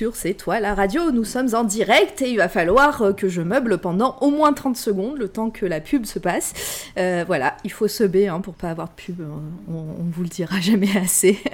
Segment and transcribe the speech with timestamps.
[0.00, 1.10] sur C'est toi la radio.
[1.10, 4.54] Nous sommes en direct et il va falloir euh, que je meuble pendant au moins
[4.54, 6.54] 30 secondes, le temps que la pub se passe.
[6.96, 9.42] Euh, voilà, il faut se b hein, pour pas avoir de pub, hein.
[9.70, 11.38] on, on vous le dira jamais assez.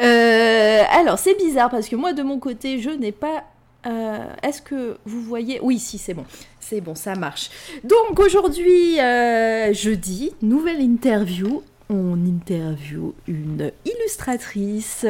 [0.00, 3.44] Euh, alors c'est bizarre parce que moi de mon côté je n'ai pas
[3.86, 5.58] euh, Est-ce que vous voyez?
[5.62, 6.24] Oui, si, c'est bon.
[6.58, 7.50] C'est bon, ça marche.
[7.84, 11.62] Donc aujourd'hui, euh, jeudi, nouvelle interview.
[11.92, 15.04] On interview une illustratrice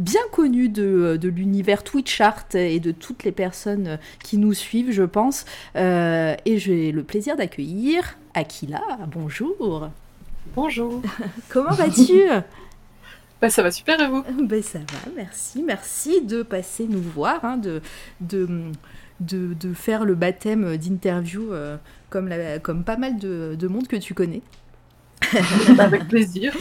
[0.00, 4.90] bien connue de, de l'univers Twitch Art et de toutes les personnes qui nous suivent,
[4.90, 5.44] je pense.
[5.76, 8.82] Euh, et j'ai le plaisir d'accueillir Akila.
[9.12, 9.88] Bonjour.
[10.56, 11.00] Bonjour.
[11.50, 12.22] Comment vas-tu?
[13.40, 14.24] Bah, ça va super et vous?
[14.42, 17.80] Ben ça va, merci, merci de passer nous voir, hein, de,
[18.20, 18.48] de,
[19.20, 21.76] de, de faire le baptême d'interview euh,
[22.10, 24.42] comme, la- comme pas mal de, de monde que tu connais.
[25.78, 26.54] Avec plaisir.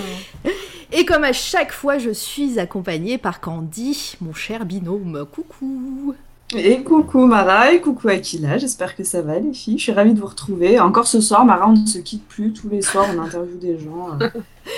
[0.91, 5.25] Et comme à chaque fois, je suis accompagnée par Candy, mon cher binôme.
[5.31, 6.13] Coucou
[6.55, 9.79] Et coucou Mara et coucou Akila, j'espère que ça va les filles.
[9.79, 10.79] Je suis ravie de vous retrouver.
[10.79, 12.53] Encore ce soir, Mara, on ne se quitte plus.
[12.53, 14.19] Tous les soirs, on interviewe des gens.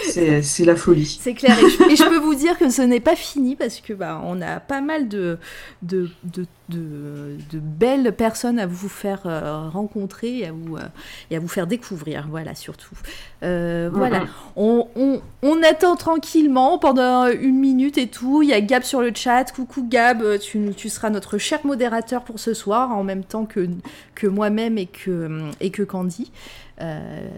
[0.10, 1.18] C'est la folie.
[1.22, 3.82] C'est clair, et je, et je peux vous dire que ce n'est pas fini parce
[3.82, 5.38] que bah, on a pas mal de,
[5.82, 10.82] de, de, de- de belles personnes à vous faire euh, rencontrer et à vous, euh,
[11.30, 12.96] et à vous faire découvrir, voilà, surtout.
[13.44, 14.26] Euh, voilà,
[14.56, 18.42] on, on, on attend tranquillement pendant une minute et tout.
[18.42, 19.52] Il y a Gab sur le chat.
[19.54, 23.68] Coucou Gab, tu, tu seras notre cher modérateur pour ce soir, en même temps que,
[24.16, 26.32] que moi-même et que, et que Candy.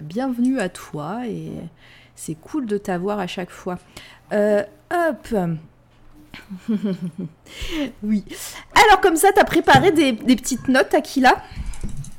[0.04, 1.52] Bienvenue à toi et
[2.18, 3.78] c'est cool de t'avoir à chaque fois.
[4.34, 5.36] Euh, hop.
[8.04, 8.26] oui.
[8.76, 11.36] Alors comme ça, t'as préparé des, des petites notes, Akila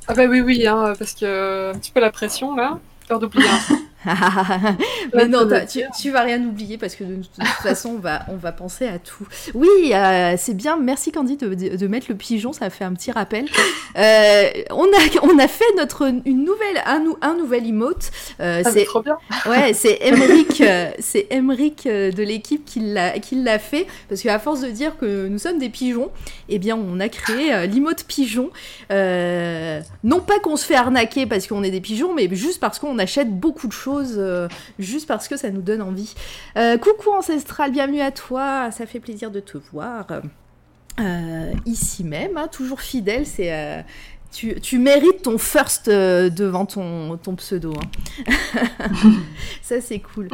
[0.07, 2.79] Ah bah oui, oui, hein, parce que un petit peu la pression là.
[3.07, 3.79] Peur d'oublier truc.
[5.13, 7.99] Mais non, t'as- tu, tu vas rien oublier parce que de, de toute façon, on
[7.99, 9.27] va, on va penser à tout.
[9.53, 10.77] Oui, euh, c'est bien.
[10.77, 13.45] Merci Candy de, de- mettre le pigeon, ça fait un petit rappel.
[13.97, 18.11] Euh, on, a, on a fait notre, une nouvelle, un, un nouvel emote.
[18.39, 19.17] Euh, Ah, c'est trop bien.
[19.45, 24.61] Ouais, c'est Emric, euh, c'est de l'équipe qui l'a qui l'a fait parce qu'à force
[24.61, 26.11] de dire que nous sommes des pigeons,
[26.49, 28.49] eh bien on a créé l'emote pigeon.
[28.89, 32.97] Non pas qu'on se fait arnaquer parce qu'on est des pigeons, mais juste parce qu'on
[32.99, 36.13] achète beaucoup de choses, euh, juste parce que ça nous donne envie.
[36.57, 40.07] Euh, coucou ancestral, bienvenue à toi, ça fait plaisir de te voir.
[40.99, 43.85] Euh, ici même, hein, toujours fidèle, c'est
[44.31, 47.73] tu, mérites ton first devant ton, ton pseudo.
[48.27, 48.89] hein.
[49.61, 50.29] Ça, c'est cool.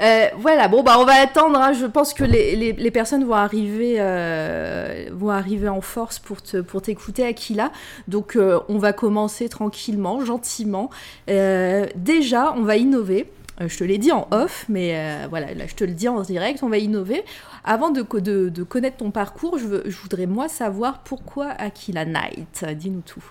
[0.00, 1.58] Euh, voilà, bon, bah, on va attendre.
[1.58, 1.72] hein.
[1.72, 6.82] Je pense que les, personnes vont arriver, euh, vont arriver en force pour te, pour
[6.82, 7.72] t'écouter, Aquila.
[8.08, 10.90] Donc, euh, on va commencer tranquillement, gentiment.
[11.26, 13.30] Déjà, on va innover.
[13.60, 16.62] Je te l'ai dit en off, mais voilà, là, je te le dis en direct.
[16.62, 17.24] On va innover.
[17.64, 18.02] Avant de,
[18.48, 22.64] de, connaître ton parcours, je, je voudrais, moi, savoir pourquoi Aquila Knight.
[22.76, 23.24] Dis-nous tout.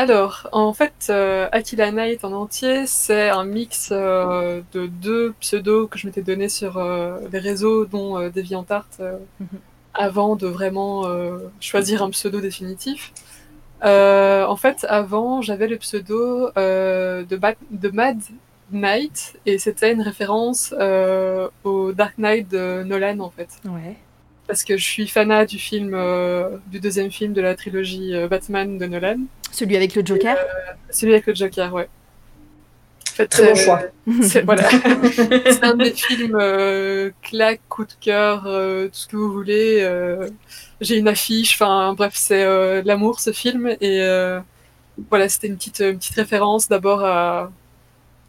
[0.00, 5.88] Alors, en fait, euh, Aquila Night en entier, c'est un mix euh, de deux pseudos
[5.88, 8.88] que je m'étais donné sur euh, les réseaux, dont euh, DeviantArt,
[9.40, 9.46] Mhm.
[9.94, 11.04] avant de vraiment
[11.60, 13.14] choisir un pseudo définitif.
[13.82, 18.18] En fait, avant, j'avais le pseudo de, Bat- de Mad
[18.72, 20.74] Knight, et c'était une référence
[21.64, 23.48] au Dark Knight de Nolan, en fait.
[23.64, 23.96] Ouais.
[24.46, 28.28] Parce que je suis fanat du film, euh, du deuxième film de la trilogie euh,
[28.28, 29.18] Batman de Nolan.
[29.50, 30.36] Celui avec le Joker
[30.90, 31.88] Celui avec le Joker, ouais.
[33.12, 33.82] En fait, Très bon euh, choix.
[34.22, 34.68] c'est voilà.
[35.62, 39.78] un des films euh, claque, coup de cœur, euh, tout ce que vous voulez.
[39.80, 40.28] euh,
[40.80, 43.68] J'ai une affiche, enfin bref, c'est euh, l'amour ce film.
[43.80, 44.40] Et euh,
[45.10, 47.50] voilà, c'était une petite, une petite référence d'abord à,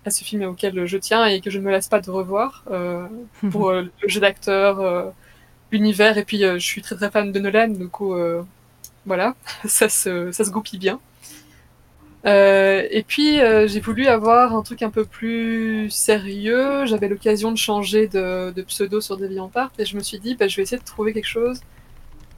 [0.06, 2.64] à ce film auquel je tiens et que je ne me lasse pas de revoir
[2.72, 3.08] euh,
[3.52, 5.06] pour euh, le jeu d'acteur, euh,
[5.72, 6.18] l'univers.
[6.18, 8.44] Et puis euh, je suis très très fan de Nolan, coup, euh,
[9.06, 9.36] voilà,
[9.66, 11.00] ça se, ça se goupille bien.
[12.26, 13.38] Euh, et puis
[13.68, 16.86] j'ai voulu avoir un truc un peu plus sérieux.
[16.86, 20.58] J'avais l'occasion de changer de, pseudo sur DeviantArt et je me suis dit, bah, je
[20.58, 21.62] vais essayer de trouver quelque chose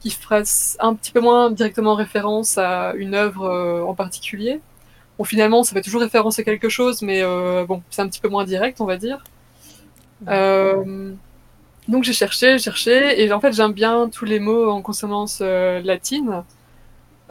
[0.00, 4.60] qui fasse un petit peu moins directement référence à une œuvre en particulier.
[5.18, 7.22] Bon, finalement, ça fait toujours référence à quelque chose, mais
[7.66, 9.24] bon, c'est un petit peu moins direct, on va dire.
[11.88, 15.80] Donc j'ai cherché, cherché, et en fait j'aime bien tous les mots en consonance euh,
[15.82, 16.44] latine.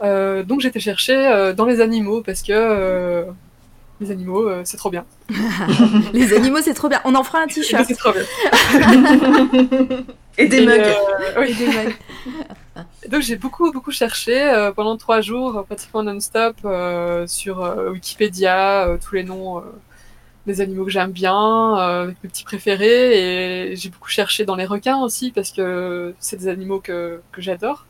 [0.02, 3.24] Euh, donc j'étais chercher euh, dans les animaux parce que euh,
[4.00, 5.04] les animaux euh, c'est trop bien.
[6.14, 7.00] Les animaux, c'est trop bien.
[7.04, 7.84] On en fera un t-shirt.
[7.86, 8.22] C'est trop bien.
[10.38, 10.80] Et des Et, mugs.
[10.80, 10.94] euh,
[11.38, 11.50] oui.
[11.50, 11.94] Et des mugs.
[13.08, 18.86] donc j'ai beaucoup beaucoup cherché euh, pendant trois jours, pratiquement non-stop, euh, sur euh, Wikipédia,
[18.88, 19.62] euh, tous les noms euh,
[20.46, 24.66] des animaux que j'aime bien, euh, mes petits préférés, et j'ai beaucoup cherché dans les
[24.66, 27.86] requins aussi parce que c'est des animaux que, que j'adore.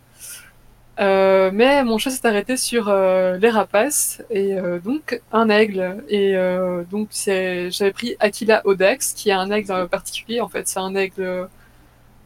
[1.00, 6.04] Euh, mais mon choix s'est arrêté sur euh, les rapaces et euh, donc un aigle.
[6.08, 10.40] Et euh, donc j'avais pris Aquila audax, qui est un aigle particulier.
[10.40, 11.48] En fait, c'est un aigle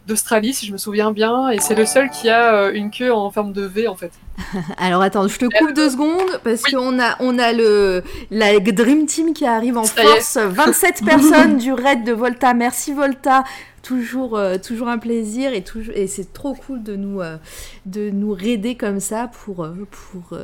[0.06, 3.12] d'Australie, si je me souviens bien, et c'est le seul qui a euh, une queue
[3.12, 4.12] en forme de V, en fait.
[4.78, 6.72] Alors attends, je te coupe deux secondes parce Oui.
[6.72, 10.36] qu'on a, on a le, la Dream Team qui arrive en Ça force.
[10.36, 12.52] 27 personnes du raid de Volta.
[12.54, 13.44] Merci Volta.
[13.82, 17.36] Toujours, euh, toujours un plaisir et, toujours, et c'est trop cool de nous, euh,
[17.84, 20.38] de nous raider comme ça pour, euh, pour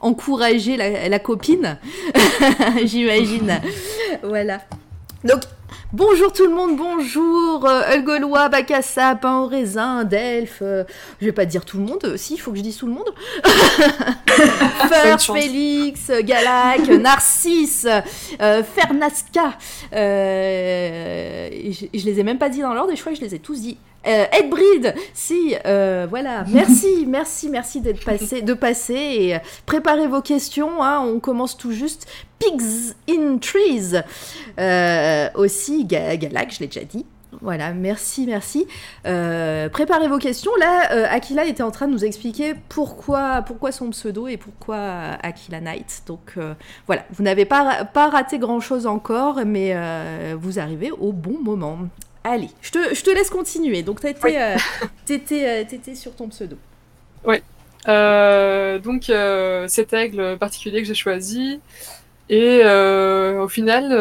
[0.00, 1.78] encourager la, la copine,
[2.84, 3.60] j'imagine.
[4.22, 4.60] voilà.
[5.24, 5.42] Donc,
[5.92, 10.58] bonjour tout le monde, bonjour euh, Eulgolois, Bacassa, Pain au raisin, Delphes.
[10.62, 10.84] euh,
[11.20, 12.86] je vais pas dire tout le monde, euh, si, il faut que je dise tout
[12.86, 13.08] le monde.
[14.88, 15.20] Fer.
[15.20, 17.86] Félix, Galac, Narcisse,
[18.40, 19.54] euh, Fernasca.
[19.92, 23.18] Euh, et je, je les ai même pas dit dans l'ordre et je crois que
[23.18, 23.78] je les ai tous dit.
[24.06, 26.44] Euh, Edbrid, si, euh, voilà.
[26.52, 30.82] Merci, merci, merci d'être passé, de passer et euh, préparez vos questions.
[30.82, 32.06] hein, on commence tout juste.
[32.38, 34.02] Pigs in Trees.
[35.34, 37.04] Aussi, Ga- Galac, je l'ai déjà dit.
[37.42, 38.66] Voilà, merci, merci.
[39.06, 40.52] Euh, préparez vos questions.
[40.58, 44.78] Là, euh, Aquila était en train de nous expliquer pourquoi, pourquoi son pseudo et pourquoi
[45.22, 46.02] Aquila Knight.
[46.06, 46.54] Donc euh,
[46.86, 49.76] voilà, vous n'avez pas, pas raté grand-chose encore, mais
[50.34, 51.78] vous arrivez au bon moment.
[52.28, 53.84] Allez, je te, je te laisse continuer.
[53.84, 54.36] Donc t'étais, Oui.
[54.36, 54.56] euh,
[55.32, 56.56] euh, sur ton pseudo.
[57.88, 61.60] Euh, donc euh, cet aigle particulier que j'ai choisi,
[62.28, 63.92] et au final,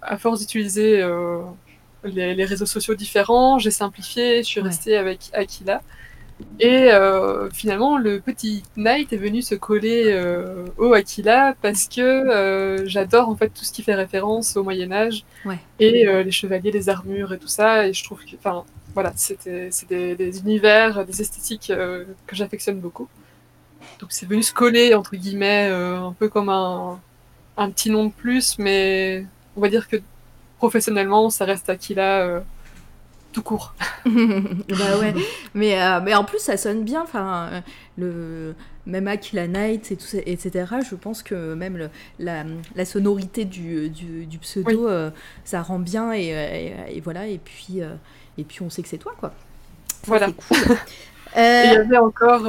[0.00, 1.04] à force d'utiliser
[2.04, 4.68] les, les réseaux sociaux différents, j'ai simplifié, je suis Ouais.
[4.68, 5.82] restée avec Aquila.
[6.58, 12.00] Et euh, finalement, le petit Knight est venu se coller euh, au Aquila parce que
[12.00, 15.58] euh, j'adore en fait tout ce qui fait référence au Moyen Âge Ouais.
[15.78, 17.86] et les chevaliers, les armures et tout ça.
[17.88, 18.64] Et je trouve que, enfin,
[18.94, 19.38] voilà, c'est
[19.88, 21.68] des, des univers, des esthétiques
[22.26, 23.08] que j'affectionne beaucoup.
[23.98, 27.00] Donc c'est venu se coller entre guillemets, un peu comme un,
[27.56, 29.24] un petit nom de plus, mais
[29.56, 29.96] on va dire que
[30.58, 32.42] professionnellement, ça reste Aquila
[33.32, 33.74] tout court.
[34.68, 35.14] bah ouais,
[35.54, 37.60] mais, euh, mais en plus ça sonne bien, enfin, euh,
[37.98, 38.54] le,
[38.86, 40.80] même Aquila Knight et tout etc.
[40.88, 42.44] Je pense que même le- la,
[42.74, 45.10] la sonorité du, du, du pseudo, euh,
[45.44, 47.94] ça rend bien et, et, et voilà, et puis, euh,
[48.38, 49.32] et puis on sait que c'est toi quoi.
[50.02, 50.28] Ça, Voilà.
[50.32, 50.78] cool.
[51.62, 52.46] Il y avait encore,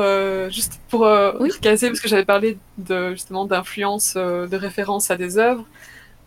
[0.49, 1.07] juste pour
[1.39, 1.51] Oui.
[1.61, 5.65] caser, parce que j'avais parlé de, justement d'influence, de référence à des œuvres.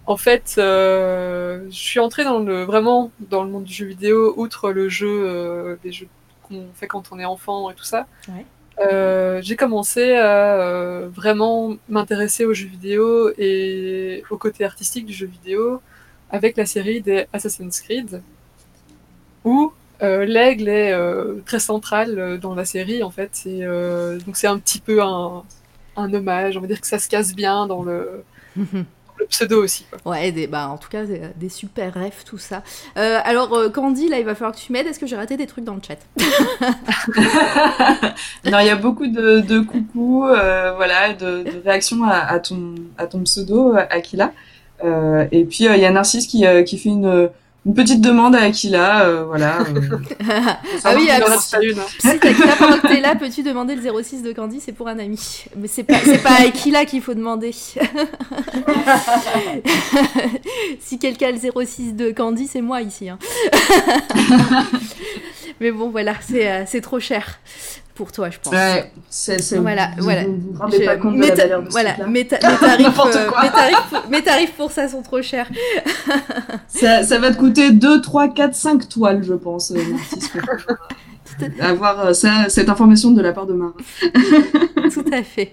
[0.06, 4.34] En fait, euh, je suis entrée dans le, vraiment dans le monde du jeu vidéo,
[4.36, 6.08] outre le jeu, euh, les jeux
[6.42, 8.06] qu'on fait quand on est enfant et tout ça.
[8.28, 8.44] Ouais.
[8.80, 15.12] Euh, j'ai commencé à euh, vraiment m'intéresser aux jeux vidéo et au côté artistique du
[15.12, 15.80] jeu vidéo
[16.30, 18.20] avec la série des Assassin's Creed,
[19.44, 19.72] où
[20.02, 23.42] euh, l'aigle est euh, très central dans la série en fait.
[23.46, 25.44] Et, euh, donc c'est un petit peu un,
[25.96, 26.56] un hommage.
[26.56, 28.24] On va dire que ça se casse bien dans le,
[29.18, 29.84] le pseudo aussi.
[29.90, 30.12] Quoi.
[30.12, 32.62] ouais, des, bah, en tout cas, des, des super rêves, tout ça.
[32.96, 34.86] Euh, alors, euh, Candy, là, il va falloir que tu m'aides.
[34.86, 35.98] Est-ce que j'ai raté des trucs dans le chat?
[38.50, 42.38] Non, il y a beaucoup de, de coucou, euh, voilà, de, de réactions à, à
[42.40, 44.32] ton, à ton pseudo, Aquila.
[44.84, 47.30] Euh, et puis, euh, il y a Narcisse qui, euh, qui fait une,
[47.66, 49.60] une petite demande à Aquila, euh, voilà.
[49.60, 49.64] euh,
[50.84, 51.18] Ah oui, hein.
[51.98, 54.60] Si Aquila, pendant que t'es là, peux-tu demander le 06 de Candy?
[54.60, 55.44] C'est pour un ami.
[55.56, 57.52] Mais c'est pas, c'est pas à Aquila qu'il faut demander.
[60.80, 63.08] si quelqu'un a le 06 de Candy, c'est moi ici.
[63.08, 63.18] hein.
[65.60, 67.38] Mais bon, voilà, c'est euh, c'est trop cher
[67.94, 68.52] pour toi, je pense.
[68.52, 70.24] ouais, c'est, c'est, Voilà, vous, voilà.
[70.24, 73.30] Vous vous rendez Je- pas compte de la valeur voilà, mes, ta- mes tarifs, euh,
[73.42, 75.48] mes, tarifs, pour- mes tarifs pour ça sont trop chers.
[76.66, 79.76] Ça, ça va te coûter 2, 3, 4, 5 toiles, je pense, euh,
[81.60, 83.74] avoir euh, cette information de la part de Mara.
[84.92, 85.50] Tout à fait.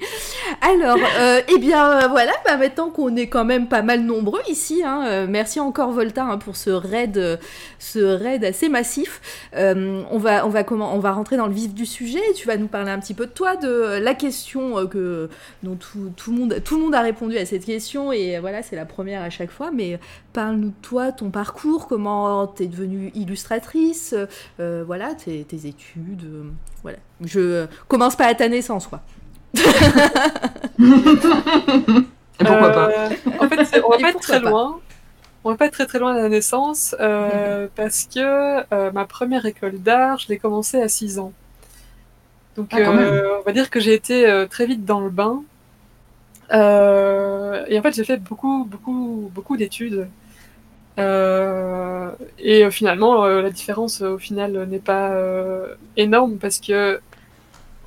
[0.62, 4.42] Alors, euh, eh bien, euh, voilà, bah, maintenant qu'on est quand même pas mal nombreux
[4.50, 7.40] ici, hein, merci encore Volta hein, pour ce raid,
[7.80, 9.22] ce raid assez massif.
[9.54, 12.22] On, va, on, va comment, on va rentrer dans le vif du sujet.
[12.36, 15.30] Tu vas nous parler un petit peu de toi, de la question que,
[15.64, 18.62] dont tout, tout, le monde, tout le monde a répondu à cette question, et voilà,
[18.64, 20.00] c'est la première à chaque fois, mais
[20.34, 24.16] parle-nous de toi, ton parcours, comment t'es devenue illustratrice,
[24.60, 26.44] voilà, tes, études, euh,
[26.84, 26.98] voilà.
[27.24, 29.02] Je commence pas à ta naissance, quoi.
[30.80, 34.80] Et pourquoi pas Euh, En fait, c'est- on va Et pas être très pas loin.
[35.44, 38.20] On va pas être très très loin de la naissance euh, parce que
[38.74, 41.34] euh, ma première école d'art, je l'ai commencé à 6 ans.
[42.56, 45.42] Donc, Ah, euh, on va dire que j'ai été euh, très vite dans le bain.
[46.54, 50.08] Euh, et en fait, j'ai fait beaucoup, beaucoup, beaucoup d'études.
[51.00, 56.38] Euh, et euh, finalement, euh, la différence euh, au final euh, n'est pas euh, énorme
[56.38, 57.00] parce que,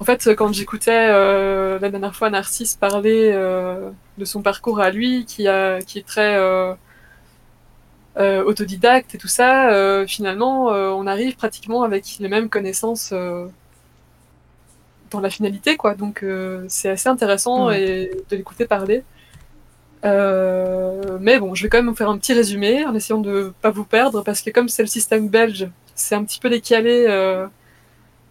[0.01, 4.91] en fait, quand j'écoutais euh, la dernière fois Narcisse parler euh, de son parcours à
[4.91, 6.75] lui, qui, a, qui est très euh,
[8.17, 13.11] euh, autodidacte et tout ça, euh, finalement, euh, on arrive pratiquement avec les mêmes connaissances
[13.13, 13.47] euh,
[15.11, 15.95] dans la finalité, quoi.
[15.95, 19.05] Donc, euh, c'est assez intéressant et de l'écouter parler.
[20.05, 23.53] Euh, mais bon, je vais quand même vous faire un petit résumé en essayant de
[23.63, 27.07] pas vous perdre parce que comme c'est le système belge, c'est un petit peu décalé
[27.09, 27.47] euh,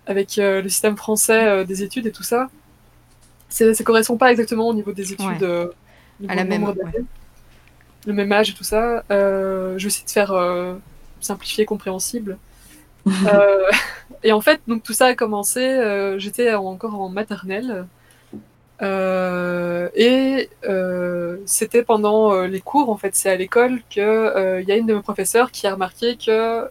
[0.06, 2.50] avec euh, le système français des études et tout ça.
[3.50, 5.70] Ça correspond pas exactement au niveau des études, Ouais.
[6.20, 7.06] niveau À la même, d'années.
[8.06, 9.04] le même âge et tout ça.
[9.10, 10.36] Je vais essayer de faire
[11.22, 12.38] simplifié, compréhensible.
[14.26, 16.16] Et en fait, donc tout ça a commencé.
[16.18, 17.86] J'étais encore en maternelle.
[18.84, 24.68] Euh, et euh, c'était pendant euh, les cours, en fait, c'est à l'école que il
[24.68, 26.70] y a une de mes professeurs qui a remarqué que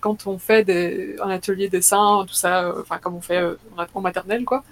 [0.00, 3.42] quand on fait des, un atelier dessin, tout ça, enfin comme on fait
[3.94, 4.64] en maternelle, quoi.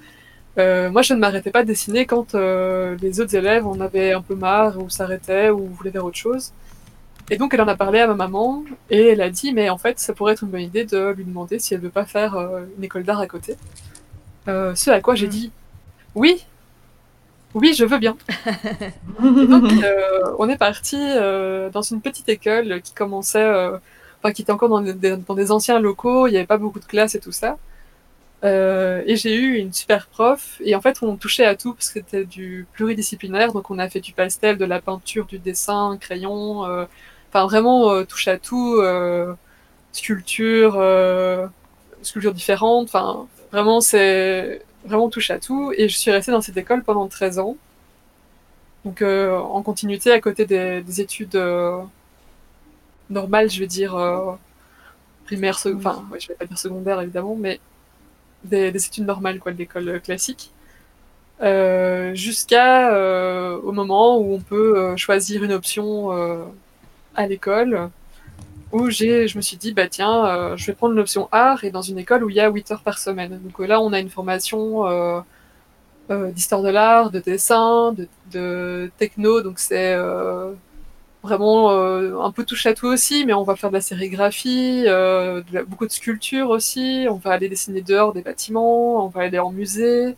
[0.58, 4.12] euh, moi, je ne m'arrêtais pas de dessiner quand euh, les autres élèves en avaient
[4.12, 6.52] un peu marre ou s'arrêtaient ou voulaient faire autre chose.
[7.30, 9.78] Et donc, elle en a parlé à ma maman et elle a dit, mais en
[9.78, 12.36] fait, ça pourrait être une bonne idée de lui demander si elle veut pas faire
[12.36, 13.56] euh, une école d'art à côté.
[14.46, 15.30] Ce à quoi j'ai Mm.
[15.30, 15.52] dit,
[16.14, 16.46] oui,
[17.54, 18.16] oui, je veux bien.
[18.46, 23.78] Et donc, euh, on est parti euh, dans une petite école qui commençait, euh,
[24.18, 26.80] enfin, qui était encore dans des, dans des anciens locaux, il n'y avait pas beaucoup
[26.80, 27.58] de classes et tout ça.
[28.44, 31.88] Euh, et j'ai eu une super prof, et en fait, on touchait à tout parce
[31.88, 35.96] que c'était du pluridisciplinaire, donc on a fait du pastel, de la peinture, du dessin,
[35.98, 36.84] crayon, euh,
[37.30, 38.82] enfin vraiment euh, touche à tout,
[39.92, 40.74] sculpture,
[42.02, 46.56] sculptures différentes, enfin vraiment c'est vraiment touche à tout, et je suis restée dans cette
[46.56, 47.56] école pendant 13 ans.
[48.84, 51.80] Donc euh, en continuité à côté des, des études euh,
[53.10, 54.32] normales, je vais dire euh,
[55.24, 57.60] primaire, enfin je vais pas dire secondaire évidemment, mais
[58.44, 60.52] des, des études normales quoi, de l'école classique,
[61.42, 62.92] euh, jusqu'à
[63.62, 66.10] au moment où on peut choisir une option
[67.14, 67.90] à l'école,
[68.74, 71.70] où j'ai, je me suis dit bah tiens, euh, je vais prendre l'option art et
[71.70, 73.40] dans une école où il y a 8 heures par semaine.
[73.42, 75.20] Donc euh, là on a une formation euh,
[76.32, 77.94] d'histoire de l'art, de dessin,
[78.32, 79.96] de, techno, donc c'est
[81.22, 84.84] vraiment un peu touche à tout aussi, mais on va faire de la sérigraphie,
[85.66, 89.50] beaucoup de sculpture aussi, on va aller dessiner dehors des bâtiments, on va aller en
[89.52, 90.16] musée.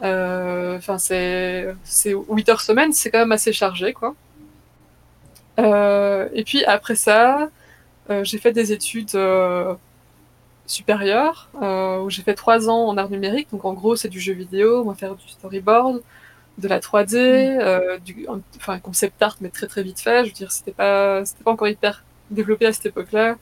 [0.00, 4.14] Enfin, c'est 8 heures semaine, c'est quand même assez chargé, quoi.
[5.58, 7.48] Euh, et puis après ça,
[8.10, 9.74] euh, j'ai fait des études euh,
[10.66, 13.48] supérieures, euh, où j'ai fait trois ans en art numérique.
[13.52, 16.02] Donc en gros, c'est du jeu vidéo, on va faire du storyboard,
[16.58, 17.18] de la 3D,
[17.60, 20.24] euh, du, un- enfin concept art, mais très très vite fait.
[20.24, 23.36] Je veux dire, c'était pas, c'était pas encore hyper développé à cette époque-là.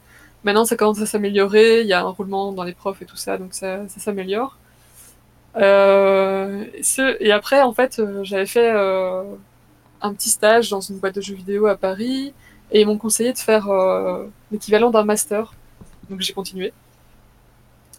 [0.45, 1.83] Maintenant, ça commence à s'améliorer.
[1.83, 4.59] Il y a un roulement dans les profs et tout ça, donc ça, ça s'améliore.
[5.57, 9.23] Euh, et ce- et après, en fait, j'avais fait euh,
[10.03, 12.33] un petit stage dans une boîte de jeux vidéo à Paris,
[12.71, 15.55] et ils m'ont conseillé de faire euh, l'équivalent d'un master.
[16.11, 16.73] Donc j'ai continué.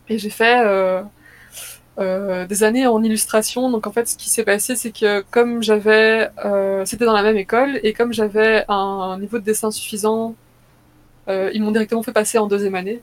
[0.09, 1.01] Et j'ai fait euh,
[1.99, 3.69] euh, des années en illustration.
[3.69, 7.21] Donc en fait, ce qui s'est passé, c'est que comme j'avais, euh, c'était dans la
[7.21, 10.35] même école, et comme j'avais un, niveau de dessin suffisant,
[11.27, 13.01] euh, ils m'ont directement fait passer en deuxième année.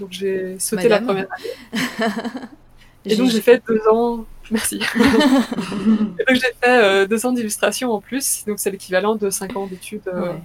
[0.00, 1.82] Donc j'ai sauté la première année.
[3.04, 4.26] Et donc j'ai fait deux ans.
[4.50, 4.80] Merci.
[4.98, 8.44] Donc j'ai fait euh, deux ans d'illustration en plus.
[8.46, 10.02] Donc c'est l'équivalent de cinq ans d'études.
[10.08, 10.38] euh, Ouais.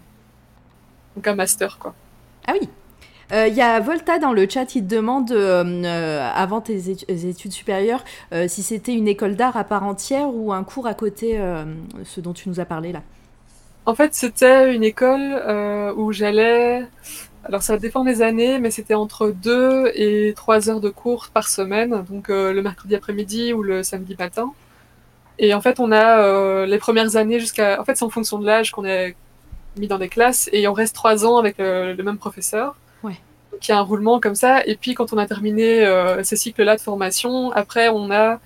[1.15, 1.93] Donc un master quoi.
[2.47, 2.69] Ah oui.
[3.31, 7.09] Il y a Volta dans le chat, il te demande, euh, euh, avant tes étu-
[7.27, 10.93] études supérieures, euh, si c'était une école d'art à part entière ou un cours à
[10.93, 11.65] côté, euh,
[12.03, 13.01] ce dont tu nous as parlé là.
[13.87, 16.85] En fait, c'était une école euh, où j'allais.
[17.45, 21.47] Alors, ça dépend des années, mais c'était entre deux et trois heures de cours par
[21.47, 24.51] semaine, donc euh, le mercredi après-midi ou le samedi matin.
[25.37, 27.79] Et en fait, on a euh, les premières années jusqu'à.
[27.79, 29.15] En fait, c'est en fonction de l'âge qu'on est
[29.77, 32.77] mis dans des classes et on reste trois ans avec euh, le même professeur.
[33.03, 33.19] Ouais.
[33.51, 34.65] Donc, il y a un roulement comme ça.
[34.65, 35.85] Et puis, quand on a terminé
[36.23, 38.39] ces cycles-là de formation, après, on a.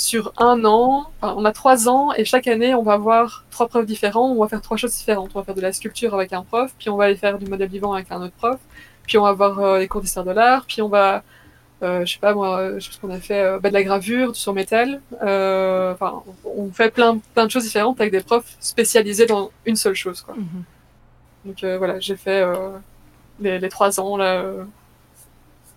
[0.00, 3.68] sur un an, enfin, on a trois ans et chaque année on va avoir trois
[3.68, 5.30] profs différents, on va faire trois choses différentes.
[5.34, 7.46] On va faire de la sculpture avec un prof, puis on va aller faire du
[7.46, 8.58] modèle vivant avec un autre prof,
[9.06, 11.22] puis on va avoir euh, les cours d'histoire de l'art, puis on va,
[11.82, 13.74] euh, je sais pas moi, euh, je sais ce qu'on a fait, euh, bah, de
[13.74, 15.02] la gravure, du sur métal.
[15.12, 19.94] Enfin, on fait plein, plein de choses différentes avec des profs spécialisés dans une seule
[19.94, 20.22] chose.
[20.22, 20.34] Quoi.
[21.44, 22.42] Donc voilà, j'ai fait
[23.40, 24.44] les, les trois ans là,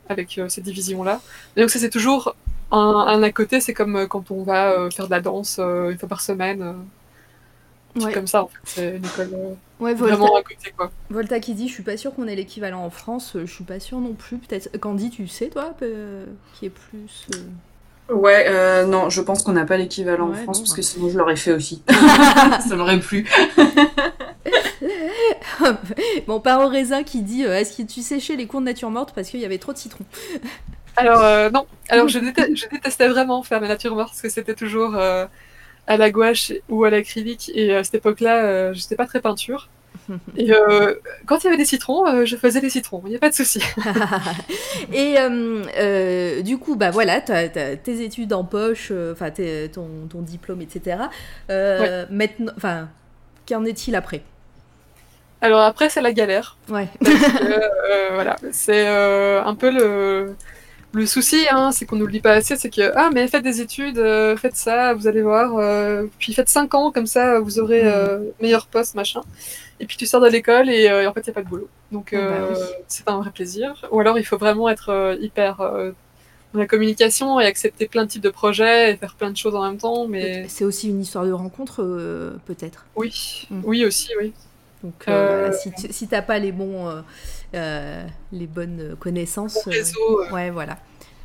[0.07, 1.19] avec ces divisions-là.
[1.55, 2.35] Et donc ça c'est toujours
[2.73, 5.57] un, un à côté, c'est comme euh, quand on va euh, faire de la danse
[5.59, 6.61] euh, une fois par semaine.
[6.61, 6.73] euh,
[7.95, 8.11] Ouais.
[8.11, 8.57] comme ça, en fait.
[8.63, 10.91] C'est une école euh, Ouais, Volta, vraiment à côté, quoi.
[11.11, 13.79] Volta qui dit, je suis pas sûre qu'on ait l'équivalent en France, je suis pas
[13.79, 14.37] sûre non plus.
[14.39, 16.25] Peut-être Candy, tu sais toi, euh,
[16.55, 17.27] qui est plus.
[17.35, 20.71] euh, Ouais, euh, non, je pense qu'on n'a pas l'équivalent Ouais, en France bon, parce
[20.71, 20.75] bah.
[20.77, 21.83] que sinon je l'aurais fait aussi.
[22.67, 23.27] Ça m'aurait plu.
[26.27, 29.13] bon, Paro Raisin qui dit, euh, est-ce que tu séchais les cours de nature morte
[29.13, 30.03] parce qu'il y avait trop de citron
[30.95, 31.65] Alors, euh, non.
[31.89, 35.25] Alors, je, déte- je détestais vraiment faire ma nature morte parce que c'était toujours euh,
[35.87, 37.51] à la gouache ou à l'acrylique.
[37.55, 39.69] Et à cette époque-là, euh, j'étais pas très peinture.
[40.37, 40.95] Et euh,
[41.25, 43.01] quand il y avait des citrons, euh, je faisais des citrons.
[43.05, 43.61] Il n'y a pas de souci.
[44.93, 50.07] Et euh, euh, du coup, bah voilà, as tes études en poche, euh, enfin ton,
[50.09, 51.09] ton diplôme, etc.
[51.49, 52.89] Euh, Maintenant, enfin,
[53.47, 54.23] qu'en est-il après?
[55.41, 56.57] Alors après, c'est la galère.
[56.69, 56.87] Ouais.
[57.03, 60.35] Parce que, euh, voilà, c'est euh, un peu le,
[60.93, 63.97] le souci, hein, c'est qu'on n'oublie pas assez, c'est que ah mais faites des études,
[63.97, 67.81] euh, faites ça, vous allez voir, euh, puis faites 5 ans comme ça, vous aurez
[67.83, 69.21] euh, meilleur poste machin.
[69.79, 71.67] Et puis tu sors de l'école et en fait il y a pas de boulot.
[71.91, 72.57] Donc Ah bah oui.
[72.87, 73.85] c'est un vrai plaisir.
[73.91, 75.57] Ou alors il faut vraiment être hyper
[76.53, 79.55] dans la communication et accepter plein de types de projets et faire plein de choses
[79.55, 80.07] en même temps.
[80.07, 81.81] Mais C'est aussi une histoire de rencontre,
[82.45, 82.85] peut-être.
[82.95, 83.61] oui, Mm.
[83.65, 84.31] oui aussi, oui.
[84.83, 87.03] Donc, euh, Euh, voilà, si, tu- si t'as pas les bons,
[87.55, 90.21] euh, les bonnes connaissances, Bon réseau.
[90.31, 90.77] ouais, voilà,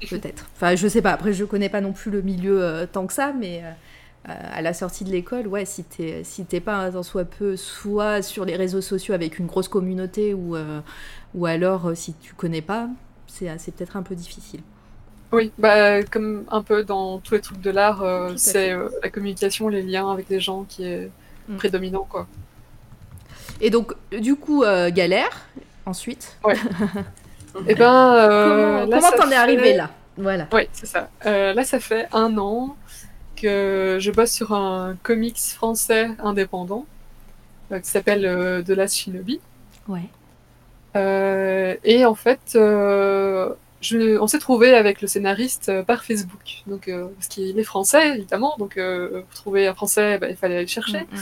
[0.09, 0.47] peut-être.
[0.55, 1.13] Enfin, je sais pas.
[1.13, 3.63] Après, je connais pas non plus le milieu tant que ça, mais
[4.25, 8.23] à la sortie de l'école, ouais, si t'es si t'es pas un soit peu, soit
[8.23, 10.81] sur les réseaux sociaux avec une grosse communauté, ou euh,
[11.35, 12.89] ou alors si tu connais pas,
[13.27, 14.61] c'est c'est peut-être un peu difficile.
[15.33, 19.11] Oui, bah, comme un peu dans tous les trucs de l'art, euh, c'est euh, la
[19.11, 21.13] communication, les liens avec les gens qui est
[21.49, 21.57] Mm.
[21.57, 22.27] prédominant, quoi.
[23.61, 25.47] Et donc, du coup, euh, galère.
[25.87, 26.37] Ensuite,
[27.67, 30.47] Et ben, euh, comment t'en es fait- arrivé là Voilà.
[30.53, 31.09] Oui, c'est ça.
[31.25, 32.77] Euh, là, ça fait un an
[33.37, 36.85] que je bosse sur un comics français indépendant
[37.71, 39.41] qui s'appelle The Last Shinobi.
[39.89, 40.11] Ouais.
[41.85, 46.63] Et en fait, je, on s'est trouvé avec le scénariste par Facebook.
[46.67, 48.57] Donc, parce qu'il est français, évidemment.
[48.59, 51.01] Donc, pour trouver un français, bah, il fallait aller le chercher.
[51.11, 51.21] Mm, mm.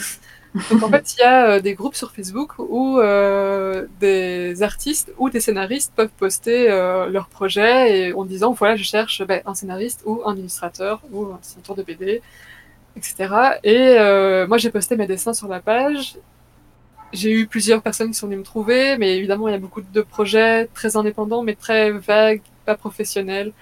[0.71, 5.13] Donc en fait, il y a euh, des groupes sur Facebook où euh, des artistes
[5.17, 9.41] ou des scénaristes peuvent poster euh, leurs projets et en disant voilà, je cherche ben,
[9.45, 12.21] un scénariste ou un illustrateur ou un dessinateur de BD,
[12.95, 13.59] etc.
[13.63, 13.97] Et
[14.47, 16.17] moi, j'ai posté mes dessins sur la page.
[17.13, 19.81] J'ai eu plusieurs personnes qui sont venues me trouver, mais évidemment, il y a beaucoup
[19.81, 23.53] de projets très indépendants, mais très vagues, pas professionnels,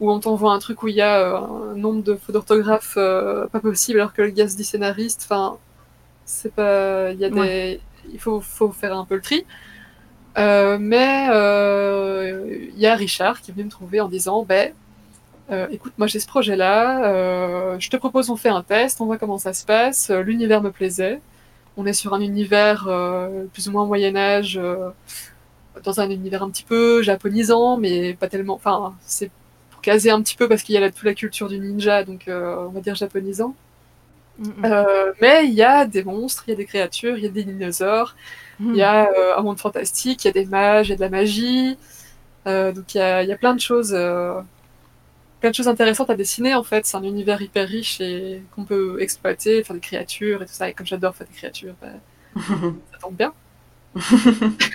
[0.00, 3.60] où on t'envoie un truc où il y a un nombre de fautes d'orthographe pas
[3.60, 5.22] possible, alors que le gars se dit scénariste.
[5.24, 5.58] Enfin,
[6.24, 7.80] c'est pas il y a des Ouais.
[8.12, 9.44] il faut faut faire un peu le tri.
[10.38, 14.72] Euh, mais euh, il y a Richard qui est venu me trouver en disant ben
[15.50, 19.06] euh, écoute moi j'ai ce projet là je te propose on fait un test on
[19.06, 21.20] voit comment ça se passe l'univers me plaisait.
[21.76, 22.88] On est sur un univers
[23.52, 24.60] plus ou moins moyen âge
[25.76, 29.30] euh, dans un univers un petit peu japonisant mais pas tellement enfin c'est
[29.70, 32.04] pour caser un petit peu parce qu'il y a la, toute la culture du ninja
[32.04, 33.54] donc euh, on va dire japonisant
[34.38, 37.26] Mm, euh, mais il y a des monstres, il y a des créatures, il y
[37.26, 38.16] a des dinosaures,
[38.72, 40.96] il y a euh, un monde fantastique, il y a des mages, il y a
[40.96, 41.78] de la magie.
[42.48, 43.94] Euh, donc il y a, il y a plein de choses,
[45.40, 46.86] plein de choses intéressantes à dessiner en fait.
[46.86, 50.68] C'est un univers hyper riche et qu'on peut exploiter, faire des créatures et tout ça.
[50.68, 51.88] Et comme j'adore faire des créatures, bah,
[52.92, 53.34] ça tombe bien.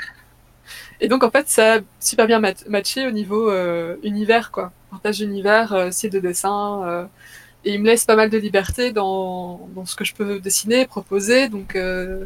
[1.00, 4.72] et donc en fait ça a super bien mat- matché au niveau euh, univers quoi.
[4.90, 6.84] Partage d'univers, euh, style de dessin.
[6.88, 7.06] euh,
[7.68, 10.86] et il me laisse pas mal de liberté dans, dans ce que je peux dessiner,
[10.86, 11.50] proposer.
[11.50, 12.26] Donc, euh,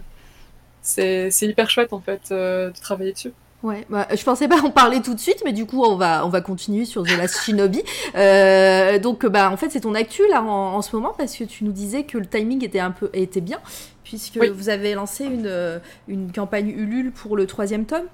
[0.81, 3.31] c'est hyper chouette, en fait, euh, de travailler dessus.
[3.63, 6.25] Ouais, bah, je pensais pas en parler tout de suite, mais du coup, on va,
[6.25, 7.83] on va continuer sur The Last Shinobi.
[8.15, 11.43] Euh, donc, bah, en fait, c'est ton actu là en, en ce moment parce que
[11.43, 13.59] tu nous disais que le timing était un peu était bien,
[14.03, 14.49] puisque Oui.
[14.49, 15.77] vous avez lancé une, euh,
[16.07, 18.05] une campagne Ulule pour le troisième tome.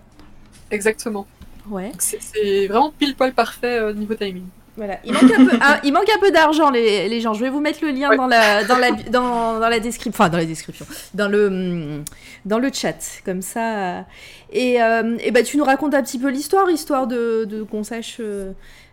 [0.70, 1.26] Exactement.
[1.70, 1.92] Ouais.
[1.98, 4.46] C'est vraiment pile poil parfait euh, niveau timing.
[4.78, 5.00] Voilà.
[5.04, 7.34] Il manque un peu, ah, il manque un peu d'argent, les, les gens.
[7.34, 8.16] Je vais vous mettre le lien Ouais.
[8.18, 10.86] dans la, dans la, dans, dans la description, enfin dans la description,
[11.16, 12.04] dans le,
[12.46, 14.06] dans le chat, comme ça.
[14.52, 17.84] Et, euh, et bah, tu nous racontes un petit peu l'histoire, histoire de, de qu'on
[17.84, 18.52] sache euh,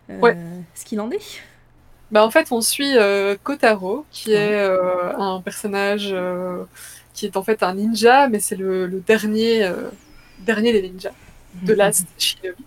[0.09, 0.35] euh, Ouais.
[0.73, 1.21] ce qu'il en est.
[2.11, 4.59] Bah, en fait, on suit euh, Kotaro, qui est
[5.17, 6.15] un personnage
[7.13, 9.69] qui est en fait un ninja, mais c'est le, le dernier,
[10.39, 11.11] dernier des ninjas,
[11.61, 12.63] de Last Shinobi.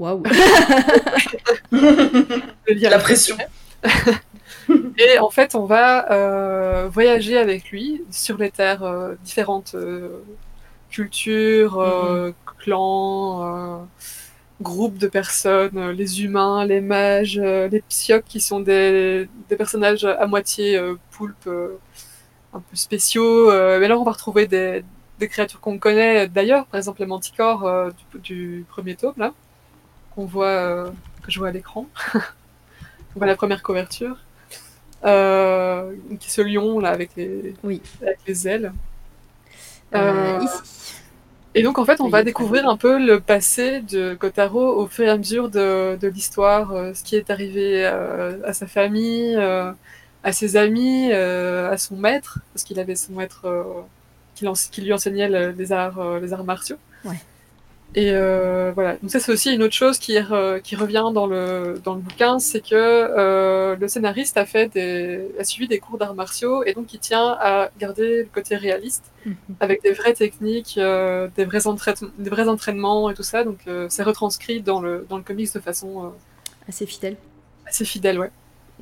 [0.00, 0.22] Waouh.
[2.90, 3.36] La pression.
[4.98, 10.20] Et en fait, on va euh, voyager avec lui sur les terres euh, différentes euh,
[10.90, 13.84] cultures, euh, clans, euh,
[14.62, 19.56] groupe de personnes, euh, les humains, les mages, euh, les psyocs qui sont des, des
[19.56, 21.78] personnages à moitié euh, poulpe, euh,
[22.54, 23.50] un peu spéciaux.
[23.50, 24.84] euh, mais là, on va retrouver des,
[25.20, 28.20] des créatures qu'on connaît d'ailleurs, par exemple les manticores euh, du,
[28.60, 29.34] du premier tome, là,
[30.14, 30.90] qu'on voit, euh,
[31.22, 31.86] que je vois à l'écran.
[32.14, 34.16] on voit la première couverture.
[35.04, 37.80] Euh, qui est ce lion là avec les, Oui.
[38.02, 38.72] avec les ailes.
[39.94, 40.94] Euh, ici.
[41.54, 44.86] et donc en fait, on Oui, va découvrir un peu le passé de Kotaro au
[44.86, 49.36] fur et à mesure de, de l'histoire, euh, ce qui est arrivé à sa famille,
[49.36, 53.46] à ses amis, à son maître, parce qu'il avait son maître
[54.34, 54.46] qui,
[54.82, 56.76] lui enseignait le- les arts, les arts martiaux.
[57.04, 57.16] Ouais.
[57.96, 58.96] Et euh, voilà.
[59.02, 62.00] Donc ça, c'est aussi une autre chose qui, re- qui revient dans le, dans le
[62.00, 66.62] bouquin, c'est que euh, le scénariste a fait des, a suivi des cours d'arts martiaux
[66.64, 69.34] et donc il tient à garder le côté réaliste Mhm.
[69.60, 73.44] avec des vraies techniques, euh, des, vrais entraînements, des vrais entraînements et tout ça.
[73.44, 76.08] Donc euh, c'est retranscrit dans le, dans le comics de façon euh,
[76.68, 77.16] Assez fidèle.
[77.66, 78.30] assez fidèle, ouais.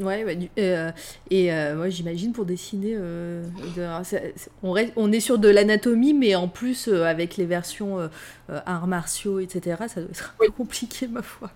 [0.00, 0.92] Ouais, du- euh,
[1.30, 3.42] et euh, moi j'imagine pour dessiner, euh,
[3.76, 3.87] de-
[4.62, 8.08] on, reste- on est sur de l'anatomie, mais en plus avec les versions
[8.66, 10.11] arts martiaux, etc., ça doit
[10.46, 11.50] être compliqué, ma foi.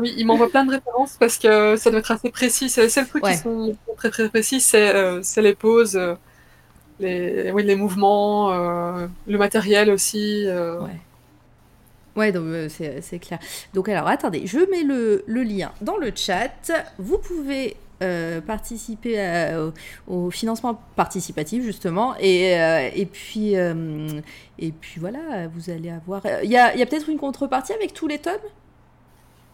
[0.00, 2.68] Oui, il m'envoie plein de références parce que ça doit être assez précis.
[2.68, 3.32] C'est trucs Ouais.
[3.32, 4.92] qui sont très très précis, c'est
[5.42, 5.98] les poses,
[6.98, 10.46] les, oui, les mouvements, le matériel aussi.
[10.48, 11.00] Ouais.
[12.16, 13.40] Ouais, donc euh, c'est clair.
[13.72, 16.48] Donc alors attendez, je mets le, le lien dans le chat.
[16.98, 19.72] Vous pouvez euh, participer à- au,
[20.06, 24.20] au financement participatif justement, et, euh, et puis euh,
[24.60, 26.22] et puis voilà, vous allez avoir.
[26.44, 28.34] Il y a, peut-être une contrepartie avec tous les tomes?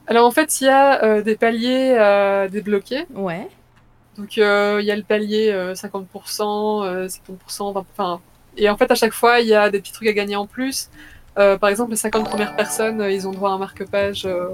[0.06, 3.06] Alors en fait, il y a euh, des paliers à débloquer.
[3.14, 3.48] Ouais.
[4.16, 8.20] Donc euh, il y a le palier euh, 50%, euh, 50%, 20%, enfin,
[8.56, 10.46] et en fait à chaque fois il y a des petits trucs à gagner en
[10.46, 10.90] plus.
[11.40, 14.26] Euh, par exemple les 50 premières personnes, euh, ils ont droit à un marque-page.
[14.26, 14.48] euh,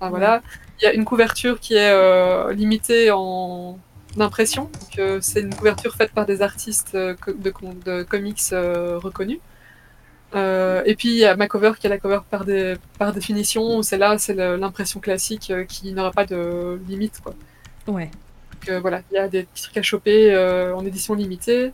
[0.00, 0.42] enfin, voilà.
[0.80, 3.78] Il y a une couverture qui est euh, limitée en
[4.18, 4.70] impression.
[4.98, 9.40] Euh, c'est une couverture faite par des artistes euh, de, com- de comics reconnus.
[10.34, 13.82] Et puis il y a ma cover qui est la cover par, des, par définition.
[13.82, 17.20] C'est là, c'est l'impression classique qui n'aura pas de limite.
[17.22, 17.34] Quoi.
[17.86, 18.10] Ouais.
[18.66, 20.36] Donc voilà, il y a des petits trucs à choper
[20.74, 21.72] en édition limitée.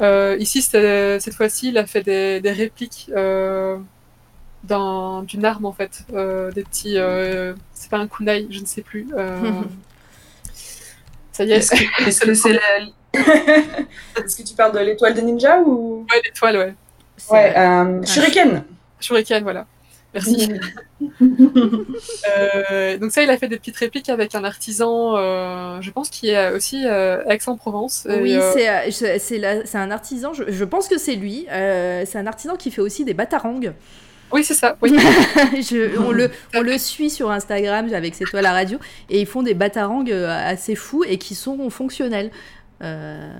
[0.00, 3.78] Euh, ici, cette fois-ci, il a fait des, des répliques euh,
[4.64, 6.98] d'un- d'une arme en fait, Euh, des petits.
[6.98, 9.06] euh, c'est pas un kunai, je ne sais plus.
[9.16, 9.52] Euh,
[11.32, 12.60] ça y est, Est-ce que c'est la...
[13.14, 16.04] Est-ce que tu parles de l'étoile des ninjas ou?
[16.10, 16.74] Ouais, l'étoile, ouais.
[17.30, 18.64] Ouais, euh, Shuriken.
[19.00, 19.66] Shuriken, voilà.
[20.14, 20.52] Merci.
[22.38, 26.08] Euh, donc ça, il a fait des petites répliques avec un artisan, euh, je pense,
[26.08, 28.06] qui est aussi euh, Aix-en-Provence.
[28.08, 28.50] Oui, euh,
[28.90, 31.46] c'est un artisan, je, je pense que c'est lui.
[31.50, 33.60] c'est un artisan qui fait aussi des batarangs.
[34.32, 34.76] oui, c'est ça.
[34.82, 34.96] Oui.
[35.54, 38.78] Je- on, le, on le suit sur Instagram avec C'est toi la radio
[39.10, 42.30] et ils font des batarangs assez fous et qui sont fonctionnels.
[42.82, 43.30] Euh,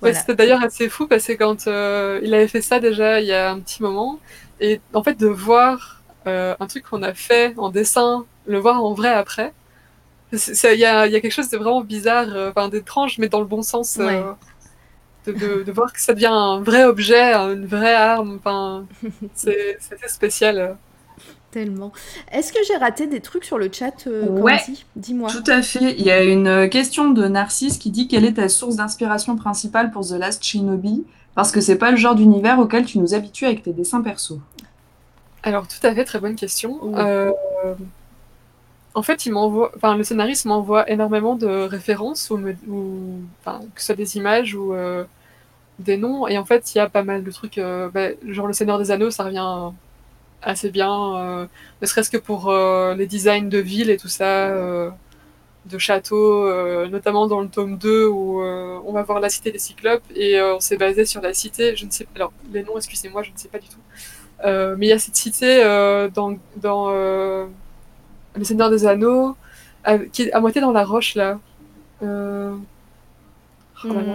[0.00, 0.14] Ouais.
[0.14, 3.32] C'était d'ailleurs assez fou parce que quand euh, il avait fait ça déjà il y
[3.32, 4.20] a un petit moment,
[4.60, 8.82] et en fait de voir euh, un truc qu'on a fait en dessin, le voir
[8.82, 9.52] en vrai après,
[10.32, 10.38] il
[10.78, 13.40] y a, il y a quelque chose de vraiment bizarre, euh, enfin d'étrange, mais dans
[13.40, 14.22] le bon sens, euh, Ouais.
[15.26, 18.86] de, de, de voir que ça devient un vrai objet, une vraie arme, enfin,
[19.34, 20.76] c'est- spécial.
[21.50, 21.92] Tellement.
[22.30, 24.58] Est-ce que j'ai raté des trucs sur le chat euh, Ouais.
[24.96, 25.30] Dis-moi.
[25.30, 25.94] Tout à fait.
[25.98, 29.90] Il y a une question de Narcisse qui dit quelle est ta source d'inspiration principale
[29.90, 31.06] pour The Last Shinobi?
[31.38, 34.40] Parce que c'est pas le genre d'univers auquel tu nous habitues avec tes dessins perso.
[35.44, 36.80] Alors tout à fait, très bonne question.
[36.82, 36.94] Oui.
[36.96, 37.30] Euh,
[38.96, 43.60] en fait, il m'envoie, enfin, le scénariste m'envoie énormément de références, ou, me- ou- enfin,
[43.72, 45.04] que ce soit des images ou euh,
[45.78, 46.26] des noms.
[46.26, 48.76] Et en fait, il y a pas mal de trucs, euh, bah, genre le Seigneur
[48.80, 49.70] des Anneaux, ça revient
[50.42, 51.46] assez bien,
[51.80, 54.48] ne serait-ce que pour les designs de villes et tout ça,
[55.68, 59.50] de châteaux, euh, notamment dans le tome 2 où euh, on va voir la cité
[59.52, 62.62] des Cyclopes et euh, on s'est basé sur la cité, je ne sais alors les
[62.64, 63.76] noms, excusez-moi, je ne sais pas du tout.
[64.44, 67.46] Euh, mais il y a cette cité euh, dans, dans euh,
[68.36, 69.36] Le Seigneur des Anneaux,
[69.84, 71.38] à- qui est à moitié dans la roche là.
[72.02, 72.54] Euh...
[73.84, 74.14] oh là là.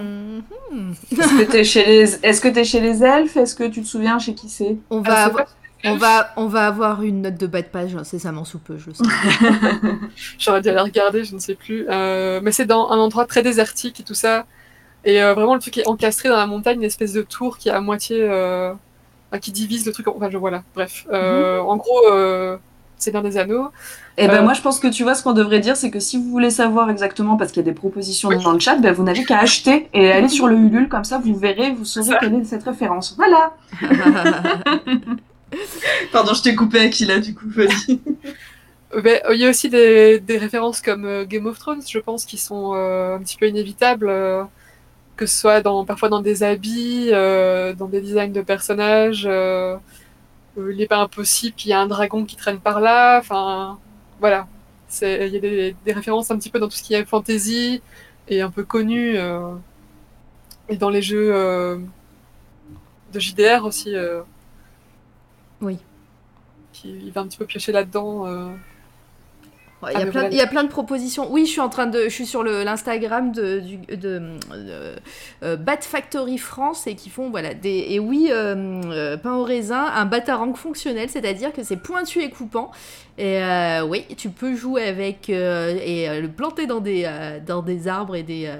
[0.70, 0.94] Mhm.
[1.12, 3.36] Est-ce que t'es chez les Est-ce que t'es chez les elfes?
[3.36, 4.76] Est-ce que tu te souviens chez qui c'est?
[4.90, 5.46] On va, pas-
[5.84, 8.86] on, va, on va avoir une note de bas de page incessamment sous peu, je
[8.88, 9.06] le sens.
[10.38, 11.86] J'aurais dû aller regarder, je ne sais plus.
[11.90, 14.46] Euh, mais c'est dans un endroit très désertique et tout ça.
[15.04, 17.68] Et euh, vraiment, le truc est encastré dans la montagne, une espèce de tour qui
[17.68, 18.18] est à moitié.
[18.20, 18.72] euh,
[19.40, 20.06] qui divise le truc.
[20.08, 21.06] en- Enfin, je voilà, bref.
[21.12, 22.56] Euh, En gros, euh,
[22.98, 23.68] c'est dans des anneaux.
[24.16, 26.16] Eh ben moi je pense que tu vois ce qu'on devrait dire c'est que si
[26.16, 28.40] vous voulez savoir exactement parce qu'il y a des propositions Oui.
[28.44, 31.18] dans le chat, ben vous n'avez qu'à acheter et aller sur le Ulule comme ça
[31.18, 33.16] vous verrez, vous saurez quelle est cette référence.
[33.16, 33.54] Voilà.
[36.12, 38.00] Pardon, je t'ai coupé Aquila, du coup, vas-y.
[39.02, 42.38] Ben, il y a aussi des, références comme euh, Game of Thrones, je pense, qui
[42.38, 44.44] sont euh, un petit peu inévitables, euh,
[45.16, 49.26] que ce soit dans, parfois dans des habits, euh, dans des designs de personnages.
[49.26, 49.76] euh,
[50.58, 53.18] euh, il n'est pas impossible qu'il y ait un dragon qui traîne par là.
[53.20, 53.78] Enfin,
[54.20, 54.48] voilà.
[55.02, 57.82] Il y a des, des références un petit peu dans tout ce qui est fantasy
[58.28, 59.18] et un peu connu.
[59.18, 59.54] euh,
[60.68, 61.78] et dans les jeux euh,
[63.12, 63.94] de JDR aussi.
[65.64, 65.78] Oui.
[66.72, 68.26] Qui, il va un petit peu piocher là-dedans.
[68.26, 68.48] euh.
[69.82, 70.28] Ouais, Il y, Ah, a plein, voilà.
[70.30, 71.30] il y a plein de propositions.
[71.30, 74.94] Oui, je suis en train de, je suis sur le- l'Instagram de, du- de, de,
[75.42, 79.44] euh, Bat Factory France et qui font voilà des et oui euh, euh, pain au
[79.44, 82.70] raisin, un batarang fonctionnel, c'est-à-dire que c'est pointu et coupant.
[83.18, 87.38] Et euh, oui, tu peux jouer avec euh, et euh, le planter dans des euh,
[87.46, 88.56] dans des arbres et des euh,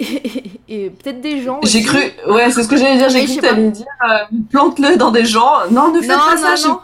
[0.68, 1.60] et, peut-être des gens.
[1.62, 4.18] J'ai cru, ouais, c'est ce que j'allais dire, j'ai cru que t'allais dire, euh,
[4.50, 5.52] plante-le dans des gens.
[5.70, 6.68] Non, ne faites Non, pas non, ça.
[6.68, 6.80] non.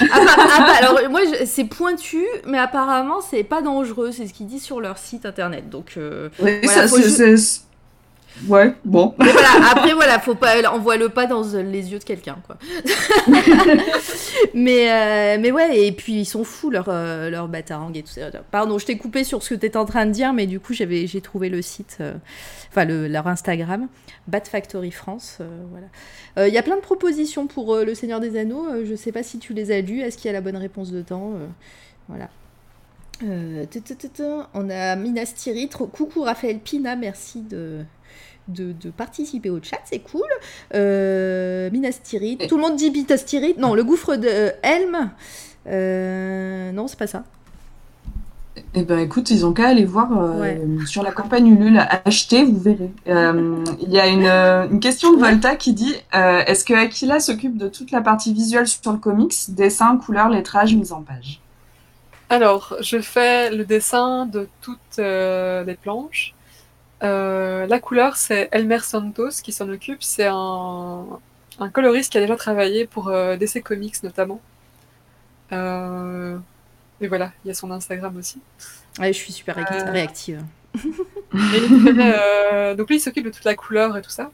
[0.00, 4.46] Appa- appa- alors moi je- c'est pointu, mais apparemment c'est pas dangereux, c'est ce qu'ils
[4.46, 5.70] disent sur leur site internet.
[5.70, 7.36] Donc euh, Oui, Voilà, ça, faut ju-
[8.48, 9.14] Ouais, bon.
[9.18, 12.56] Voilà, après voilà, faut pas, envoie-le pas dans les yeux de quelqu'un, quoi.
[14.54, 18.10] mais euh, mais ouais, et puis ils sont fous leur euh, leur batarang et tout
[18.10, 18.30] ça.
[18.50, 20.72] Pardon, je t'ai coupé sur ce que t'étais en train de dire, mais du coup
[20.72, 22.14] j'ai trouvé le site, euh,
[22.70, 23.88] enfin le, leur Instagram,
[24.26, 25.86] Bat Factory France, euh, voilà.
[26.38, 28.66] Euh, Il y a plein de propositions pour euh, le Seigneur des Anneaux.
[28.68, 30.00] euh, je sais pas si tu les as lues.
[30.00, 31.46] Est-ce qu'il y a la bonne réponse dedans euh,
[32.08, 32.28] Voilà.
[33.24, 33.66] Euh,
[34.54, 35.76] on a Minas Tirith.
[35.76, 37.84] Coucou Raphaël Pina, merci de,
[38.48, 40.28] de, de participer au chat, c'est cool.
[40.74, 42.46] Euh, Minas Tirith.
[42.48, 43.58] Tout le monde dit Minas Tirith.
[43.58, 45.10] Non, le gouffre de euh, Helm.
[45.68, 47.24] Euh, non, c'est pas ça.
[48.74, 50.60] Eh ben, écoute, ils ont qu'à aller voir euh, Ouais.
[50.86, 52.90] sur la campagne Ulule, acheter, vous verrez.
[53.08, 54.26] Euh, Il y a une,
[54.72, 58.34] une question de Volta qui dit euh, Est-ce que Aquila s'occupe de toute la partie
[58.34, 61.40] visuelle sur le comics, dessin, couleur, lettrage, mise en page?
[62.28, 66.34] Alors, je fais le dessin de toutes euh, les planches.
[67.02, 70.02] Euh, la couleur, c'est Elmer Santos qui s'en occupe.
[70.02, 71.04] C'est un,
[71.58, 74.40] un coloriste qui a déjà travaillé pour euh, DC Comics notamment.
[75.52, 76.36] Euh,
[77.00, 78.40] et voilà, il y a son Instagram aussi.
[78.98, 80.42] Ouais, je suis super réac- réactive.
[80.74, 84.30] Et donc lui, il s'occupe de toute la couleur et tout ça.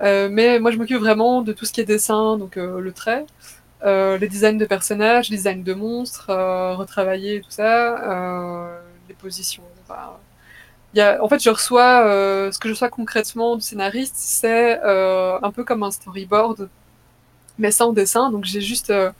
[0.00, 3.26] Mais moi, je m'occupe vraiment de tout ce qui est dessin, donc le trait,
[3.84, 6.26] les designs de personnages, les designs de monstres,
[6.76, 8.70] retravailler et tout ça,
[9.08, 9.62] les positions.
[10.98, 14.80] Y a, en fait, je reçois euh, ce que je reçois concrètement du scénariste, c'est
[14.84, 16.68] euh, un peu comme un storyboard,
[17.58, 18.30] mais sans dessin.
[18.30, 19.12] Donc j'ai juste, euh,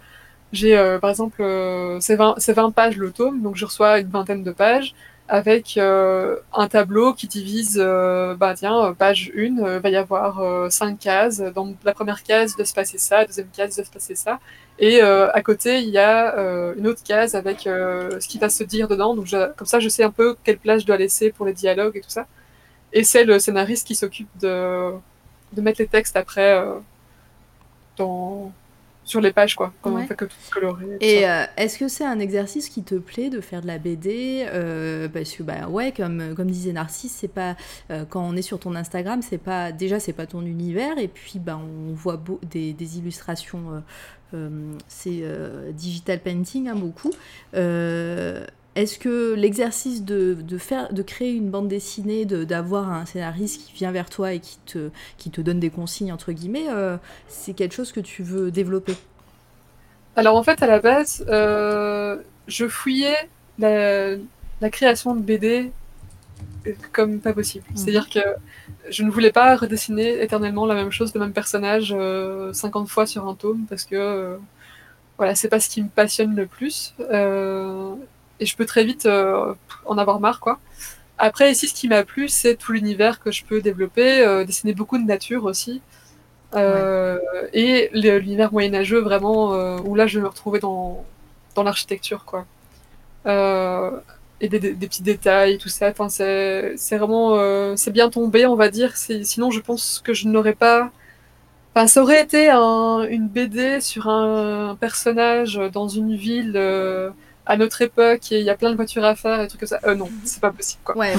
[0.52, 4.00] j'ai euh, par exemple, euh, c'est 20, c'est 20 pages le tome, donc je reçois
[4.00, 4.94] une vingtaine de pages
[5.30, 9.94] avec euh, un tableau qui divise, euh, bah tiens, euh, page 1, euh, va y
[9.94, 11.38] avoir euh, cinq cases.
[11.54, 13.92] Dans la première case, il doit se passer ça, la deuxième case, il doit se
[13.92, 14.40] passer ça.
[14.80, 16.34] Et à côté, il y a
[16.76, 19.14] une autre case avec ce qui va se dire dedans.
[19.14, 21.96] Donc comme ça, je sais un peu quelle place je dois laisser pour les dialogues
[21.96, 22.26] et tout ça.
[22.94, 24.92] Et c'est le scénariste qui s'occupe de,
[25.52, 26.64] de mettre les textes après
[27.98, 28.52] dans,
[29.10, 30.02] sur les pages, quoi, quand Ouais.
[30.04, 30.84] on fait que tout coloré.
[30.86, 31.42] tout Et ça.
[31.42, 35.08] euh, est-ce que c'est un exercice qui te plaît de faire de la BD euh,
[35.08, 37.56] Parce que bah ouais, comme comme disait Narcisse, c'est pas
[37.90, 41.08] euh, quand on est sur ton Instagram, c'est pas déjà c'est pas ton univers et
[41.08, 43.82] puis bah on voit beau, des, des illustrations,
[44.88, 45.22] c'est
[45.74, 47.10] digital painting hein, beaucoup.
[48.80, 53.06] Euh, est-ce que l'exercice de, de faire de créer une bande dessinée, de- d'avoir un
[53.06, 56.68] scénariste qui vient vers toi et qui te qui te donne des consignes entre guillemets,
[56.70, 56.96] euh,
[57.28, 58.96] c'est quelque chose que tu veux développer?
[60.16, 63.16] Alors en fait, à la base, euh, je fouillais
[63.58, 64.16] la,
[64.60, 65.72] la création de BD
[66.92, 67.64] comme pas possible.
[67.70, 67.76] Mhm.
[67.76, 68.20] C'est-à-dire que
[68.90, 73.06] je ne voulais pas redessiner éternellement la même chose, le même personnage euh, 50 fois
[73.06, 74.36] sur un tome parce que euh,
[75.18, 76.94] voilà, c'est pas ce qui me passionne le plus.
[78.40, 79.54] Et je peux très vite euh,
[79.86, 80.58] en avoir marre, quoi.
[81.18, 84.74] Après, ici, ce qui m'a plu, c'est tout l'univers que je peux développer, euh, dessiner
[84.74, 85.82] beaucoup de nature aussi.
[86.56, 87.18] Euh,
[87.52, 89.50] Et l'univers moyenâgeux, vraiment,
[89.80, 91.04] où là, je vais me retrouver dans,
[91.54, 92.46] dans l'architecture, quoi.
[94.40, 95.88] Et des, des- des petits détails, tout ça.
[95.90, 97.76] Enfin, c'est vraiment...
[97.76, 98.96] c'est bien tombé, on va dire.
[98.96, 100.90] Sinon, je pense que je n'aurais pas...
[101.74, 107.10] Enfin, ça aurait été un- une BD sur un, personnage dans une ville euh,
[107.46, 109.68] à notre époque et il y a plein de voitures à faire et trucs comme
[109.68, 109.80] ça.
[109.84, 110.96] Euh, non, c'est pas possible, quoi.
[110.96, 111.14] Ouais,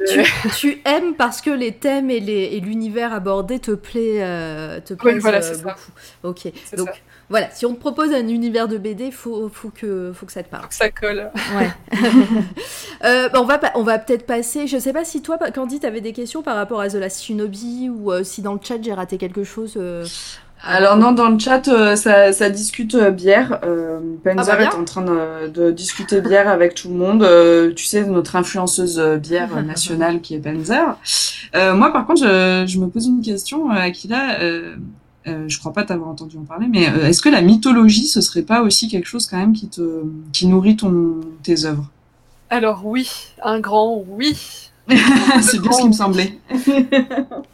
[0.00, 0.24] Euh, tu,
[0.58, 2.20] tu aimes parce que les thèmes et
[2.60, 5.62] l'univers abordé te plaît, euh, te voilà, euh, c'est ça.
[5.62, 5.92] beaucoup.
[6.22, 6.94] Ok, C'est donc ça.
[7.28, 10.42] voilà, si on te propose un univers de BD, faut, faut que, faut que ça
[10.42, 10.62] te parle.
[10.62, 11.30] Faut que ça colle.
[11.48, 11.70] Ouais.
[13.04, 14.66] Euh, bah, on va, on va peut-être passer.
[14.66, 17.88] Je sais pas si toi, Candy, t'avais des questions par rapport à The Last Shinobi
[17.88, 19.78] ou euh, si dans le chat j'ai raté quelque chose.
[20.62, 23.60] Alors non, dans le chat, euh, ça, ça discute euh, bière.
[23.64, 27.22] Euh, Penzer Ah bah est en train de, de discuter bière avec tout le monde.
[27.22, 30.96] Euh, tu sais, notre influenceuse euh, bière nationale qui est Penzer.
[31.54, 34.40] Euh, moi, par contre, je, je me pose une question, Akila.
[34.40, 34.76] Euh,
[35.26, 38.20] euh, je crois pas t'avoir entendu en parler, mais euh, est-ce que la mythologie, ce
[38.20, 41.90] serait pas aussi quelque chose quand même qui te qui nourrit ton tes œuvres?
[42.48, 43.10] Alors oui,
[43.42, 44.69] un grand oui.
[45.42, 46.38] C'est bien ce qui me semblait.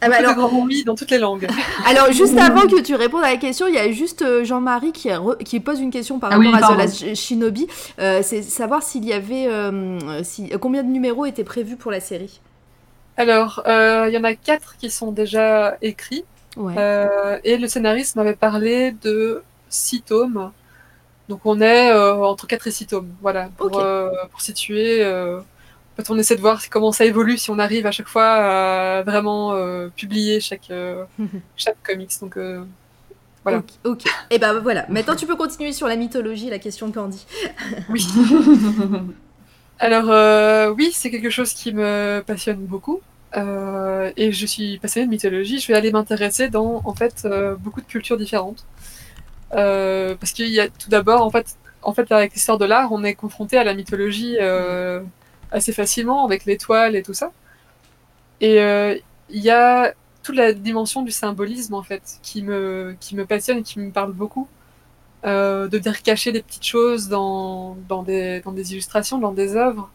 [0.01, 1.47] Ah bah un alors, grand oui dans toutes les langues.
[1.85, 4.91] alors, juste avant que tu répondes à la question, il y a juste euh, Jean-Marie
[4.91, 6.77] qui, a re- qui pose une question par Ah rapport oui, à The.
[6.77, 7.67] Last Shinobi.
[7.99, 9.47] Euh, c'est savoir s'il y avait.
[9.47, 12.41] euh, si, combien de numéros étaient prévus pour la série
[13.17, 16.25] Alors, euh, il y en a quatre qui sont déjà écrits.
[16.55, 16.73] Ouais.
[16.77, 20.51] Euh, et le scénariste m'avait parlé de six tomes.
[21.29, 25.03] Donc on est euh, entre 4 et 6 tomes, voilà, euh, pour situer.
[25.97, 29.03] Fait, on essaie de voir comment ça évolue, si on arrive à chaque fois à
[29.03, 31.05] vraiment euh, publier chaque, euh,
[31.55, 32.11] chaque comics.
[32.21, 32.63] Donc euh,
[33.43, 33.59] voilà.
[33.59, 33.69] Ok.
[33.83, 34.03] ok.
[34.29, 34.85] Et ben voilà.
[34.89, 37.25] Maintenant, tu peux continuer sur la mythologie, la question de Candy.
[37.89, 38.05] Oui.
[39.79, 43.01] Alors euh, oui, c'est quelque chose qui me passionne beaucoup.
[43.35, 45.59] Et je suis passionnée de mythologie.
[45.59, 47.27] Je vais aller m'intéresser dans en fait
[47.59, 48.65] beaucoup de cultures différentes.
[49.51, 51.55] Parce qu'il y a tout d'abord en fait,
[51.87, 55.01] en fait avec l'histoire de l'art, on est confronté à la mythologie euh,
[55.51, 57.31] assez facilement avec l'étoile et tout ça.
[58.41, 58.95] Et euh,
[59.29, 63.59] il y a toute la dimension du symbolisme en fait qui me qui me passionne
[63.59, 64.47] et qui me parle beaucoup.
[65.25, 69.55] Euh, de venir cacher des petites choses dans, dans, des, dans des illustrations, dans des
[69.55, 69.89] œuvres,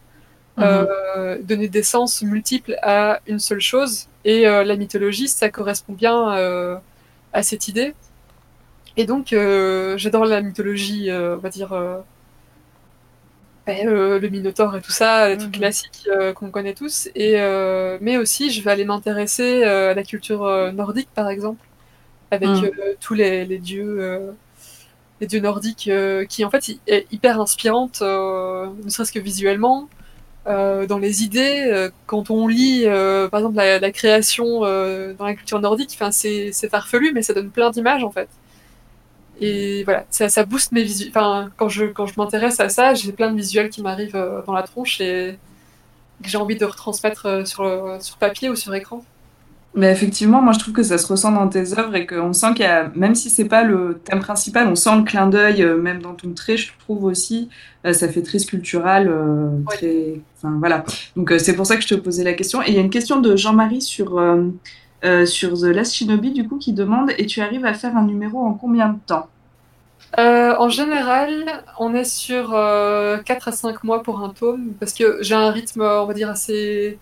[0.59, 4.07] euh, donner des sens multiples à une seule chose.
[4.25, 6.81] Et la mythologie, ça correspond bien
[7.31, 7.95] à cette idée.
[8.97, 9.29] Et donc,
[9.97, 11.73] j'adore la mythologie, on va dire,
[13.65, 15.55] ben, euh, le Minotaure et tout ça, les trucs Mhm.
[15.55, 17.09] classiques euh, qu'on connaît tous.
[17.15, 21.29] Et, euh, mais aussi, je vais aller m'intéresser euh, à la culture euh, nordique, par
[21.29, 21.67] exemple,
[22.31, 22.71] avec Mhm.
[23.01, 23.97] tous les, les dieux.
[24.01, 24.33] euh,
[25.21, 29.89] les dieux nordiques euh, qui en fait est hyper inspirante, euh, ne serait-ce que visuellement,
[30.47, 31.65] euh, dans les idées.
[31.71, 35.97] euh, quand on lit, euh, par exemple, la, la création euh, dans la culture nordique,
[36.11, 38.29] c'est farfelu, mais ça donne plein d'images en fait.
[39.39, 41.09] Et voilà, ça, ça booste mes visuels.
[41.09, 44.41] Enfin, quand je, quand je m'intéresse à ça, j'ai plein de visuels qui m'arrivent euh,
[44.45, 45.37] dans la tronche et
[46.23, 49.03] que j'ai envie de retransmettre euh, sur, le- sur papier ou sur écran.
[49.75, 52.53] Mais effectivement, moi je trouve que ça se ressent dans tes œuvres et qu'on sent
[52.53, 55.63] qu'il y a, même si c'est pas le thème principal, on sent le clin d'œil,
[55.63, 57.49] euh, même dans ton trait, je trouve aussi,
[57.87, 59.75] euh, ça fait très sculptural, euh, Ouais.
[59.75, 60.83] très, enfin voilà.
[61.15, 62.61] Donc euh, c'est pour ça que je te posais la question.
[62.61, 64.19] Et il y a une question de Jean-Marie sur
[65.03, 67.95] euh, euh, sur The Last Shinobi du coup qui demande et tu arrives à faire
[67.97, 69.29] un numéro en combien de temps?
[70.19, 74.93] Euh, en général, on est sur euh, 4 à 5 mois pour un tome, parce
[74.93, 76.99] que j'ai un rythme, on va dire, assez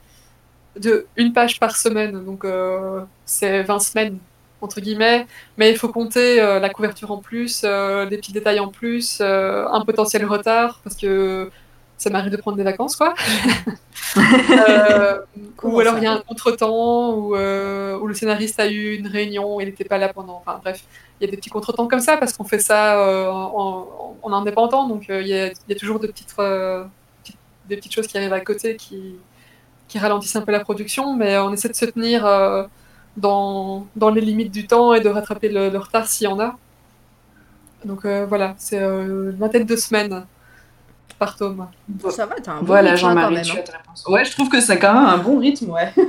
[0.79, 4.19] de une page par semaine, donc euh, c'est 20 semaines,
[4.61, 8.59] entre guillemets, mais il faut compter euh, la couverture en plus, euh, des petits détails
[8.59, 11.51] en plus, euh, un potentiel retard, parce que
[12.01, 13.13] ça m'arrive de prendre des vacances, quoi.
[14.17, 15.19] Euh,
[15.63, 19.07] ou alors il y a un contretemps, ou euh, où le scénariste a eu une
[19.07, 20.83] réunion, il n'était pas là pendant, enfin bref
[21.19, 24.17] il y a des petits contretemps comme ça parce qu'on fait ça euh, en, en-
[24.23, 26.83] en indépendant, donc euh, il y, a, il y a toujours de petites, euh,
[27.23, 27.37] petites-
[27.69, 29.15] des petites choses qui arrivent à côté qui,
[29.87, 32.63] qui ralentissent un peu la production, mais on essaie de se tenir euh,
[33.17, 36.39] dans, dans les limites du temps et de rattraper le, le retard s'il y en
[36.39, 36.57] a.
[37.85, 40.25] Donc euh, voilà, c'est euh, une vingtaine de semaines
[41.21, 41.67] par tome.
[42.09, 44.11] Ça va, t'as un bon Voilà rythme, hein, quand même, hein.
[44.11, 45.93] Ouais, je trouve que c'est quand même un bon rythme, ouais.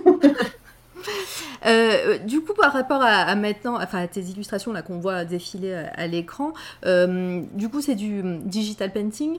[1.64, 5.24] Euh, du coup, par rapport à, à maintenant, enfin à tes illustrations là qu'on voit
[5.24, 6.54] défiler à, à l'écran,
[6.86, 9.38] euh, du coup c'est du hum, digital painting?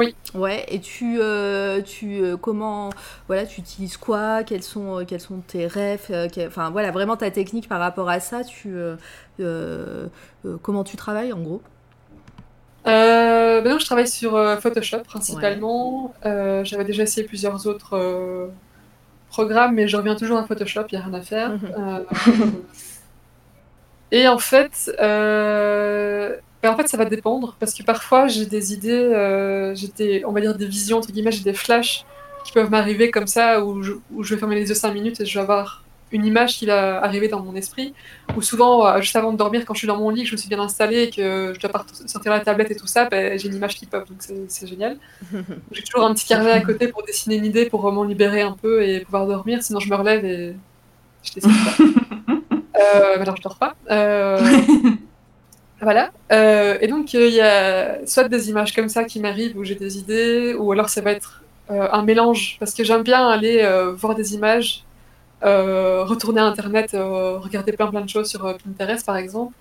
[0.00, 0.16] Oui.
[0.34, 0.64] Ouais.
[0.68, 2.90] Et tu, euh, tu, euh, comment,
[3.28, 4.42] voilà, tu utilises quoi?
[4.42, 8.08] Quels sont, euh, quels sont tes rêves euh, Enfin voilà, vraiment ta technique par rapport
[8.08, 8.42] à ça.
[8.42, 8.96] Tu, euh,
[9.38, 10.08] euh,
[10.44, 11.62] euh, comment tu travailles en gros?
[12.86, 16.14] Euh, maintenant, je travaille sur euh, Photoshop principalement.
[16.26, 18.48] Euh, J'avais déjà essayé plusieurs autres euh,
[19.28, 21.50] programmes, mais je reviens toujours à Photoshop, il n'y a rien à faire.
[21.50, 22.52] Mhm.
[24.12, 29.72] Et en fait, ben, en fait, ça va dépendre, parce que parfois j'ai des idées,
[29.74, 32.04] j'ai des, on va dire des visions, entre guillemets, j'ai des flashs
[32.44, 35.20] qui peuvent m'arriver comme ça, où je, où je vais fermer les yeux 5 minutes
[35.20, 35.83] et je vais avoir
[36.14, 37.94] une image qui va arriver dans mon esprit.
[38.36, 40.32] Ou souvent, euh, juste avant de dormir, quand je suis dans mon lit, que je
[40.34, 43.38] me suis bien installée et que je dois sortir la tablette et tout ça, ben,
[43.38, 44.96] j'ai une image qui pop, donc c'est génial.
[45.72, 48.52] J'ai toujours un petit carnet à côté pour dessiner une idée, pour m'en libérer un
[48.52, 50.54] peu et pouvoir dormir, sinon je me relève et
[51.22, 51.84] je dessine pas.
[52.80, 53.74] euh, alors je dors pas.
[53.90, 54.40] Euh,
[55.80, 56.10] voilà.
[56.32, 59.64] Euh, et donc euh, il y a soit des images comme ça qui m'arrivent où
[59.64, 63.26] j'ai des idées, ou alors ça va être euh, un mélange, parce que j'aime bien
[63.26, 64.84] aller euh, voir des images
[65.44, 69.54] retourner à Internet, regarder plein plein de choses sur Pinterest par exemple.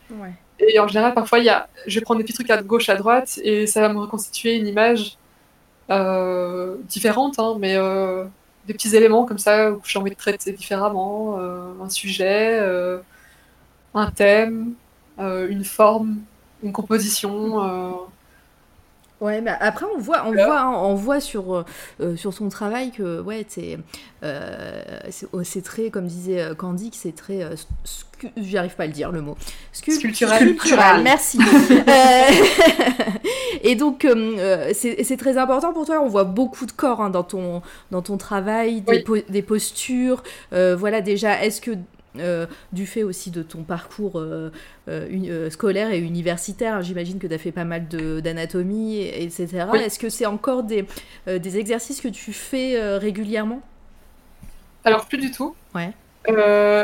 [0.60, 2.96] Et en général, parfois, y a, je vais prendre des petits trucs à gauche, à
[2.96, 5.18] droite, et ça va me reconstituer une image
[6.88, 7.76] différente, hein, mais
[8.66, 12.60] des petits éléments comme ça où j'ai envie de traiter différemment, un sujet,
[13.94, 14.74] un thème,
[15.20, 16.22] une forme,
[16.64, 18.08] une composition.
[19.24, 21.66] Ouais, mais après on voit, on voit, hein, on voit sur euh,
[22.02, 23.80] euh, sur son travail que ouais, c'est
[24.22, 24.82] euh,
[25.32, 27.50] oh, c'est très, comme disait Candy, que c'est très,
[28.36, 29.38] j'arrive pas à le dire le mot,
[29.72, 31.02] sculptural.
[31.04, 31.40] Merci.
[33.64, 34.06] et donc
[34.74, 36.02] c'est très important pour toi.
[36.02, 37.62] On voit beaucoup de corps hein, dans ton
[37.92, 40.22] dans ton travail, des, des postures.
[40.52, 41.72] voilà déjà, est-ce que
[42.20, 44.52] euh, du fait aussi de ton parcours euh,
[44.88, 46.82] euh, scolaire et universitaire.
[46.84, 49.66] J'imagine que tu as fait pas mal d'anatomie, etc.
[49.84, 50.86] Est-ce que c'est encore des,
[51.28, 53.62] des, exercices que tu fais régulièrement?
[54.86, 55.56] Alors, plus du tout.
[55.74, 55.92] Ouais.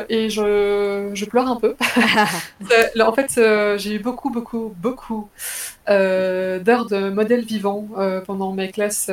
[0.10, 1.76] et je, je, pleure un peu.
[3.00, 3.40] en fait,
[3.78, 5.30] j'ai eu beaucoup, beaucoup, beaucoup
[5.88, 7.88] d'heures de modèles vivants
[8.26, 9.12] pendant mes classes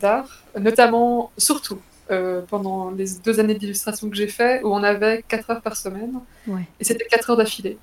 [0.00, 5.24] d'art, notamment, surtout, euh, pendant les deux années d'illustration que j'ai fait, où on avait
[5.26, 6.20] 4 heures par semaine.
[6.78, 7.78] Et c'était 4 heures d'affilée.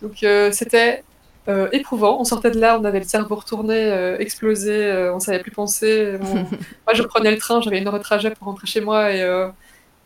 [0.00, 1.04] Donc euh, c'était
[1.48, 2.18] euh, éprouvant.
[2.18, 6.16] On sortait de là, on avait le cerveau retourné, explosé, on savait plus penser.
[6.86, 9.22] moi, je prenais le train, j'avais une heure de trajet pour rentrer chez moi et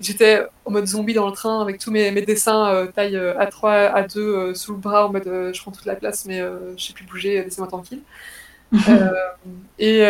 [0.00, 4.54] j'étais en mode zombie dans le train avec tous mes, mes dessins taille A3, A2
[4.54, 6.42] sous le bras, en mode je prends toute la place, mais
[6.76, 8.02] je sais plus bouger, laissez-moi tranquille.
[9.78, 10.00] et,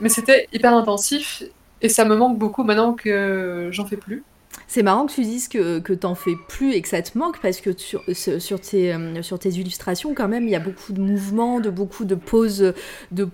[0.00, 1.42] mais c'était hyper intensif
[1.82, 4.22] et ça me manque beaucoup maintenant que j'en fais plus.
[4.66, 7.40] C'est marrant que tu dises que, que t'en fais plus et que ça te manque
[7.40, 10.92] parce que sur, sur, tes, euh, sur tes illustrations, quand même, il y a beaucoup
[10.92, 12.72] de mouvements, de beaucoup de pauses,
[13.10, 13.28] de.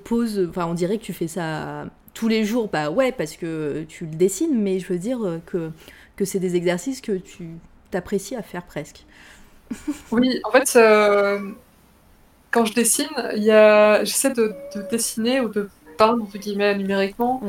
[0.48, 2.68] Enfin, on dirait que tu fais ça tous les jours.
[2.72, 5.70] Bah ouais, parce que tu le dessines, mais je veux dire que,
[6.16, 7.48] que c'est des exercices que tu
[7.90, 9.04] t'apprécies à faire presque.
[10.10, 11.38] Oui, en fait, euh,
[12.50, 13.06] quand je dessine,
[14.02, 15.68] j'essaie de, de, dessiner ou de
[15.98, 17.42] peindre, entre guillemets, numériquement,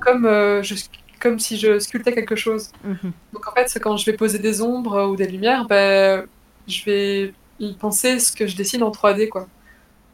[0.00, 0.74] comme, euh, je,
[1.20, 2.72] comme si je sculptais quelque chose.
[2.82, 3.12] Mhm.
[3.32, 6.26] Donc en fait, quand je vais poser des ombres ou des lumières, ben,
[6.66, 7.34] je vais
[7.78, 9.46] penser ce que je dessine en 3D, quoi.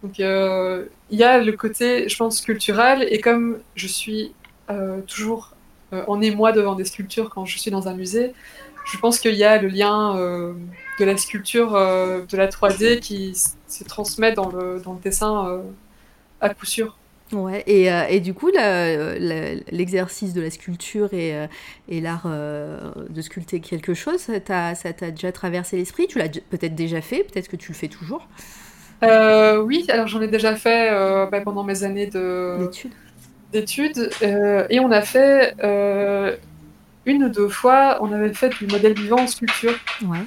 [0.03, 4.33] Donc euh, il y a le côté, je pense, culturel, et comme je suis
[4.71, 5.55] euh, toujours
[6.07, 8.35] en émoi devant des sculptures quand je suis dans un musée,
[8.93, 10.15] je pense qu'il y a le lien
[11.01, 15.63] de la sculpture, de la 3D qui se transmet dans le, dans le dessin
[16.43, 16.98] à coup sûr.
[17.33, 21.47] Ouais, et, euh, et, du coup, l'exercice de la sculpture et, euh,
[21.89, 26.07] et l'art euh, de sculpter quelque chose, ça t'a déjà traversé l'esprit?
[26.07, 28.29] Tu l'as peut-être déjà fait, peut-être que tu le fais toujours?
[29.03, 30.91] Oui, alors j'en ai déjà fait
[31.31, 32.93] bah, pendant mes années d'études.
[33.53, 35.55] d'études et on a fait
[37.05, 39.75] une ou deux fois, on avait fait du modèle vivant en sculpture.
[40.03, 40.19] Ouais.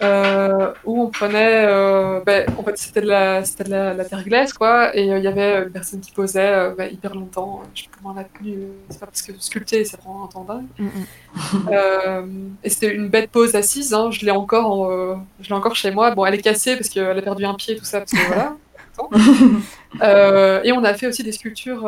[0.00, 4.22] Euh, où on prenait, euh, ben, en fait c'était de, la, de la, la, terre
[4.22, 7.82] glace quoi, et euh, il y avait une personne qui posait ben, hyper longtemps, je
[7.82, 10.44] sais pas comment on a tenu, c'est pas parce que sculpter ça prend un temps
[10.44, 10.66] dingue.
[10.78, 15.90] Mm, et c'était une bête pose assise, hein, je l'ai encore, je l'ai encore chez
[15.90, 18.26] moi, bon elle est cassée parce qu'elle a perdu un pied tout ça, parce que
[18.28, 18.54] voilà.
[20.64, 21.82] et on a fait aussi des sculptures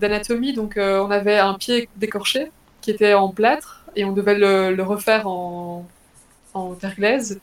[0.00, 2.50] d'anatomie, donc on avait un pied décorché
[2.80, 5.86] qui était en plâtre et on devait le, le refaire en,
[6.54, 7.40] en terre glaise.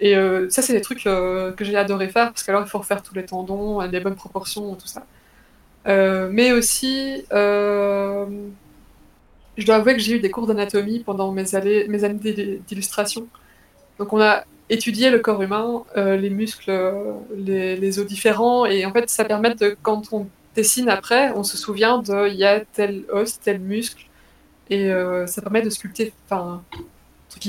[0.00, 2.78] Et euh, ça, c'est des trucs euh, que j'ai adoré faire, parce qu'alors il faut
[2.78, 5.06] refaire tous les tendons, les bonnes proportions, tout ça.
[5.86, 8.26] Euh, mais aussi, je
[9.64, 13.26] dois avouer que j'ai eu des cours d'anatomie pendant mes années, mes années d'illustration.
[13.98, 16.72] Donc on a étudié le corps humain, les muscles,
[17.36, 21.44] les, les, os différents, et en fait ça permet de, quand on dessine après, on
[21.44, 24.06] se souvient de, il y a tel os, tel muscle,
[24.68, 24.90] et
[25.26, 26.62] ça permet de sculpter, enfin,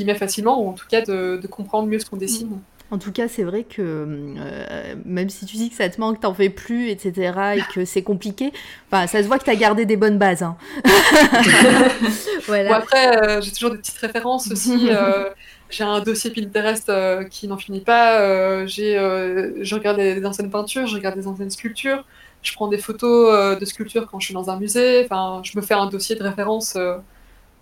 [0.05, 2.49] met facilement, ou en tout cas de, comprendre mieux ce qu'on dessine.
[2.49, 2.61] Mm.
[2.89, 6.21] En tout cas, c'est vrai que euh, même si tu dis que ça te manque,
[6.21, 8.53] t'en fais plus, etc., et que c'est compliqué,
[8.91, 10.41] ça se voit que tu as gardé des bonnes bases.
[10.41, 10.55] Hein.
[12.45, 12.77] voilà.
[12.77, 14.89] après, euh, j'ai toujours des petites références aussi.
[14.97, 15.29] Euh,
[15.69, 16.89] j'ai un dossier Pinterest
[17.29, 18.65] qui n'en finit pas.
[18.65, 22.05] j'ai, je regarde des, anciennes peintures, je regarde des anciennes sculptures.
[22.41, 25.03] Je prends des photos de sculptures quand je suis dans un musée.
[25.03, 26.77] Enfin, je me fais un dossier de référence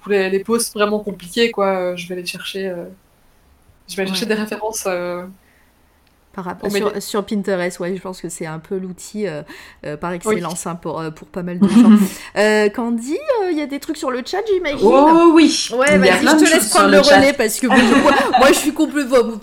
[0.09, 2.85] les, les posts vraiment compliqués, quoi, euh, je vais aller chercher, euh,
[3.87, 4.85] je vais aller chercher des références.
[4.87, 5.25] Euh,
[6.33, 9.25] par rapport, sur, sur, Pinterest, ouais, je pense que c'est un peu l'outil
[10.01, 12.69] par excellence hein, pour, pour pas mal de gens.
[12.75, 13.17] Candy,
[13.49, 14.85] il y a des trucs sur le chat, j'imagine?
[14.85, 17.67] Oh oui Ouais, vas-y, je te laisse prendre le, relais parce que
[18.37, 19.39] moi, je suis complètement...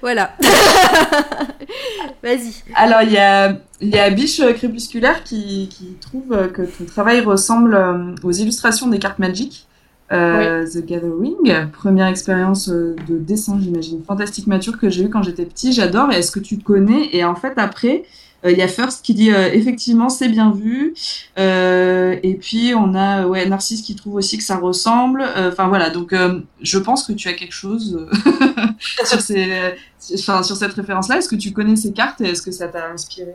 [0.00, 0.36] Voilà
[2.22, 2.62] Vas-y.
[2.76, 8.14] Alors, il y a, y a Biche Crépusculaire qui, qui trouve que ton travail ressemble
[8.22, 9.67] aux illustrations des cartes Magic.
[10.10, 15.22] Euh, The Gathering, première expérience euh, de dessin, j'imagine, fantastique mature que j'ai eu quand
[15.22, 15.72] j'étais petit.
[15.72, 16.10] J'adore.
[16.12, 17.14] Et est-ce que tu connais?
[17.14, 18.04] Et en fait, après,
[18.44, 20.94] euh, il y a First qui dit effectivement c'est bien vu.
[21.36, 25.24] et puis on a ouais Narcisse qui trouve aussi que ça ressemble.
[25.36, 25.90] Enfin voilà.
[25.90, 26.14] Donc
[26.62, 28.08] je pense que tu as quelque chose
[29.04, 31.18] sur ces, sur cette référence-là.
[31.18, 33.34] Est-ce que tu connais ces cartes et est-ce que ça t'a inspiré?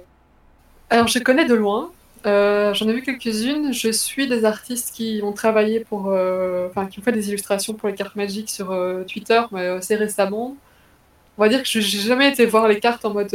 [0.90, 1.92] Alors je connais de loin.
[2.26, 3.74] Euh, j'en ai vu quelques-unes.
[3.74, 7.90] Je suis des artistes qui ont travaillé pour, euh, qui ont fait des illustrations pour
[7.90, 10.56] les cartes magiques sur euh, Twitter, mais assez récemment.
[11.38, 13.34] On va dire que j'ai jamais été voir les cartes en mode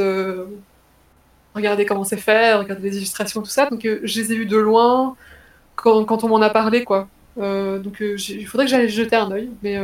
[1.55, 3.69] regarder comment c'est fait, regarder les illustrations, tout ça.
[3.71, 5.17] Donc je les ai vues de loin
[5.77, 7.09] quand, quand on m'en a parlé, quoi.
[7.37, 9.79] donc il faudrait que j'aille jeter un œil, mais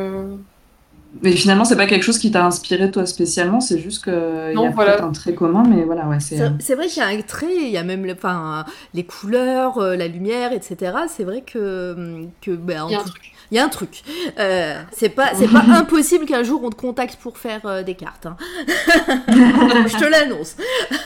[1.22, 4.66] mais finalement, c'est pas quelque chose qui t'a inspiré toi spécialement, c'est juste qu'il y
[4.66, 6.36] a peut-être un trait commun, mais voilà, ouais, c'est.
[6.58, 9.04] C'est euh, vrai qu'il y a un trait, il y a même le, enfin, les
[9.04, 10.92] couleurs, euh, la lumière, etc.
[11.08, 13.32] C'est vrai que, que ben, il y a un truc.
[13.50, 14.02] Il y a un truc.
[14.38, 18.26] Euh, c'est pas, c'est pas impossible qu'un jour on te contacte pour faire des cartes.
[18.26, 18.36] Hein.
[19.28, 20.56] Je te l'annonce.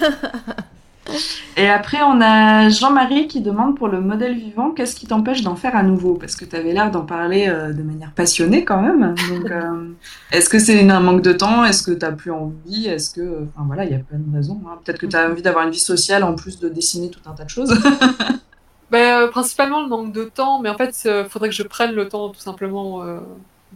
[1.57, 5.57] Et après, on a Jean-Marie qui demande pour le modèle vivant, qu'est-ce qui t'empêche d'en
[5.57, 6.15] faire à nouveau?
[6.15, 9.15] Parce que tu avais l'air d'en parler euh, de manière passionnée quand même.
[9.29, 9.89] Donc, euh,
[10.33, 11.65] est-ce que c'est un manque de temps?
[11.65, 12.87] Est-ce que tu n'as plus envie?
[12.87, 13.47] Est-ce que.
[13.49, 14.61] Enfin voilà, il y a plein de raisons.
[14.67, 14.79] Hein.
[14.85, 17.33] Peut-être que tu as envie d'avoir une vie sociale en plus de dessiner tout un
[17.33, 17.71] tas de choses.
[18.91, 21.93] ben, euh, principalement le manque de temps, mais en fait, il faudrait que je prenne
[21.93, 23.03] le temps tout simplement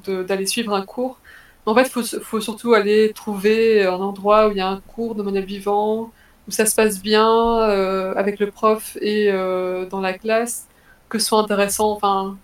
[0.07, 1.19] d'aller suivre un cours.
[1.65, 4.81] En fait, il faut, faut, surtout aller trouver un endroit où il y a un
[4.81, 6.11] cours de modèle vivant
[6.49, 10.67] où ça se passe bien euh, avec le prof et euh, dans la classe,
[11.09, 11.93] que ce soit intéressant.
[11.93, 12.37] Enfin,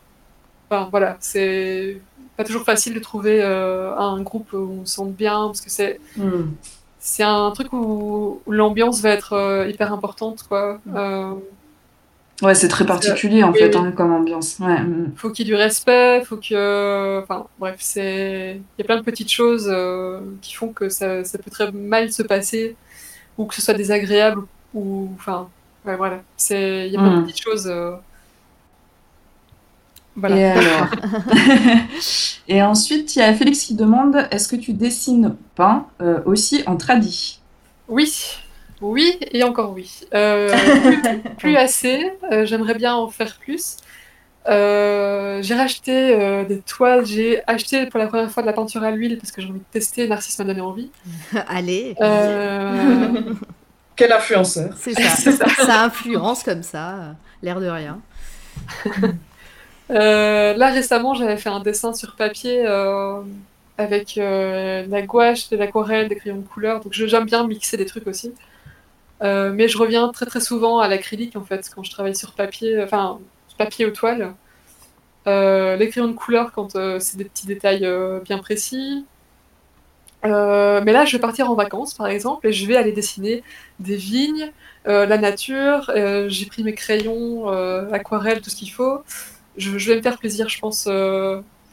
[0.68, 2.00] enfin voilà, c'est
[2.36, 5.70] pas toujours facile de trouver euh, un groupe où on se sent bien, parce que
[5.70, 6.50] c'est hmm.
[7.00, 10.80] c'est un truc où, l'ambiance va être hyper importante, quoi.
[12.40, 14.60] Ouais, c'est très particulier en fait hein, comme ambiance.
[14.60, 14.80] Ouais.
[14.80, 15.10] Hmm.
[15.16, 18.98] Faut qu'il y ait du respect, faut que, enfin bref, c'est, il y a plein
[18.98, 19.68] de petites choses
[20.40, 22.76] qui font que ça, ça, peut très mal se passer
[23.38, 24.42] ou que ce soit désagréable,
[24.74, 25.48] ou enfin,
[25.84, 27.24] voilà, c'est il y a plein de hmm.
[27.24, 27.66] petites choses.
[27.66, 27.96] Euh,
[30.16, 30.36] voilà.
[30.36, 30.88] Et, alors...
[32.48, 36.62] et ensuite, il y a Félix qui demande est-ce que tu dessines peint euh, aussi
[36.66, 37.40] en tradi?
[37.88, 38.12] Oui,
[38.82, 40.00] oui et encore oui.
[40.12, 40.54] Euh,
[41.38, 42.12] plus, assez.
[42.44, 43.76] J'aimerais bien en faire plus.
[44.48, 49.18] J'ai racheté des toiles, j'ai acheté pour la première fois de la peinture à l'huile
[49.18, 50.90] parce que j'ai envie de tester, Narcisse m'a donné envie.
[51.48, 51.94] Allez
[53.98, 55.46] Quel influenceur C'est ça.
[55.48, 55.82] ça.
[55.82, 58.00] influence comme ça, l'air de rien.
[59.90, 63.22] Euh, là récemment, j'avais fait un dessin sur papier euh,
[63.78, 66.80] avec euh, la gouache, de l'aquarelle, des crayons de couleur.
[66.80, 68.34] Donc j'aime bien mixer des trucs aussi.
[69.20, 72.82] mais je reviens très très souvent à l'acrylique en fait quand je travaille sur papier,
[72.82, 73.18] enfin
[73.58, 74.34] papier aux toiles.
[75.26, 77.88] les crayons de couleur quand c'est des petits détails
[78.24, 79.04] bien précis.
[80.24, 83.42] Euh, mais là, je vais partir en vacances, par exemple, et je vais aller dessiner
[83.78, 84.52] des vignes,
[84.86, 85.90] euh, la nature.
[85.94, 87.48] Euh, j'ai pris mes crayons,
[87.92, 89.02] aquarelles, tout ce qu'il faut.
[89.56, 90.84] Je, vais me faire plaisir, je pense,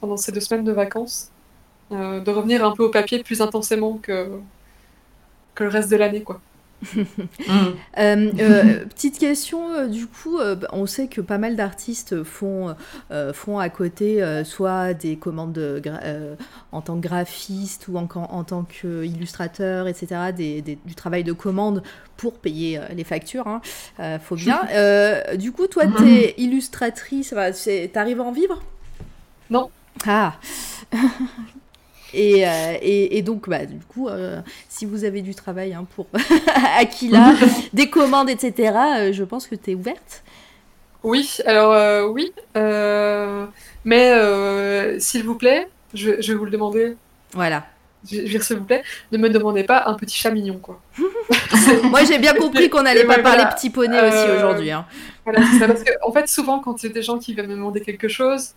[0.02, 1.32] pendant ces deux semaines de vacances,
[1.92, 4.30] de revenir un peu au papier plus intensément que,
[5.56, 6.42] que le reste de l'année, quoi.
[7.98, 12.76] Euh, euh, petite question, euh, du coup, bah, on sait que pas mal d'artistes font,
[13.34, 15.82] font à côté soit des commandes
[16.72, 21.84] en tant que graphiste ou en, en tant qu'illustrateur, etc., du travail de commande
[22.18, 23.62] pour payer les factures, hein,
[24.20, 24.62] faut bien.
[25.36, 27.34] du coup, toi, tu es illustratrice,
[27.94, 28.62] t'arrives à en vivre?
[29.50, 29.70] Non.
[30.06, 30.34] Ah
[32.16, 36.08] euh, et, et, donc, bah, du coup, euh, si vous avez du travail hein, pour
[36.80, 37.34] Aquila,
[37.74, 40.24] des commandes, etc., euh, je pense que tu es ouverte.
[41.04, 42.32] Oui, alors oui.
[43.86, 46.96] mais s'il vous plaît, je, vais vous le demander.
[47.34, 47.66] Voilà.
[48.10, 50.82] Je, vais s'il vous plaît, ne me demandez pas un petit chat mignon, quoi.
[51.84, 54.72] Moi, j'ai bien compris qu'on n'allait pas parler petit poney aussi aujourd'hui.
[54.72, 54.86] Hein.
[55.24, 55.68] Voilà, c'est ça.
[55.68, 58.54] Parce que, en fait, souvent, quand c'est des gens qui viennent me demander quelque chose,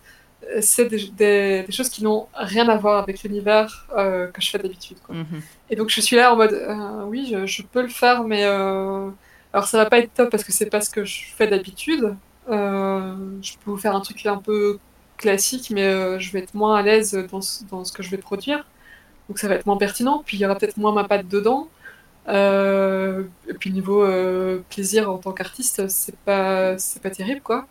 [0.61, 4.97] c'est des, choses qui n'ont rien à voir avec l'univers euh, que je fais d'habitude.
[5.09, 5.41] Mhm.
[5.69, 9.09] Et donc je suis là en mode, euh, oui, je, peux le faire, mais euh,
[9.53, 12.15] alors ça va pas être top parce que c'est pas ce que je fais d'habitude.
[12.47, 14.79] je peux vous faire un truc un peu
[15.17, 18.65] classique, mais je vais être moins à l'aise dans, dans, ce que je vais produire.
[19.27, 21.69] Donc ça va être moins pertinent, puis il y aura peut-être moins ma patte dedans.
[22.27, 24.05] et puis niveau
[24.69, 27.67] plaisir en tant qu'artiste, c'est pas, c'est pas terrible, quoi.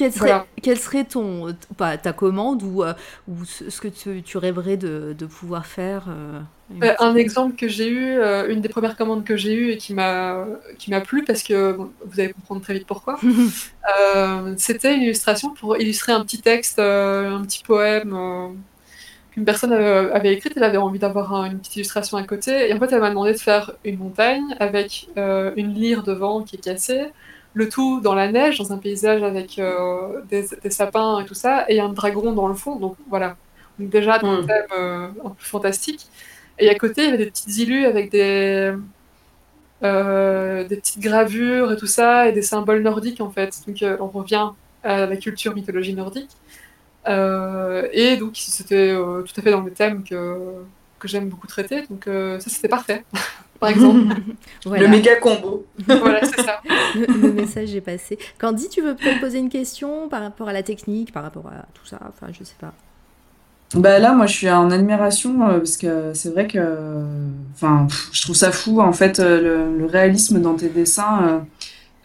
[0.00, 0.46] Quel serait, Voilà.
[0.62, 2.94] quel serait ton, pas, ta commande ou, euh,
[3.28, 6.40] ou ce, que tu, tu rêverais de, de pouvoir faire euh,
[6.82, 9.76] Euh, un exemple que j'ai eu, euh, une des premières commandes que j'ai eues et
[9.76, 10.46] qui m'a
[10.78, 13.18] qui m'a plu parce que bon, vous allez comprendre très vite pourquoi.
[14.56, 18.14] C'était une illustration pour illustrer un petit texte, un petit poème
[19.30, 20.50] qu'une personne euh, avait écrit.
[20.56, 23.10] Elle avait envie d'avoir un- une petite illustration à côté et en fait elle m'a
[23.10, 27.06] demandé de faire une montagne avec une lyre devant qui est cassée,
[27.54, 31.34] le tout dans la neige, dans un paysage avec euh, des, des sapins et tout
[31.34, 32.76] ça, et un dragon dans le fond.
[32.76, 33.36] Donc voilà.
[33.78, 34.46] Donc déjà dans le Mm.
[34.46, 36.08] thème euh, un peu fantastique.
[36.58, 38.74] Et à côté, il y avait des petites illus avec des,
[39.82, 43.60] euh, des petites gravures et tout ça, et des symboles nordiques en fait.
[43.66, 44.50] Donc on revient
[44.82, 46.30] à la culture mythologie nordique.
[47.06, 50.38] Et donc c'était tout à fait dans le thème que,
[50.98, 51.86] que j'aime beaucoup traiter.
[51.88, 53.04] Donc ça c'était parfait,
[53.60, 54.00] par exemple.
[54.64, 55.66] Voilà, Le méga combo.
[55.86, 56.60] voilà, c'est ça.
[56.94, 58.18] le, le message est passé.
[58.38, 61.66] Candy, tu veux peut-être poser une question par rapport à la technique, par rapport à
[61.74, 61.98] tout ça?
[62.08, 62.74] Enfin, je sais pas.
[63.74, 66.58] Bah là, moi, je suis en admiration euh, parce que c'est vrai que,
[67.54, 69.40] enfin, je trouve ça fou en fait euh,
[69.72, 71.22] le, le réalisme dans tes dessins.
[71.28, 71.38] euh,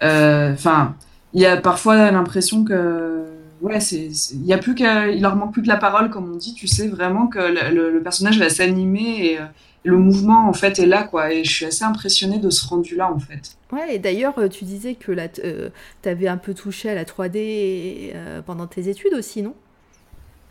[0.03, 0.95] euh, Enfin,
[1.33, 3.25] il y a parfois l'impression que,
[3.61, 6.09] ouais, c'est, c'est- il y a plus qu'à, il leur manque plus que la parole,
[6.11, 6.53] comme on dit.
[6.55, 9.45] Tu sais vraiment que le, le- le personnage va s'animer et euh,
[9.85, 11.31] le mouvement en fait est là, quoi.
[11.33, 13.57] Et je suis assez impressionnée de ce rendu-là, en fait.
[13.71, 15.69] Ouais, et d'ailleurs, euh, tu disais que la t- euh,
[16.01, 19.55] t'avais un peu touché à la 3D euh, pendant tes études aussi, non?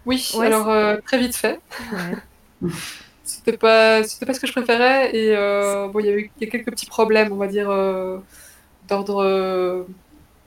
[0.06, 1.60] Oui, Ouais, alors euh, très vite fait.
[1.90, 2.18] Ouais.
[3.26, 6.30] C'était pas, c'était pas ce que je préférais et euh, bon, il y a eu
[6.38, 8.18] il y a quelques petits problèmes, on va dire, euh,
[8.88, 9.84] d'ordre euh,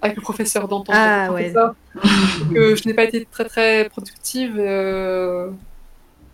[0.02, 0.96] avec le professeur d'entente.
[0.96, 1.54] Ah, ouais.
[2.54, 4.56] que je n'ai pas été très très productive.
[4.60, 5.52] euh,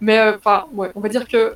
[0.01, 1.55] mais euh, enfin, ouais, on va dire que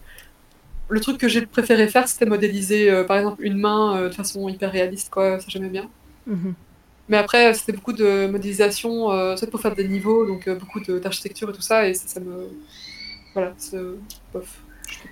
[0.89, 4.13] le truc que j'ai préféré faire, c'était modéliser, euh, par exemple, une main euh, de
[4.13, 5.39] façon hyper réaliste, quoi.
[5.39, 5.87] Ça j'aimais bien.
[6.25, 6.53] Mhm.
[7.09, 10.79] Mais après, c'était beaucoup de modélisation, euh, soit pour faire des niveaux, donc euh, beaucoup
[10.81, 12.49] de- d'architecture et tout ça, et ça, ça me,
[13.33, 13.77] voilà, c'est
[14.33, 14.59] bof.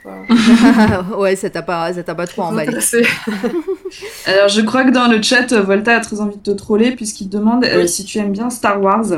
[0.03, 0.23] Pas.
[1.17, 2.71] ouais, ça t'a pas, ça t'a pas trop emballé.
[4.25, 6.95] Alors, je crois que dans le chat, euh, Volta a très envie de te troller
[6.95, 7.89] puisqu'il te demande euh, Oui.
[7.89, 9.05] si tu aimes bien Star Wars.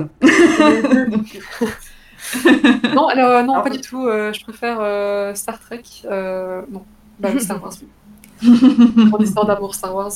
[2.96, 4.06] non, alors euh, non, Alors- pas du tout.
[4.08, 5.84] euh, je préfère euh, Star Trek.
[6.06, 6.84] non,
[7.20, 7.74] bah, Star Wars.
[8.44, 10.12] Mon histoire d'amour Star Wars.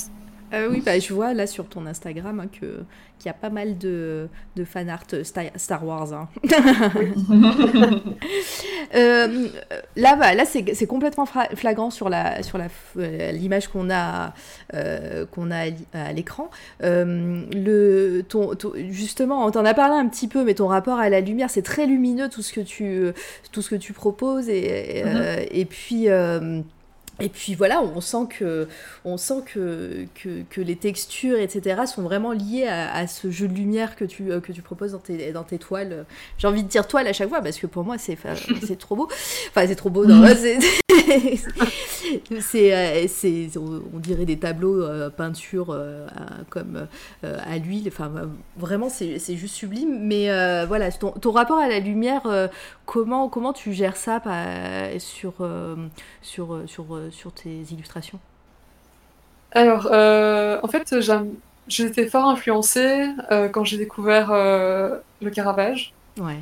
[0.54, 2.84] Euh, oui, bah, je vois là sur ton Instagram hein, que
[3.20, 5.06] qu'il y a pas mal de, de fan art
[5.56, 6.12] Star, Wars.
[6.14, 6.28] hein.
[8.93, 9.47] Euh,
[9.95, 14.34] là, bah, là c'est complètement flagrant sur la sur la euh, l'image qu'on a
[14.74, 16.49] euh, qu'on a à l'écran.
[16.82, 21.08] Le ton, ton- justement, on t'en a parlé un petit peu, mais ton rapport à
[21.10, 23.06] la lumière, c'est très lumineux tout ce que tu
[23.54, 26.08] tout ce que tu proposes et et, et puis.
[27.22, 28.67] Et puis voilà, on sent que,
[29.05, 33.47] on sent que, que, que les textures, etc., sont vraiment liées à, à ce jeu
[33.47, 36.05] de lumière que tu, euh, que tu proposes dans tes, dans tes toiles.
[36.38, 38.17] J'ai envie de dire toile à chaque fois parce que pour moi, c'est
[38.63, 39.07] c'est trop beau.
[39.49, 40.05] Enfin, c'est trop beau.
[40.05, 40.59] non, c'est-
[42.41, 46.88] c'est, euh, c'est, on, dirait des tableaux euh, peinture euh, à- comme
[47.24, 47.86] euh, à l'huile.
[47.88, 48.11] Enfin,
[48.57, 49.99] vraiment, c'est, c'est juste sublime.
[50.07, 50.28] Mais
[50.65, 52.22] voilà, ton, ton rapport à la lumière,
[52.86, 54.45] comment, comment tu gères ça par-
[54.99, 55.34] sur,
[56.22, 58.20] sur, sur, sur tes illustrations
[59.51, 60.95] Alors, euh, en fait,
[61.68, 65.93] j'ai été fort influencée euh, quand j'ai découvert euh, le Caravage.
[66.18, 66.39] Ouais.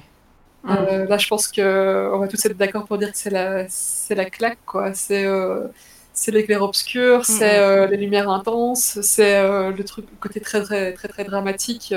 [0.70, 3.66] Euh, là, je pense que on va tous être d'accord pour dire que c'est la,
[3.70, 4.94] c'est la claque, quoi.
[4.94, 5.68] C'est, euh,
[6.14, 11.08] c'est l'éclair obscur, c'est euh, les lumières intenses, c'est le truc, côté très très très
[11.08, 11.94] très dramatique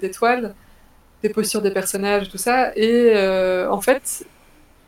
[0.00, 0.54] des toiles,
[1.22, 2.72] des postures des personnages, tout ça.
[2.76, 3.16] Et
[3.68, 4.26] en fait,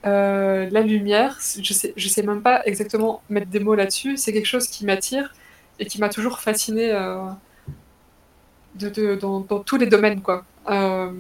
[0.07, 4.17] euh, la lumière, je sais, je sais même pas exactement mettre des mots là-dessus.
[4.17, 5.35] C'est quelque chose qui m'attire
[5.79, 7.19] et qui m'a toujours fasciné euh,
[8.75, 10.45] de, de- dans, dans tous les domaines, quoi.
[10.71, 11.11] Euh,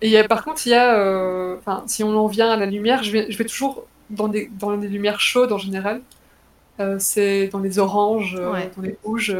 [0.00, 2.66] et il y a- par contre, il y a, si on en vient à la
[2.66, 6.02] lumière, je vais, je vais toujours dans des, dans des lumières chaudes en général.
[7.00, 8.70] C'est dans les oranges, Ouais.
[8.76, 9.36] dans les rouges.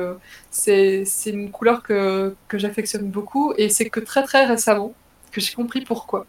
[0.51, 4.93] c'est, c'est une couleur que, que j'affectionne beaucoup et c'est que très très récemment
[5.31, 6.27] que j'ai compris pourquoi.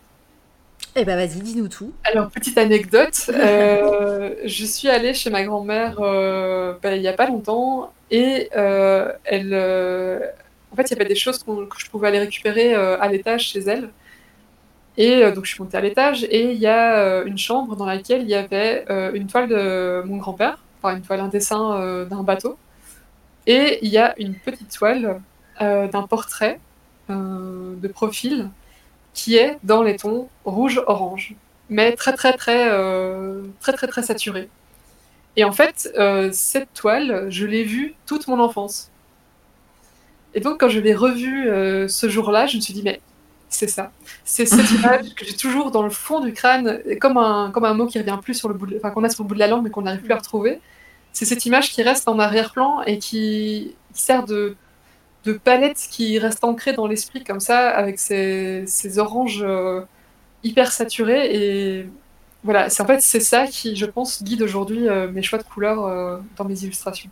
[0.95, 1.93] Eh ben vas-y, dis-nous tout.
[2.03, 7.13] Alors, petite anecdote, euh, je suis allée chez ma grand-mère euh, ben, il n'y a
[7.13, 10.19] pas longtemps et euh, elle, euh,
[10.71, 13.43] en fait, il y avait des choses que je pouvais aller récupérer euh, à l'étage
[13.49, 13.89] chez elle.
[14.97, 17.75] Et euh, donc, je suis montée à l'étage et il y a euh, une chambre
[17.75, 21.27] dans laquelle il y avait euh, une toile de mon grand-père, enfin une toile, un
[21.29, 22.57] dessin euh, d'un bateau.
[23.47, 25.21] Et il y a une petite toile
[25.61, 26.59] euh, d'un portrait
[27.09, 28.49] euh, de profil
[29.19, 31.35] qui est dans les tons rouge-orange,
[31.69, 34.49] mais très très très euh, très très très saturé.
[35.35, 38.91] Et en fait, euh, cette toile, je l'ai vue toute mon enfance.
[40.33, 43.01] Et donc, quand je l'ai revu euh, ce jour-là, je me suis dit, mais
[43.49, 43.91] c'est ça.
[44.23, 47.73] C'est cette image que j'ai toujours dans le fond du crâne, comme un, comme un
[47.73, 49.39] mot qui revient plus sur le bout, de, enfin qu'on a sur le bout de
[49.39, 50.61] la langue mais qu'on n'arrive plus à retrouver.
[51.11, 54.55] C'est cette image qui reste en arrière-plan et qui, sert de,
[55.25, 59.81] de, palette qui reste ancrée dans l'esprit comme ça, avec ces, ces oranges euh,
[60.43, 61.35] hyper saturés.
[61.35, 61.85] Et
[62.43, 65.43] voilà, c'est en fait c'est ça qui, je pense, guide aujourd'hui euh, mes choix de
[65.43, 67.09] couleurs euh, dans mes illustrations.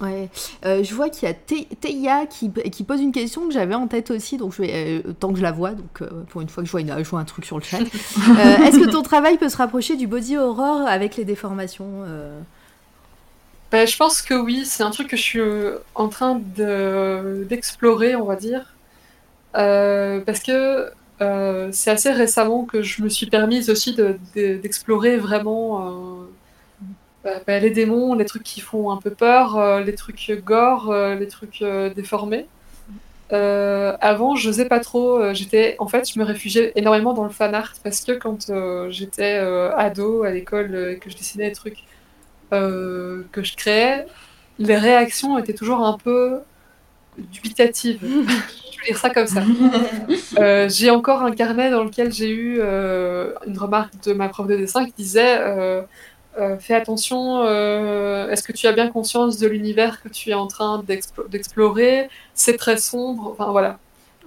[0.00, 0.30] Ouais,
[0.64, 3.86] euh, je vois qu'il y a Teia qui, qui, pose une question que j'avais en
[3.86, 6.66] tête aussi, donc je vais, tant que je la vois, donc pour une fois que
[6.66, 7.80] je vois, une, je vois un truc sur le chat.
[7.80, 12.04] Est-ce que ton travail peut se rapprocher du body horror avec les déformations
[13.70, 15.40] ben, Je pense que oui, c'est un truc que je suis
[15.94, 18.74] en train d'explorer, on va dire.
[19.52, 23.94] parce que euh, c'est assez récemment que je me suis permise aussi
[24.34, 26.24] d'explorer vraiment euh,
[27.24, 30.92] bah, bah, les démons, les trucs qui font un peu peur, euh, les trucs gore,
[30.94, 31.62] les trucs
[31.94, 32.46] déformés.
[33.30, 35.32] avant, je n'osais pas trop.
[35.34, 38.50] j'étais, en fait, je me réfugiais énormément dans le fan art parce que quand
[38.90, 39.36] j'étais
[39.76, 41.84] ado à l'école et que je dessinais des trucs
[42.50, 44.06] que je créais,
[44.58, 46.40] les réactions étaient toujours un peu
[47.18, 48.00] dubitatives.
[48.86, 49.42] dire ça comme ça.
[50.38, 54.46] Euh, j'ai encore un carnet dans lequel j'ai eu euh, une remarque de ma prof
[54.46, 55.82] de dessin qui disait euh,
[56.58, 57.44] Fais attention,
[58.28, 60.82] est-ce que tu as bien conscience de l'univers que tu es en train
[61.28, 62.08] d'explorer?
[62.34, 63.32] C'est très sombre.
[63.32, 63.78] Enfin voilà.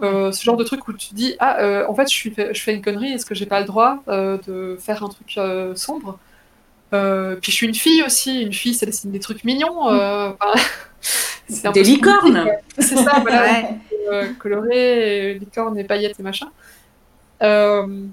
[0.02, 2.82] ce genre de truc où tu dis Ah, en fait, je, suis je fais une
[2.82, 5.40] connerie, est-ce que j'ai pas le droit de faire un truc
[5.76, 6.20] sombre?
[7.41, 9.89] Puis je suis une fille aussi, une fille, ça dessine des trucs mignons.
[11.74, 13.70] des licornes C'est ça, voilà.
[14.12, 16.50] Euh, coloré, licorne et paillettes et machin.
[17.41, 18.06] Euh,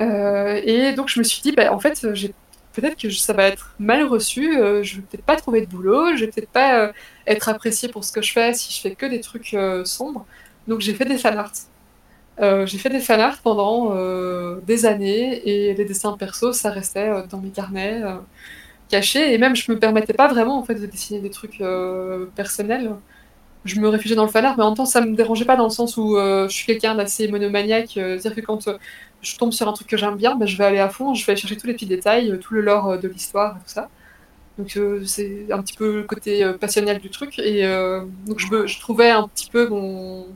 [0.00, 2.00] euh, et donc je me suis dit, bah, en fait,
[2.72, 6.24] peut-être que ça va être mal reçu, je vais peut-être pas trouver de boulot, je
[6.24, 6.92] vais peut-être pas
[7.26, 10.26] être appréciée pour ce que je fais si je fais que des trucs sombres.
[10.66, 11.52] Donc j'ai fait des fanarts.
[12.40, 13.94] Euh, j'ai fait des fanarts pendant
[14.66, 18.02] des années et les dessins perso, ça restait dans mes carnets
[18.88, 21.62] cachés et même je me permettais pas vraiment en fait de dessiner des trucs
[22.34, 22.92] personnels
[23.64, 25.64] je me réfugiais dans le fanart, mais en même temps, ça me dérangeait pas dans
[25.64, 27.96] le sens où euh, je suis quelqu'un d'assez monomaniaque.
[27.96, 28.78] Euh, c'est-à-dire que quand euh,
[29.22, 31.24] je tombe sur un truc que j'aime bien, ben, je vais aller à fond, je
[31.26, 33.88] vais aller chercher tous les petits détails, tout le lore de l'histoire et tout ça.
[34.58, 37.38] Donc c'est un petit peu le côté passionnel du truc.
[37.38, 37.62] Et
[38.26, 40.26] donc je, je, trouvais un petit peu mon,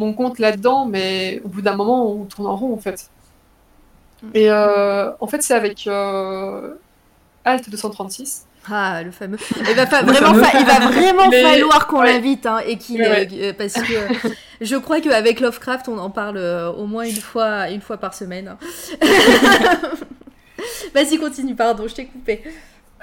[0.00, 3.08] mon compte là-dedans, mais au bout d'un moment, on tourne en rond en fait.
[4.22, 4.30] Mm.
[4.34, 5.86] Et en fait, c'est avec
[7.44, 9.38] Alt 236 ah, le fameux.
[9.56, 14.28] Il va, vraiment, il va vraiment falloir qu'on l'invite hein, et qu'il euh, parce que
[14.60, 18.14] je crois qu'avec Lovecraft, on en parle euh, au moins une fois, une fois par
[18.14, 18.48] semaine.
[18.48, 18.58] Hein.
[20.94, 21.54] Vas-y, continue.
[21.54, 22.42] Pardon, je t'ai coupé.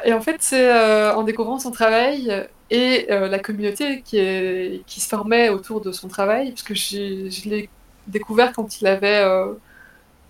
[0.06, 5.50] Et en fait, c'est euh, en découvrant son travail et la communauté qui, se formait
[5.50, 7.70] autour de son travail, puisque je l'ai
[8.08, 9.24] découvert quand il avait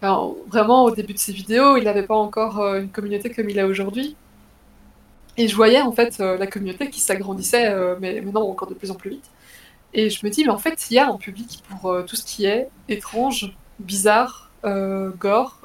[0.01, 3.65] vraiment au début de ses vidéos, il n'avait pas encore une communauté comme il a
[3.65, 4.15] aujourd'hui.
[5.37, 8.73] Et je voyais en fait euh, la communauté qui s'agrandissait, euh, mais maintenant encore de
[8.73, 9.25] plus en plus vite.
[9.93, 12.15] Et je me dis, mais en fait, il y a un public pour euh, tout
[12.15, 15.59] ce qui est étrange, bizarre, gore.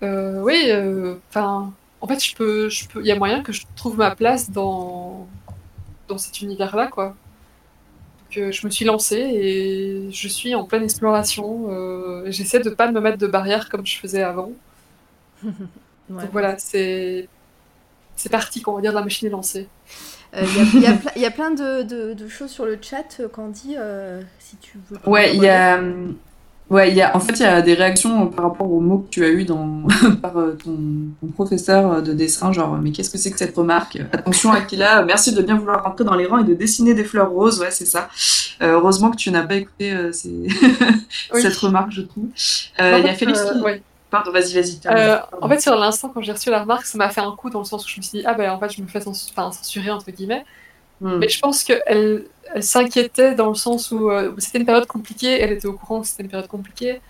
[0.00, 0.72] oui,
[1.28, 1.72] enfin,
[2.02, 4.50] en fait, je peux, je peux, il y a moyen que je trouve ma place
[4.50, 5.26] dans
[6.08, 7.16] dans cet univers-là, quoi.
[8.36, 12.26] Donc, je me suis lancée et je suis en pleine exploration.
[12.26, 14.52] J'essaie de pas me mettre de barrières comme je faisais avant.
[15.44, 17.28] Donc voilà, c'est
[18.16, 19.68] c'est parti, on va dire, la machine est lancée.
[20.34, 24.78] Il euh, y, a plein de, choses sur le chat, euh, Candy, euh, si tu
[24.88, 24.98] veux.
[25.06, 25.80] Ouais, il y a.
[26.72, 29.10] Ouais, y a, en fait, il y a des réactions par rapport aux mots que
[29.10, 29.82] tu as eu dans,
[30.22, 30.32] par
[30.64, 33.98] ton, professeur de dessin, genre, mais qu'est-ce que c'est que cette remarque?
[34.12, 37.30] Attention, Aquila, merci de bien vouloir rentrer dans les rangs et de dessiner des fleurs
[37.30, 38.08] roses, ouais, c'est ça.
[38.60, 42.24] heureusement que tu n'as pas écouté cette remarque, je trouve.
[42.78, 43.82] Il y a Félix qui...
[44.12, 44.78] Pardon, vas-y, vas-y.
[44.84, 47.48] Euh, en fait, sur l'instant, quand j'ai reçu la remarque, ça m'a fait un coup
[47.48, 49.00] dans le sens où je me suis dit, ah ben en fait, je me fais
[49.00, 50.44] censurer, entre guillemets.
[51.02, 51.18] Hmm.
[51.18, 51.82] Mais je pense qu'elle
[52.54, 56.00] elle, s'inquiétait dans le sens où euh, c'était une période compliquée, elle était au courant
[56.00, 57.00] que c'était une période compliquée.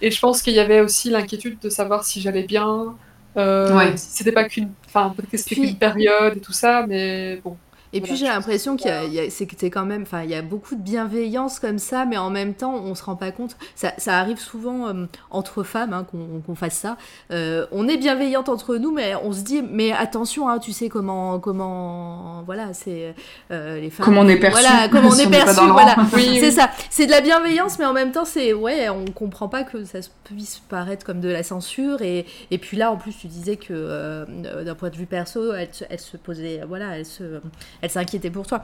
[0.00, 2.94] Et je pense qu'il y avait aussi l'inquiétude de savoir si j'allais bien,
[3.36, 7.56] euh, c'était pas qu'une, enfin, peut-être que c'était qu'une période et tout ça, mais bon.
[7.92, 10.76] Et puis j'ai l'impression qu'il y a, c'est quand même, enfin, il y a beaucoup
[10.76, 13.56] de bienveillance comme ça, mais en même temps, on se rend pas compte.
[13.74, 16.06] Ça, ça arrive souvent euh, entre femmes hein,
[16.46, 16.96] qu'on fasse ça.
[17.32, 20.88] Euh, on est bienveillante entre nous, mais on se dit, mais attention, hein, tu sais
[20.88, 23.14] comment, comment, voilà, c'est
[23.50, 24.06] euh, les femmes.
[24.06, 24.62] Comment on est perçu.
[24.62, 25.66] Voilà, comment on est perçu.
[25.68, 26.70] Voilà, oui, c'est ça.
[26.90, 29.98] C'est de la bienveillance, mais en même temps, c'est ouais, on comprend pas que ça
[30.24, 32.02] puisse paraître comme de la censure.
[32.02, 34.24] Et, et puis là, en plus, tu disais que
[34.62, 37.40] d'un point de vue perso, elle, elle se posait, voilà, elle se
[37.82, 38.62] elle s'inquiétait pour toi.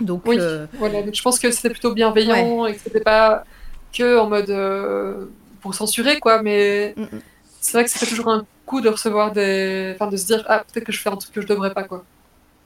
[0.00, 1.02] Donc, Oui, euh, voilà.
[1.02, 3.44] Donc je pense que c'était plutôt bienveillant et que c'était pas
[3.92, 5.26] que en mode euh,
[5.60, 6.42] pour censurer, quoi.
[6.42, 7.20] Mais mm, mm.
[7.60, 9.92] c'est vrai que ça fait toujours un coup de recevoir des.
[9.94, 11.84] Enfin, de se dire, ah, peut-être que je fais un truc que je devrais pas,
[11.84, 12.04] quoi.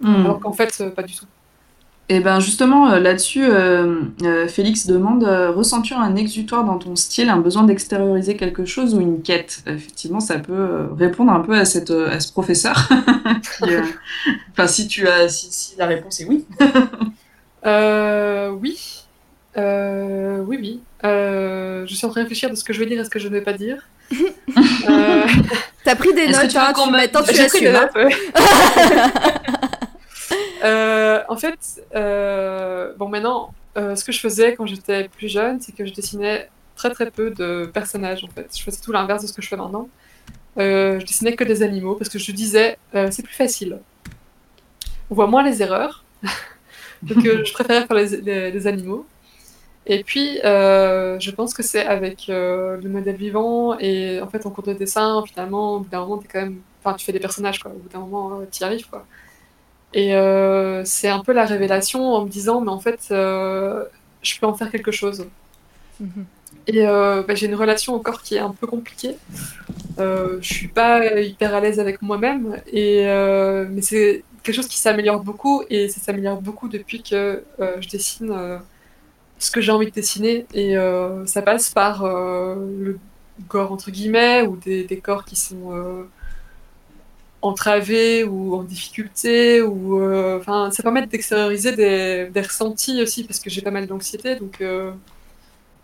[0.01, 0.25] Hmm.
[0.25, 1.27] Alors qu'en fait, euh, pas du tout.
[2.13, 6.97] Et ben justement, euh, là-dessus, euh, euh, Félix demande euh, Ressens-tu un exutoire dans ton
[6.97, 9.63] style, un besoin d'extérioriser quelque chose ou une quête?
[9.69, 12.89] Effectivement, ça peut euh, répondre un peu à, cette, à ce professeur.
[13.63, 13.83] Euh,
[14.53, 16.45] Enfin, si, tu as, si, si la réponse est oui.
[17.67, 19.05] Euh, oui.
[19.57, 20.81] Euh, oui, oui.
[21.05, 23.11] Euh, je suis en train de réfléchir de ce que je vais dire et ce
[23.11, 23.77] que je ne vais pas dire.
[24.89, 25.27] Euh,
[25.85, 27.67] T'as pris des Est-ce que notes, tu hein, tu, maintenant tu assumes.
[27.69, 27.81] hein.
[27.83, 28.15] notes, ouais.
[30.65, 35.61] Euh, en fait, euh, bon maintenant, euh, ce que je faisais quand j'étais plus jeune,
[35.61, 38.49] c'est que je dessinais très très peu de personnages en fait.
[38.57, 39.89] Je faisais tout l'inverse de ce que je fais maintenant.
[40.59, 43.79] Euh, je dessinais que des animaux parce que je disais euh, c'est plus facile.
[45.11, 46.05] On voit moins les erreurs,
[47.03, 49.07] donc euh, je préférais faire les, animaux.
[49.87, 54.47] Et puis, euh, je pense que c'est avec euh, le modèle vivant et en fait
[54.47, 57.13] en cours de dessin, finalement, au bout d'un moment, t'es quand même, enfin, tu fais
[57.13, 57.73] des personnages quoi.
[57.73, 59.07] Au bout d'un moment, tu y arrives quoi.
[59.93, 63.85] Et euh, c'est un peu la révélation en me disant, mais en fait, euh,
[64.23, 65.27] je peux en faire quelque chose.
[65.99, 66.25] Mhm.
[66.67, 69.17] Et euh, bah, j'ai une relation encore qui est un peu compliquée.
[69.99, 73.05] Je suis pas hyper à l'aise avec moi-même, et
[73.69, 78.61] mais c'est quelque chose qui s'améliore beaucoup, et ça s'améliore beaucoup depuis que je dessine
[79.39, 80.75] ce que j'ai envie de dessiner, et
[81.27, 82.99] ça passe par le
[83.51, 86.07] gore entre guillemets ou des, des corps qui sont
[87.43, 93.51] entravés ou en difficulté, ou euh, enfin ça permet d'extérioriser des, ressentis aussi parce que
[93.51, 94.93] j'ai pas mal d'anxiété, donc euh,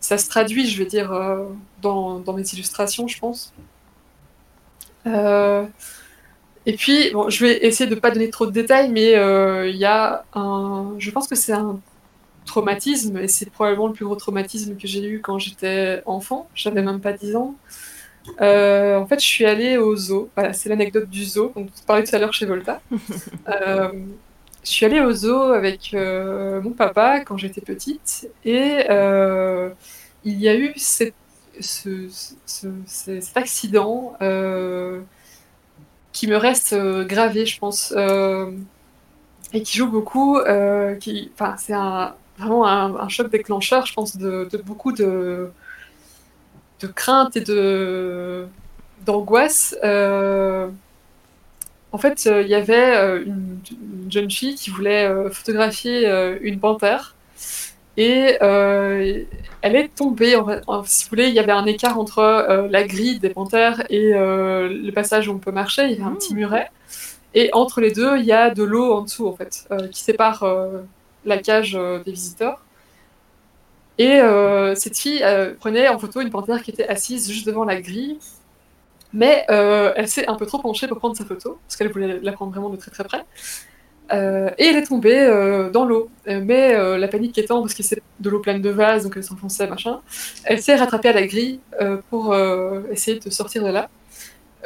[0.00, 1.46] ça se traduit, je veux dire, euh,
[1.82, 3.52] dans, dans mes illustrations, je pense.
[6.68, 9.12] Et puis, bon, je vais essayer de pas donner trop de détails, mais
[9.70, 10.94] il y a un.
[10.98, 11.80] Je pense que c'est un
[12.44, 16.48] traumatisme, et c'est probablement le plus gros traumatisme que j'ai eu quand j'étais enfant.
[16.54, 17.54] J'avais même pas 10 ans.
[18.40, 20.30] Euh, en fait, je suis allée au zoo.
[20.36, 22.82] Voilà, c'est l'anecdote du zoo, dont on parlait tout à l'heure chez Volta.
[23.48, 23.88] Euh,
[24.64, 28.84] je suis allée au zoo avec euh, mon papa quand j'étais petite, et
[30.24, 31.14] il y a eu cette-
[31.60, 34.16] ce- ce- ce- cet accident
[36.12, 36.74] qui me reste
[37.06, 37.92] gravé, je pense,
[39.52, 40.38] et qui joue beaucoup.
[41.00, 45.50] qui, c'est un, vraiment un, un choc déclencheur, je pense, de, de beaucoup de,
[46.80, 48.46] de crainte et de
[49.04, 49.76] d'angoisse.
[49.84, 50.68] Euh,
[51.92, 53.58] en fait, euh, il y avait euh, une,
[54.04, 56.06] une jeune fille qui voulait photographier
[56.42, 57.14] une panthère.
[57.98, 62.66] Et elle est tombée, en en- si vous voulez, il y avait un écart entre
[62.70, 66.14] la grille des panthères et le passage où on peut marcher, il y avait un
[66.14, 66.70] petit muret.
[67.34, 70.44] Et entre les deux, il y a de l'eau en dessous, en fait, qui sépare
[71.24, 71.72] la cage
[72.04, 72.60] des visiteurs.
[73.98, 75.24] Et euh, cette fille
[75.60, 78.18] prenait en photo une panthère qui était assise juste devant la grille.
[79.12, 82.18] Mais euh, elle s'est un peu trop penchée pour prendre sa photo, parce qu'elle voulait
[82.20, 83.24] la prendre vraiment de très très près.
[84.12, 86.10] Euh, et elle est tombée dans l'eau.
[86.26, 89.66] Mais la panique étant, parce que c'est de l'eau pleine de vase, donc elle s'enfonçait,
[89.66, 90.00] machin,
[90.44, 91.60] elle s'est rattrapée à la grille
[92.10, 92.36] pour
[92.90, 93.88] essayer de sortir de là.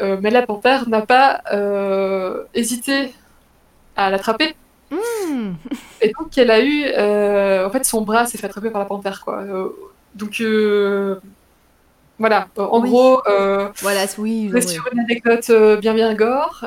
[0.02, 1.42] Mais la panthère n'a pas
[2.54, 3.12] hésité
[3.96, 4.56] à l'attraper.
[4.90, 5.52] Hmm.
[6.02, 6.84] Et donc elle a eu...
[6.86, 9.40] euh, en fait, son bras s'est fait attraper par la panthère, quoi.
[9.40, 9.68] Euh,
[10.14, 10.40] donc...
[10.40, 11.16] euh,
[12.18, 12.90] voilà, en Oui.
[12.90, 14.50] gros, euh, Voilà, c'est- oui.
[14.52, 14.62] oui.
[14.62, 16.66] sur une anecdote bien bien gore.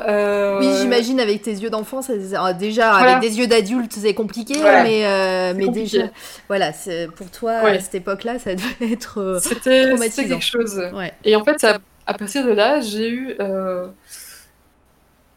[0.58, 3.16] Oui, j'imagine avec tes yeux d'enfant, ça- ça- déjà Voilà.
[3.18, 4.82] avec des yeux d'adulte, c'est compliqué, Voilà.
[4.82, 5.98] mais, mais compliqué.
[5.98, 6.10] déjà,
[6.48, 7.76] voilà, c'est- pour toi, Ouais.
[7.76, 9.38] à cette époque-là, ça devait être.
[9.40, 9.94] C'était
[10.26, 10.76] quelque chose.
[10.92, 11.12] ouais.
[11.24, 13.36] Et en fait, à, à partir de là, j'ai eu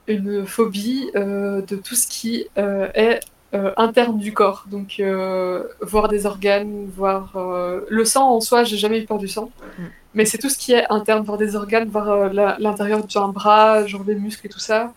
[0.08, 3.20] une phobie euh, de tout ce qui euh, est
[3.54, 4.66] euh, interne du corps.
[4.70, 9.18] Donc, euh, voir des organes, voir euh, le sang en soi, j'ai jamais eu peur
[9.18, 9.52] du sang.
[9.80, 9.84] Mm.
[10.16, 12.30] Mais c'est tout ce qui est interne, voir des organes, voir
[12.60, 14.94] l'intérieur d'un bras, genre les muscles et tout ça.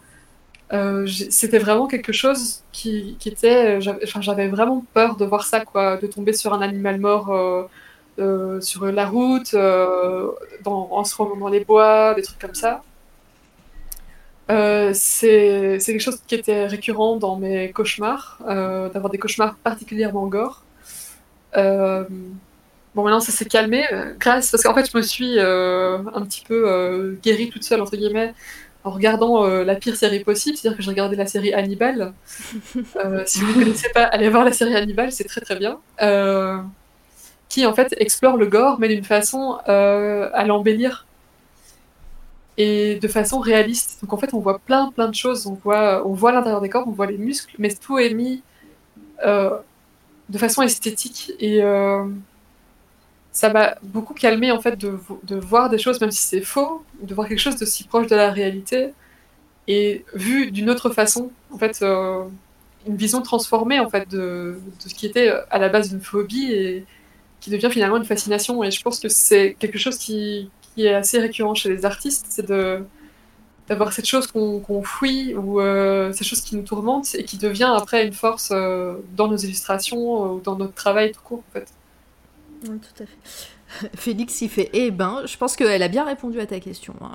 [1.31, 3.81] C'était vraiment quelque chose qui, qui était.
[3.81, 7.27] j'avais- vraiment peur de voir ça, quoi, de tomber sur un animal mort
[8.61, 12.83] sur la route, dans, en se rendant dans les bois, des trucs comme ça.
[14.51, 20.27] Euh, c'est quelque chose qui était récurrent dans mes cauchemars, euh, d'avoir des cauchemars particulièrement
[20.27, 20.65] gore.
[21.57, 22.05] Euh,
[22.95, 23.85] bon, maintenant ça s'est calmé,
[24.19, 28.35] grâce, parce qu'en fait je me suis un petit peu guérie toute seule, entre guillemets,
[28.83, 32.13] en regardant la pire série possible, c'est-à-dire que j'ai regardé la série Hannibal.
[33.27, 35.79] Si vous ne connaissez pas, allez voir la série Hannibal, c'est très très bien.
[37.49, 41.07] Qui en fait explore le gore, mais d'une façon à l'embellir
[42.61, 43.99] et de façon réaliste.
[44.03, 45.47] Donc en fait, on voit plein plein de choses.
[45.47, 48.43] On voit, on voit l'intérieur des corps, on voit les muscles, mais tout est mis
[49.25, 49.57] euh,
[50.29, 51.63] de façon esthétique et
[53.33, 56.85] ça m'a beaucoup calmé en fait de, de, voir des choses, même si c'est faux,
[57.03, 58.93] de voir quelque chose de si proche de la réalité
[59.69, 62.25] et vu d'une autre façon, en fait, euh,
[62.87, 66.53] une vision transformée en fait de, de, ce qui était à la base une phobie
[66.53, 66.85] et
[67.41, 68.65] qui devient finalement une fascination.
[68.65, 70.51] Et je pense que c'est quelque chose qui,
[70.81, 72.83] qui, est assez récurrent chez les artistes, c'est de
[73.68, 77.72] d'avoir cette chose qu'on fuit ou euh, cette chose qui nous tourmente et qui devient
[77.76, 81.68] après une force euh, dans nos illustrations ou dans notre travail tout court en fait.
[82.68, 83.16] Oui, tout à fait.
[83.95, 86.95] Félix, il fait Eh ben, je pense qu'elle a bien répondu à ta question.
[87.01, 87.14] Hein.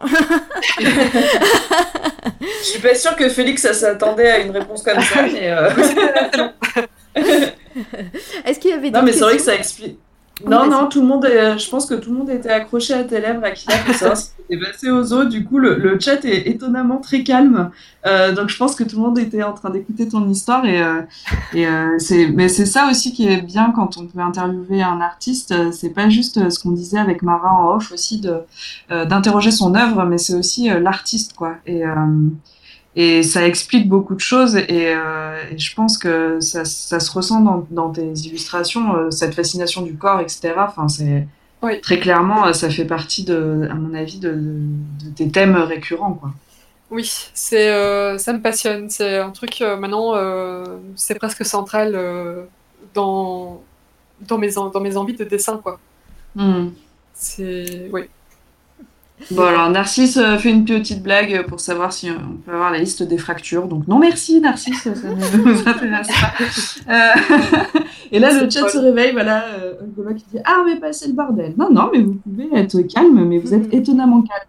[2.40, 5.52] je suis pas sûre que Félix s'attendait à une réponse comme ça, mais.
[5.52, 5.70] Euh...
[8.46, 10.00] Est-ce qu'il y avait Non, mais c'est vrai que ça explique.
[10.44, 11.58] Non, non, tout le monde est...
[11.58, 14.32] je pense que tout le monde était accroché à tes lèvres, Akila, pour savoir si
[14.38, 15.30] c'était passé aux autres.
[15.30, 17.72] Du coup, le, le, chat est étonnamment très calme.
[18.06, 20.66] Euh, donc, je pense que tout le monde était en train d'écouter ton histoire.
[20.66, 21.02] Et, euh,
[21.54, 22.28] et euh, c'est...
[22.28, 25.54] Mais c'est ça aussi qui est bien quand on peut interviewer un artiste.
[25.72, 28.42] C'est pas juste ce qu'on disait avec Mara en off aussi, de,
[28.90, 31.54] d'interroger son œuvre, mais c'est aussi l'artiste, quoi.
[31.66, 31.84] Et,
[32.96, 37.12] et ça explique beaucoup de choses et, euh, et je pense que ça, ça se
[37.12, 40.54] ressent dans, dans tes illustrations, euh, cette fascination du corps, etc.
[40.58, 41.28] Enfin, c'est
[41.62, 41.82] oui.
[41.82, 46.14] très clairement, euh, ça fait partie de, à mon avis, de, de tes thèmes récurrents,
[46.14, 46.32] quoi.
[46.92, 48.90] Oui, c'est, euh, ça me passionne.
[48.90, 50.14] C'est un truc maintenant,
[50.96, 52.48] c'est presque central
[52.94, 53.62] dans
[54.22, 55.80] dans mes dans mes envies de dessin, quoi.
[56.36, 56.68] Mmh.
[57.14, 58.04] C'est oui.
[59.32, 62.78] Bon, alors Narcisse euh, fait une petite blague pour savoir si on peut avoir la
[62.78, 63.68] liste des fractures.
[63.68, 66.94] Donc, non, merci Narcisse, ça ne nous intéresse pas.
[66.94, 67.80] Euh...
[68.12, 69.74] Et là, le chat se réveille, voilà, euh,
[70.16, 71.54] qui dit Ah, mais passez le bordel.
[71.58, 74.48] Non, non, mais vous pouvez être calme, mais vous êtes étonnamment calme.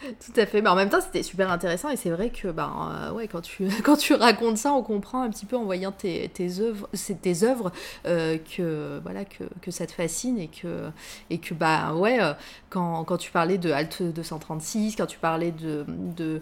[0.00, 3.10] Tout à fait, mais en même temps c'était super intéressant et c'est vrai que ben,
[3.12, 3.26] euh,
[3.84, 6.30] quand, tu, racontes ça, on comprend un petit peu en voyant tes,
[6.60, 6.88] œuvres,
[7.20, 7.72] tes œuvres
[8.06, 10.90] euh, que, voilà, que, que, ça te fascine et que,
[11.30, 12.32] et que bah, ouais, euh,
[12.70, 15.84] quand, tu parlais de Alt 236, quand tu parlais de,
[16.16, 16.40] de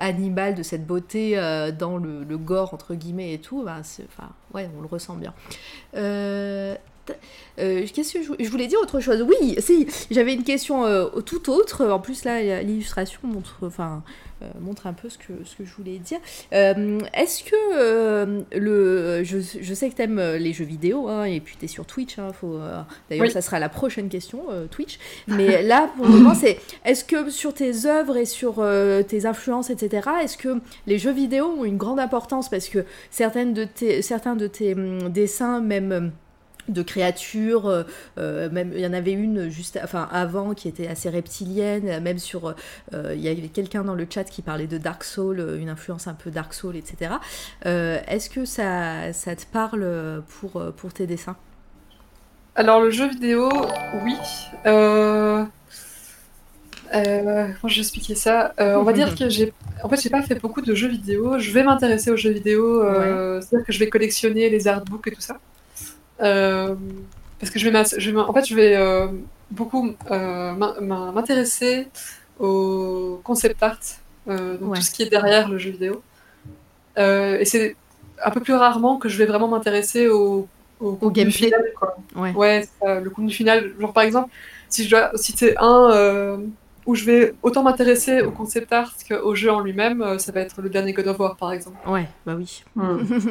[0.00, 1.36] Animal, de cette beauté
[1.78, 3.82] dans le, gore entre guillemets et tout, ben,
[4.54, 5.34] ouais, on le ressent bien.
[7.60, 9.22] Euh, Qu'est-ce que je, je, voulais dire autre chose?
[9.22, 11.86] Oui, si, j'avais une question euh, tout autre.
[11.86, 14.02] En plus, là, l'illustration montre, enfin,
[14.42, 16.18] euh, montre un peu ce que, ce que je voulais dire.
[16.50, 21.56] Est-ce que le, je, je, sais que tu aimes les jeux vidéo, hein, et puis
[21.58, 22.18] tu es sur Twitch.
[22.18, 22.32] Hein,
[23.08, 23.30] D'ailleurs, oui.
[23.30, 24.98] ça sera la prochaine question, Twitch.
[25.28, 28.64] Mais là, pour le moment, c'est est-ce que sur tes œuvres et sur
[29.06, 32.48] tes influences, etc., est-ce que les jeux vidéo ont une grande importance?
[32.48, 36.12] Parce que certaines de tes, certains de tes hum, dessins, même
[36.68, 37.82] de créatures, euh,
[38.18, 42.18] euh, même il y en avait une juste, enfin avant qui était assez reptilienne, même
[42.18, 42.54] sur,
[42.94, 46.06] euh, il y avait quelqu'un dans le chat qui parlait de Dark Soul, une influence
[46.06, 47.12] un peu Dark Soul, etc.
[47.64, 51.36] Est-ce que ça, ça te parle pour, pour tes dessins?
[52.56, 53.50] Alors le jeu vidéo,
[54.04, 54.16] oui.
[54.64, 55.48] Comment
[57.64, 58.54] je vais expliquer ça?
[58.58, 59.52] On va dire que j'ai,
[59.82, 61.38] en fait, j'ai pas fait beaucoup de jeux vidéo.
[61.38, 63.40] Je vais m'intéresser aux jeux vidéo, ouais.
[63.40, 65.38] c'est-à-dire que je vais collectionner les artbooks et tout ça.
[66.20, 66.74] Euh,
[67.38, 69.08] parce que je vais, je vais, en fait, je vais euh,
[69.50, 71.88] beaucoup euh, m'intéresser
[72.38, 73.78] au concept art,
[74.26, 74.78] donc ouais.
[74.78, 76.02] tout ce qui est derrière le jeu vidéo.
[76.96, 77.76] et c'est
[78.24, 80.48] un peu plus rarement que je vais vraiment m'intéresser au,
[80.80, 81.46] au, au gameplay.
[81.46, 81.96] Final, quoi.
[82.16, 83.72] Ouais, ouais le contenu final.
[83.78, 84.30] Genre, par exemple,
[84.68, 86.40] si je dois citer un
[86.86, 90.40] où je vais autant m'intéresser au concept art qu'au jeu en lui-même, euh, ça va
[90.40, 91.76] être le dernier God of War par exemple.
[91.88, 92.62] Ouais, bah oui.
[92.76, 92.82] Mmh.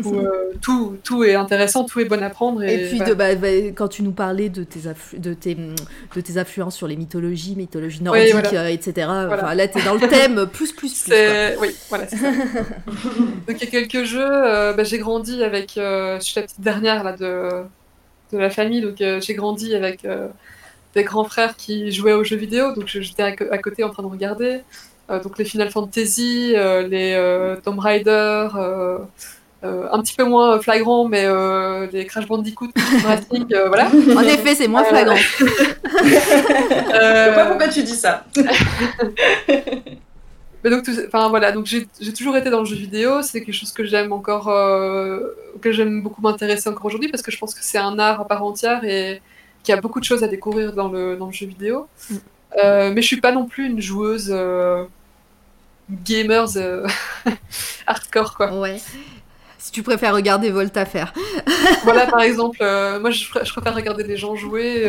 [0.06, 2.64] où, euh, tout, tout est intéressant, tout est bon à prendre.
[2.64, 4.80] Et, et puis, de, bah, bah, quand tu nous parlais de tes,
[5.18, 8.62] de, tes, de tes influences sur les mythologies, mythologie nordique, oui, voilà.
[8.62, 9.36] euh, etc., voilà.
[9.36, 11.14] enfin, là tu es dans le thème plus, plus, plus.
[11.62, 12.18] Oui, voilà, ça.
[13.48, 16.62] Donc il y a quelques jeux, euh, bah, j'ai grandi avec, je suis la petite
[16.62, 17.64] dernière là, de,
[18.32, 20.06] de la famille, donc j'ai grandi avec
[20.94, 24.08] des grands frères qui jouaient aux jeux vidéo, donc j'étais à, côté en train de
[24.08, 24.62] regarder.
[25.10, 29.00] Euh, donc les Final Fantasy, euh, les euh, Tomb Raider, euh,
[29.64, 31.26] un petit peu moins flagrant, mais
[31.92, 32.70] les Crash Bandicoot,
[33.06, 33.90] Racing, voilà.
[34.16, 35.16] En effet, c'est moins flagrant.
[35.16, 38.26] Je sais pas pourquoi tu dis ça.
[39.48, 43.22] mais donc, enfin voilà, donc j'ai toujours été dans le jeu vidéo.
[43.22, 44.46] C'est quelque chose que j'aime encore,
[45.62, 48.28] que j'aime beaucoup m'intéresser encore aujourd'hui parce que je pense que c'est un art à
[48.28, 49.22] part entière et
[49.64, 51.88] qui a beaucoup de choses à découvrir dans le, dans le jeu vidéo.
[52.10, 52.16] Mm.
[52.64, 54.86] Euh, mais je suis pas non plus une joueuse euh,
[55.90, 56.88] gamers euh,
[57.88, 58.54] hardcore, quoi.
[58.60, 58.80] Ouais.
[59.58, 61.14] si tu préfères regarder Volta faire.
[61.84, 64.88] voilà, par exemple, moi je, préfère regarder des gens jouer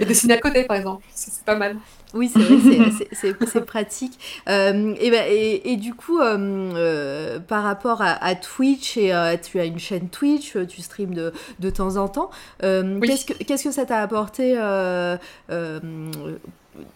[0.00, 1.04] et dessiner à côté, par exemple.
[1.14, 1.76] C'est pas mal.
[2.14, 4.18] Oui, c'est vrai, c'est pratique.
[4.48, 6.36] Euh, et, ben, et, et, du coup, euh,
[6.74, 11.70] euh, par rapport à, Twitch, et tu as une chaîne Twitch, tu streams de, de
[11.70, 12.30] temps en temps.
[12.60, 14.56] Qu'est-ce que Qu'est-ce que ça t'a apporté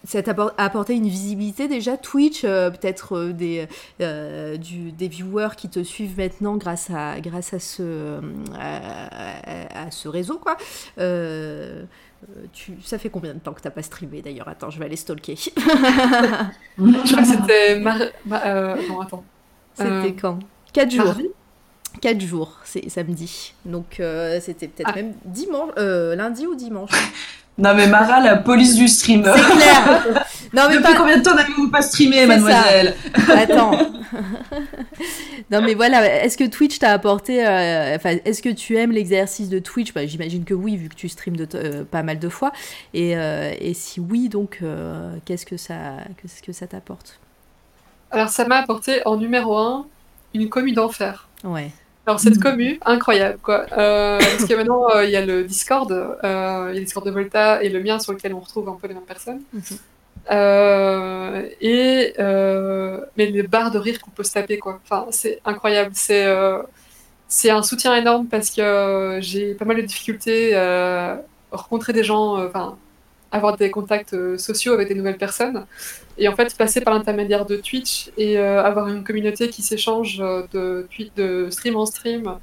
[0.04, 3.66] ça t'a apporté une visibilité déjà Twitch, peut-être des,
[3.98, 8.20] du, des viewers qui te suivent maintenant grâce à, grâce à, ce,
[8.58, 10.56] à, à ce réseau quoi.
[12.30, 12.46] Euh,
[12.82, 14.48] ça fait combien de temps que t'as pas streamé d'ailleurs?
[14.48, 15.36] Attends, je vais aller stalker.
[15.36, 15.52] je
[17.12, 17.76] crois que c'était.
[17.76, 19.24] Euh, non, attends.
[19.74, 20.38] C'était euh, quand?
[20.72, 21.14] 4 jours.
[22.05, 23.55] 4 jours, c'est samedi.
[23.64, 24.00] Donc
[24.40, 24.96] c'était peut-être ah.
[24.96, 26.90] même dimanche, lundi ou dimanche.
[27.57, 29.22] Non mais Mara, la police du stream.
[29.24, 30.24] C'est clair.
[30.52, 32.94] Non mais Depuis combien de temps n'avez-vous pas streamé, mademoiselle?
[33.28, 33.72] Attends.
[35.50, 39.48] non mais voilà, est-ce que Twitch t'a apporté, euh, enfin, est-ce que tu aimes l'exercice
[39.48, 39.92] de Twitch?
[39.92, 42.52] Bah, J'imagine que oui, vu que tu de euh, pas mal de fois.
[42.92, 44.61] Et, euh, et si oui, donc
[45.24, 47.18] qu'est-ce que ça, qu'est-ce que ça t'apporte?
[48.12, 49.86] Alors ça m'a apporté en numéro un
[50.34, 51.28] une commu d'enfer.
[51.42, 51.72] Ouais.
[52.07, 53.64] Alors cette commu, incroyable quoi.
[53.68, 55.90] parce que maintenant il y a le Discord,
[56.22, 58.76] il y a le Discord de Volta et le mien sur lequel on retrouve un
[58.80, 59.40] peu les mêmes personnes.
[59.52, 59.78] Mhm.
[60.30, 64.80] Euh, et euh, mais les barres de rire qu'on peut se taper quoi.
[64.84, 65.90] Enfin, c'est incroyable.
[65.94, 66.62] C'est euh,
[67.28, 72.42] c'est un soutien énorme parce que j'ai pas mal de difficultés à rencontrer des gens,
[72.44, 72.76] enfin
[73.35, 75.66] avoir des contacts sociaux avec des nouvelles personnes.
[76.18, 80.87] Et en fait, passer par l'intermédiaire de Twitch et avoir une communauté qui s'échange de,
[81.16, 82.39] de stream en stream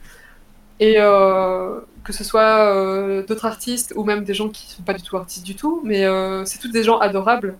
[0.79, 5.17] et que ce soit d'autres artistes ou même des gens qui sont pas du tout
[5.17, 6.05] artistes du tout, mais
[6.45, 7.55] c'est tous des gens adorables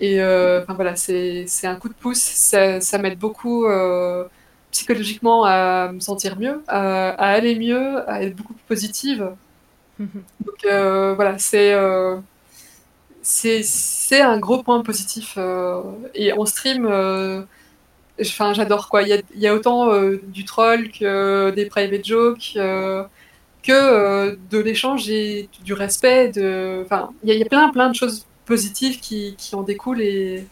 [0.00, 4.24] et euh, enfin voilà, c'est un coup de pouce, ça, ça m'aide beaucoup euh,
[4.70, 9.32] psychologiquement à me sentir mieux, à, aller mieux, à être beaucoup plus positive.
[9.98, 11.74] Donc euh, voilà, c'est
[13.28, 15.38] c'est un gros point positif.
[16.14, 16.86] et en stream,
[18.20, 19.02] enfin j'adore quoi.
[19.02, 19.90] Il y a, y a, autant
[20.22, 22.56] du troll que des private jokes
[23.62, 26.28] que de l'échange et du respect.
[26.28, 30.46] De, enfin, il y, a plein plein de choses positives qui, qui en découlent et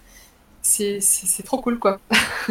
[0.66, 2.00] c'est trop cool quoi.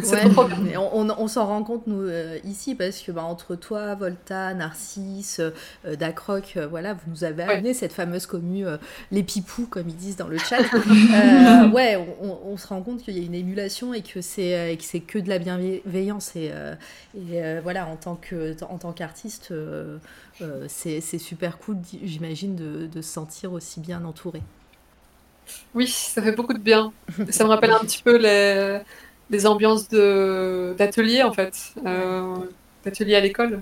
[0.77, 5.39] on, on, s'en rend compte nous euh, ici parce que bah, entre toi, Volta, Narcisse,
[5.39, 8.65] euh, Dacroc, euh, voilà, vous nous avez amené cette fameuse commu,
[9.11, 10.61] les pipous comme ils disent dans le chat.
[11.73, 15.19] ouais, on, se rend compte qu'il y a une émulation et que c'est c'est que
[15.19, 16.51] de la bienveillance et,
[17.15, 19.53] et voilà en tant que en tant qu'artiste,
[20.67, 24.41] c'est super cool, j'imagine, de, de se sentir aussi bien entouré.
[25.73, 26.93] Oui, ça fait beaucoup de bien.
[27.29, 28.79] Ça me rappelle un petit peu les,
[29.29, 32.37] les ambiances d'atelier, en fait, euh,
[32.83, 33.61] d'atelier à l'école.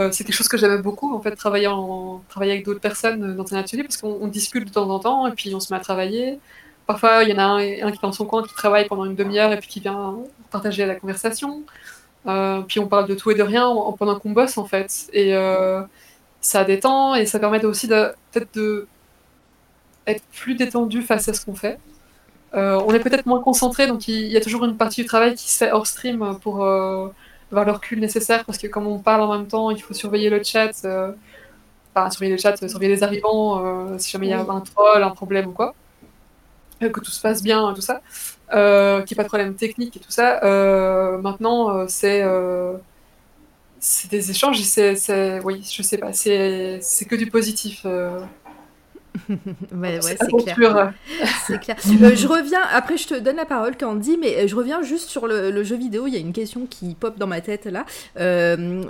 [0.00, 3.34] Euh, c'est quelque chose que j'aimais beaucoup, en fait, travailler, en, travailler avec d'autres personnes
[3.34, 5.78] dans un atelier, parce qu'on discute de temps en temps, et puis on se met
[5.78, 6.38] à travailler.
[6.86, 9.16] Parfois, il y en a un, qui est dans son coin, qui travaille pendant une
[9.16, 10.16] demi-heure, et puis qui vient
[10.50, 11.62] partager la conversation.
[12.26, 13.68] Euh, puis on parle de tout et de rien
[13.98, 15.08] pendant qu'on bosse, en fait.
[15.12, 15.34] Et
[16.40, 18.86] ça détend, et ça permet aussi peut-être de
[20.12, 21.78] être plus détendu face à ce qu'on fait.
[22.54, 25.34] Euh, on est peut-être moins concentré, donc il y a toujours une partie du travail
[25.34, 27.08] qui se fait hors stream pour euh,
[27.50, 30.30] avoir le recul nécessaire, parce que comme on parle en même temps, il faut surveiller
[30.30, 31.12] le chat, euh,
[31.94, 35.10] enfin surveiller le chat, surveiller les arrivants, si jamais il y a un troll, un
[35.10, 35.74] problème ou quoi,
[36.80, 38.00] que tout se passe bien, tout ça,
[38.50, 40.40] qu'il n'y ait pas de problème technique et tout ça.
[41.22, 42.24] maintenant, c'est
[43.80, 47.86] c'est des échanges c'est, oui, je sais pas, c'est que du positif.
[49.74, 50.92] Ouais, c'est clair.
[51.46, 51.76] c'est clair.
[52.02, 55.08] Euh, je reviens, après je te donne la parole Candy, mais euh, je reviens juste
[55.08, 56.06] sur le, le, jeu vidéo.
[56.06, 57.84] Il y a une question qui pop dans ma tête là.
[58.18, 58.82] Euh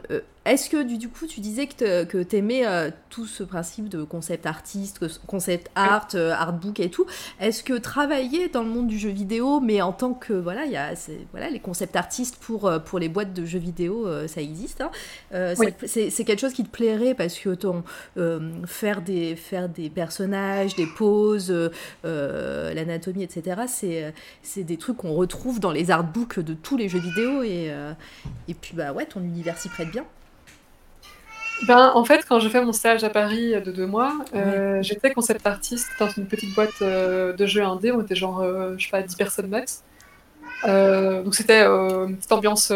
[0.52, 4.46] est-ce que du, coup tu disais que tu aimais euh, tout ce principe de concept
[4.46, 7.06] artiste, concept art, euh, artbook et tout
[7.40, 10.72] Est-ce que travailler dans le monde du jeu vidéo, mais en tant que voilà, il
[10.72, 10.94] y a
[11.32, 14.80] voilà les concept artistes pour euh, pour les boîtes de jeux vidéo, ça existe.
[14.80, 14.90] Hein
[15.86, 17.84] c'est quelque chose qui te plairait parce que ton
[18.66, 21.54] faire des faire des personnages, des poses,
[22.04, 23.62] l'anatomie, etc.
[23.66, 27.72] C'est c'est des trucs qu'on retrouve dans les artbooks de tous les jeux vidéo et
[28.48, 30.04] et puis bah ouais, ton univers s'y prête bien.
[31.66, 35.12] Ben, en fait, quand j'ai fait mon stage à Paris de deux mois, euh, j'étais
[35.12, 37.90] concept artiste dans une petite boîte euh, de jeux indé.
[37.90, 39.82] On était genre, euh, je sais pas, 10 personnes max.
[40.64, 42.72] donc c'était une petite ambiance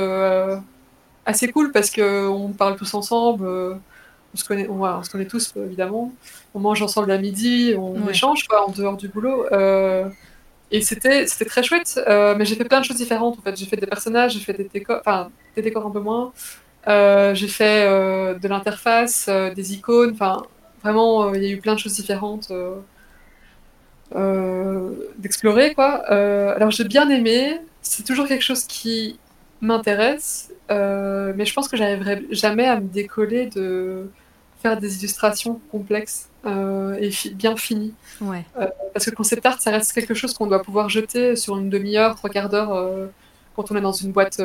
[1.25, 3.47] assez cool parce qu'on parle tous ensemble.
[3.47, 6.13] on, se connaît, on, se connaît tous, évidemment.
[6.55, 9.47] On mange ensemble à midi, on échange quoi, en dehors du boulot.
[10.73, 12.01] et c'était très chouette.
[12.09, 13.39] mais j'ai fait plein de choses différentes.
[13.39, 13.57] En fait.
[13.57, 16.33] J'ai fait des personnages, j'ai fait des décors, enfin, des décors un peu moins.
[16.87, 20.43] J'ai fait de l'interface, des icônes, enfin,
[20.83, 22.53] vraiment, il y a eu plein de choses différentes
[25.19, 26.05] d'explorer, quoi.
[26.09, 27.61] alors, j'ai bien aimé.
[27.83, 29.19] C'est toujours quelque chose qui
[29.61, 34.11] m'intéresse, mais je pense que j'arriverai jamais à me décoller de
[34.63, 37.95] faire des illustrations complexes euh, et bien finies.
[38.21, 38.45] Ouais.
[38.59, 41.69] Euh, parce que concept art, ça reste quelque chose qu'on doit pouvoir jeter sur une
[41.69, 43.09] demi-heure, trois quarts d'heure euh,
[43.57, 44.41] quand on est dans une boîte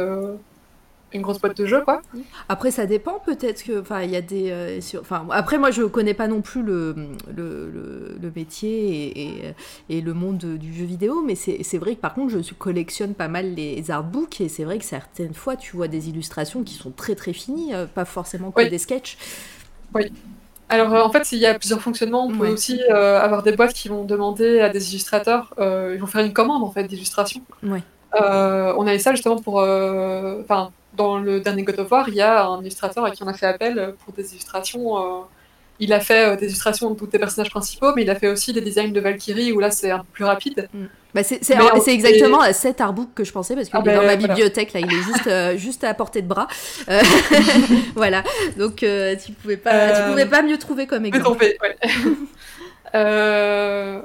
[1.14, 2.02] une grosse boîte de jeu, quoi.
[2.50, 6.14] Après, ça dépend peut-être que, enfin, il y a des, enfin, après moi je connais
[6.14, 6.96] pas non plus le,
[7.36, 9.54] le, le, métier et,
[9.90, 13.28] et, le monde du jeu vidéo, mais c'est vrai que par contre je collectionne pas
[13.28, 16.92] mal les artbooks et c'est vrai que certaines fois tu vois des illustrations qui sont
[16.92, 19.18] très très finies, pas forcément que des sketchs.
[19.94, 20.12] Oui.
[20.70, 22.26] Alors euh, en fait, il y a plusieurs fonctionnements.
[22.26, 26.00] On peut aussi euh, avoir des boîtes qui vont demander à des illustrateurs, euh, ils
[26.00, 27.42] vont faire une commande en fait d'illustration.
[27.64, 27.84] Ouais.
[28.14, 32.22] on a eu ça justement pour, enfin, dans le dernier God of War, il y
[32.22, 35.26] a un illustrateur à qui on a fait appel pour des illustrations
[35.80, 38.28] il a fait euh, des illustrations de tous les personnages principaux, mais il a fait
[38.28, 40.70] aussi des designs de Valkyrie où là c'est un peu plus rapide.
[40.74, 40.86] Mm.
[41.14, 44.16] Bah c'est exactement cet artbook que je pensais parce qu'il ah est dans ben, ma
[44.16, 46.48] bibliothèque là, il est juste, euh, juste à portée de bras.
[46.90, 47.02] Euh,
[47.96, 48.24] voilà,
[48.58, 51.44] donc tu pouvais pas, tu pouvais pas mieux trouver comme exemple.
[51.62, 51.78] Ouais.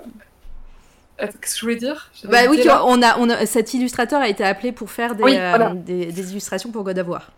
[1.27, 2.11] Qu'est-ce que je voulais dire?
[2.25, 5.25] Bah oui, on a, on a, cet illustrateur a été appelé pour faire des,
[5.85, 7.31] des, des, illustrations pour God of War.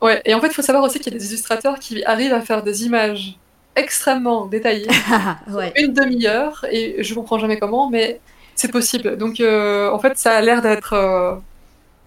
[0.00, 2.32] Ouais, et en fait, il faut savoir aussi qu'il y a des illustrateurs qui arrivent
[2.32, 3.36] à faire des images
[3.76, 4.86] extrêmement détaillé,
[5.76, 8.20] une demi-heure, et je comprends jamais comment, mais
[8.54, 9.16] c'est possible.
[9.16, 11.34] Donc euh, en fait, ça a l'air d'être euh,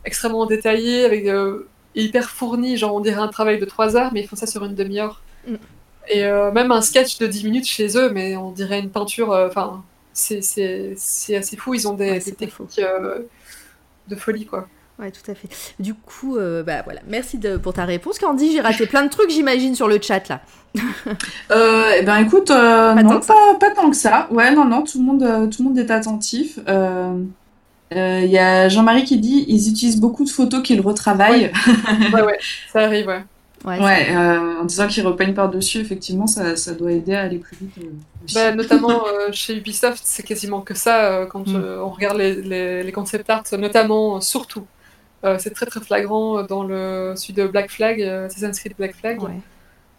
[0.03, 4.21] extrêmement détaillé, avec euh, hyper fourni, genre on dirait un travail de trois heures, mais
[4.21, 5.21] ils font ça sur une demi-heure.
[5.47, 5.55] Mm.
[6.07, 6.21] Et
[6.53, 9.83] même un sketch de 10 minutes chez eux, mais on dirait une peinture, enfin,
[10.15, 12.81] c'est assez fou, ils ont des, des techniques
[14.07, 14.67] de folie, quoi.
[14.97, 15.49] Ouais, tout à fait.
[15.77, 18.53] Du coup, euh, bah voilà, merci de, pour ta réponse, Candy.
[18.53, 20.39] J'ai raté plein de trucs, j'imagine, sur le chat là.
[21.51, 24.27] euh, eh ben écoute, euh, pas non, tant pas, tant que ça.
[24.31, 26.59] Ouais, non, non, tout le monde, euh, tout le monde est attentif.
[27.91, 31.51] Il y a Jean-Marie qui dit ils utilisent beaucoup de photos qu'ils retravaillent.
[32.13, 32.21] Ouais.
[32.21, 32.39] ouais,
[32.71, 33.23] ça arrive, ouais.
[33.65, 37.73] Ouais, en disant qu'ils repeignent par-dessus, effectivement, ça, ça, doit aider à aller plus vite.
[38.33, 41.79] Bah, notamment chez Ubisoft, c'est quasiment que ça quand mm.
[41.81, 44.65] on regarde les, les, les concept art, notamment, surtout
[45.25, 48.95] euh, c'est très très flagrant dans le celui de Black Flag, euh, Assassin's Creed Black
[48.95, 49.19] Flag.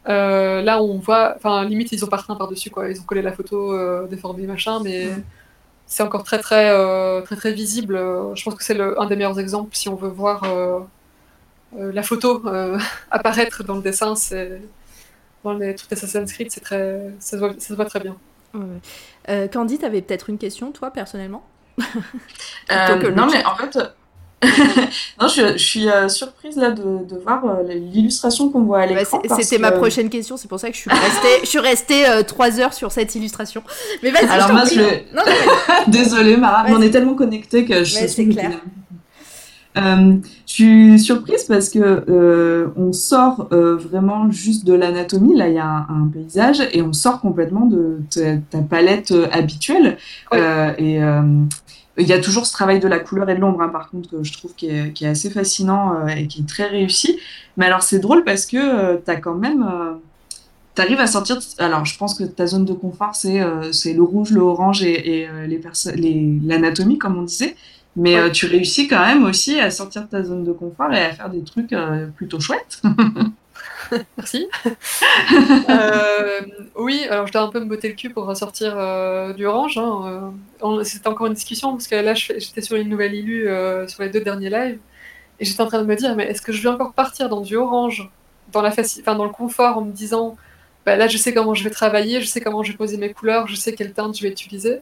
[0.08, 2.88] Euh, là, on voit, enfin, limite, ils ont pas par dessus, quoi.
[2.88, 5.08] Ils ont collé la photo déformée, machin, mais
[5.86, 6.72] c'est encore très très
[7.22, 7.96] très très visible.
[8.34, 10.42] Je pense que c'est un des meilleurs exemples si on veut voir
[11.76, 12.42] la photo
[13.10, 14.14] apparaître dans le dessin.
[14.14, 14.60] C'est
[15.44, 18.16] dans les trucs Assassin's Creed, c'est très, ça se, voit, ça se voit très bien.
[19.52, 21.46] Candy, tu avais peut-être une question, toi, personnellement?
[22.68, 23.78] Non, mais en fait,
[25.20, 29.22] non, je, suis euh, surprise là de, de voir euh, l'illustration qu'on voit à l'écran.
[29.40, 32.22] C'était ma prochaine question, c'est pour ça que je suis restée, je suis restée euh,
[32.22, 33.62] trois heures sur cette illustration.
[34.02, 34.28] Mais vas-y.
[34.28, 35.90] Alors moi, je...
[35.90, 37.96] désolée, Mara, on est tellement connectés que je.
[37.96, 38.60] Ouais, c'est clair.
[39.76, 45.36] Je suis surprise parce que on sort vraiment juste de l'anatomie.
[45.36, 47.98] Là, il y a un, paysage et on sort complètement de
[48.50, 49.98] ta, palette habituelle.
[50.32, 51.00] et
[51.98, 54.10] il y a toujours ce travail de la couleur et de l'ombre, hein, par contre,
[54.10, 57.18] que je trouve qui est, assez fascinant euh, et qui est très réussi.
[57.56, 59.62] Mais alors, c'est drôle parce que euh, tu as quand même.
[59.62, 59.94] Euh,
[60.74, 61.38] tu arrives à sortir.
[61.58, 65.28] Alors, je pense que ta zone de confort, c'est le rouge, le orange et, et
[65.46, 67.56] les l'anatomie, comme on disait.
[67.96, 71.12] Mais tu réussis quand même aussi à sortir de ta zone de confort et à
[71.12, 71.74] faire des trucs
[72.16, 72.82] plutôt chouettes.
[74.16, 74.48] Merci.
[75.68, 76.40] Euh,
[76.76, 79.78] oui, alors je dois un peu me botter le cul pour ressortir euh, du orange.
[79.78, 80.32] Hein,
[80.62, 83.48] euh, c'était encore une discussion parce que là j'étais sur une nouvelle illu
[83.88, 84.78] sur les deux derniers lives
[85.40, 87.40] et j'étais en train de me dire mais est-ce que je vais encore partir dans
[87.40, 88.08] du orange,
[88.52, 88.72] dans, la
[89.06, 90.36] dans le confort en me disant
[90.84, 93.12] bah, là je sais comment je vais travailler, je sais comment je vais poser mes
[93.12, 94.80] couleurs, je sais quelle teinte je vais utiliser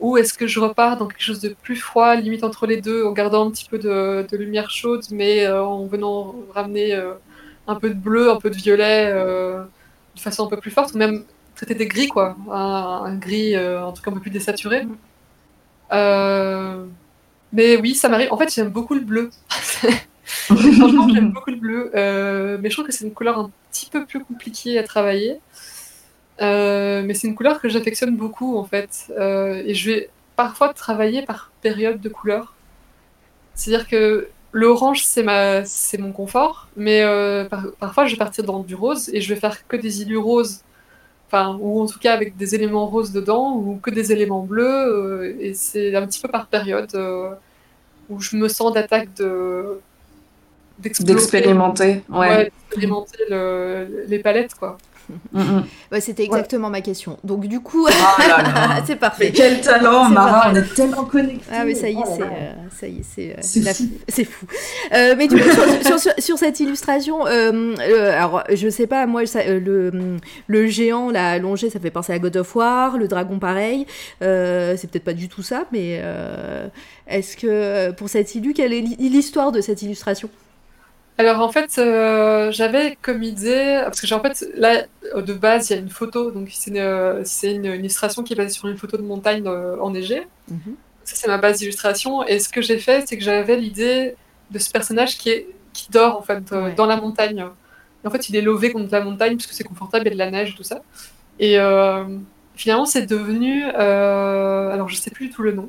[0.00, 3.04] ou est-ce que je repars dans quelque chose de plus froid, limite entre les deux,
[3.04, 7.00] en gardant un petit peu de, de lumière chaude, mais en venant ramener
[7.66, 9.64] un peu de bleu, un peu de violet, euh,
[10.14, 12.36] de façon un peu plus forte, ou même traiter des gris, quoi.
[12.50, 14.84] Un, gris, euh, un truc un peu plus désaturé.
[14.84, 14.96] Mm.
[15.92, 16.84] Euh,
[17.52, 18.32] mais oui, ça m'arrive.
[18.32, 19.30] En fait, j'aime beaucoup le bleu.
[20.24, 21.90] Franchement, j'aime beaucoup le bleu.
[22.60, 25.38] mais je trouve que c'est une couleur un petit peu plus compliquée à travailler.
[26.40, 29.12] Mais c'est une couleur que j'affectionne beaucoup, en fait.
[29.18, 32.54] et je vais parfois travailler par période de couleur.
[33.54, 37.44] C'est-à-dire que L'orange, c'est ma, c'est mon confort, mais euh,
[37.80, 40.60] parfois je vais partir dans du rose et je vais faire que des illus roses,
[41.26, 44.62] enfin, ou en tout cas avec des éléments roses dedans, ou que des éléments bleus,
[44.62, 47.34] euh, et c'est un petit peu par période euh,
[48.08, 49.80] où je me sens d'attaque de,
[50.78, 52.44] d'expérimenter, ouais.
[52.44, 53.24] d'expérimenter
[54.06, 54.78] les palettes, quoi.
[55.32, 55.64] Mm, mm.
[55.92, 57.18] Ouais, C'était exactement ma question.
[57.24, 57.92] Donc du coup, oh
[58.86, 59.32] c'est parfait.
[59.34, 61.44] quel talent, Mara, on est tellement connectés.
[61.52, 63.02] Ah mais ça y est, oh c'est, euh, ça y est,
[63.42, 63.72] c'est, euh,
[64.08, 64.46] c'est fou.
[64.94, 65.50] Euh, mais du coup,
[65.82, 71.70] sur, sur, sur, cette illustration, alors je sais pas, moi, le, le géant là allongé,
[71.70, 73.86] ça fait penser à God of War, le dragon pareil.
[74.20, 76.02] c'est peut-être pas du tout ça, mais
[77.06, 80.28] est-ce que pour cette illu, quelle est l'histoire de cette illustration?
[81.16, 84.82] Alors en fait, euh, j'avais comme idée, parce que j'ai en fait, là,
[85.16, 88.36] de base, il y a une photo, donc c'est une, euh, une, illustration qui est
[88.36, 90.26] basée sur une photo de montagne euh, enneigée.
[90.48, 90.74] Mhm.
[91.04, 92.24] Ça, c'est ma base d'illustration.
[92.26, 94.16] Et ce que j'ai fait, c'est que j'avais l'idée
[94.50, 97.46] de ce personnage qui, est, qui dort, en fait, dans la montagne.
[98.02, 100.10] Et en fait, il est lové contre la montagne, parce que c'est confortable, il y
[100.10, 100.82] a de la neige et tout ça.
[101.38, 101.58] Et
[102.56, 103.64] finalement, c'est devenu...
[103.64, 105.68] alors, je sais plus du tout le nom.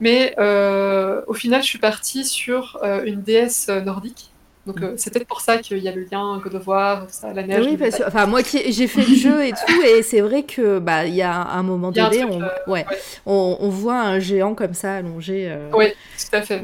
[0.00, 4.29] Mais au final, je suis partie sur une déesse nordique
[4.66, 7.32] donc euh, c'est peut-être pour ça qu'il y a le lien God of War, ça,
[7.32, 7.64] la neige.
[7.64, 10.42] Oui, parce que, enfin moi qui j'ai fait le jeu et tout, et c'est vrai
[10.42, 12.84] que bah il y a un moment donné, on, euh, ouais,
[13.24, 15.48] On, on, voit un géant comme ça allongé.
[15.50, 15.70] Euh.
[15.74, 15.86] Oui,
[16.18, 16.62] tout à fait.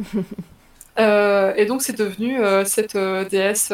[1.59, 2.99] et donc c'est devenu cette
[3.31, 3.73] déesse,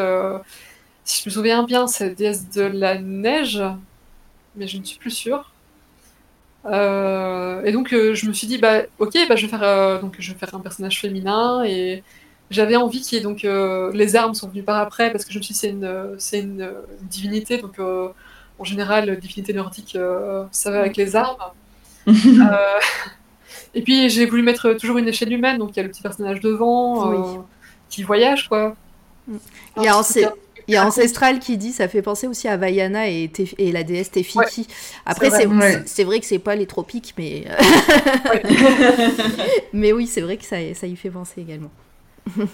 [1.05, 3.61] si je me souviens bien, cette déesse de la neige,
[4.55, 5.51] mais je ne suis plus sûre.
[6.65, 10.39] et donc je me suis dit bah ok bah je vais faire donc je vais
[10.39, 12.05] faire un personnage féminin et
[12.53, 15.33] j'avais envie qu'il y ait donc euh, les armes sont venues par après parce que
[15.33, 16.71] je me suis dit c'est une c'est une,
[17.03, 18.09] divinité donc euh,
[18.59, 21.37] en général divinité nordique euh, ça va avec les armes.
[23.75, 26.03] et puis j'ai voulu mettre toujours une échelle humaine donc il y a le petit
[26.03, 27.47] personnage devant
[27.89, 28.77] qui voyage quoi.
[29.29, 30.03] Il y a,
[30.69, 33.83] il y a Ancestral qui dit ça fait penser aussi à Vaiana et, et la
[33.83, 34.67] déesse Tefiki.
[35.07, 35.85] Après, c'est vrai.
[36.05, 36.21] vrai.
[36.21, 37.45] que c'est pas les tropiques, mais.
[39.73, 41.71] mais oui, c'est vrai que ça, ça y fait penser également.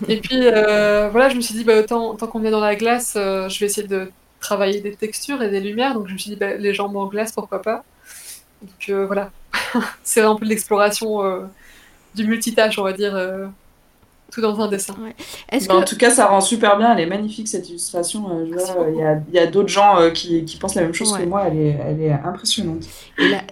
[0.09, 3.15] Et puis euh, voilà, je me suis dit, bah, tant, qu'on est dans la glace,
[3.17, 5.95] euh, je vais essayer de travailler des textures et des lumières.
[5.95, 7.85] Donc je me suis dit, bah, les jambes en glace, pourquoi pas.
[8.63, 9.31] Donc euh, voilà,
[10.03, 11.49] c'est un peu l'exploration
[12.15, 13.15] du multitâche, on va dire
[14.33, 14.95] tout dans un dessin.
[15.69, 16.93] Bah, en tout cas, ça rend super bien.
[16.95, 18.29] Elle est magnifique cette illustration.
[18.31, 21.45] Euh, il y a, d'autres gens euh, qui, pensent la même chose que moi.
[21.47, 22.85] Elle est, elle est impressionnante.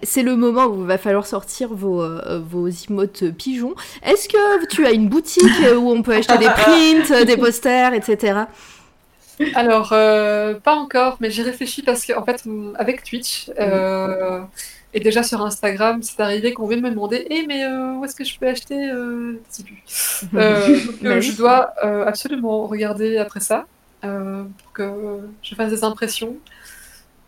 [0.03, 3.75] c'est le moment où il va falloir sortir vos, euh, vos emotes pigeons.
[4.03, 5.43] Est-ce que tu as une boutique
[5.77, 8.41] où on peut acheter des prints, des posters, etc.
[9.55, 12.45] Alors, pas encore, mais j'ai réfléchi parce qu'en fait,
[12.77, 13.51] avec Twitch,
[14.97, 18.05] et déjà sur Instagram, c'est arrivé qu'on vient de me demander Eh, mais euh, où
[18.07, 19.35] est-ce que je peux acheter euh,
[20.35, 21.75] euh, euh Je dois
[22.07, 23.67] absolument regarder après ça
[24.01, 26.37] pour que je fasse des impressions.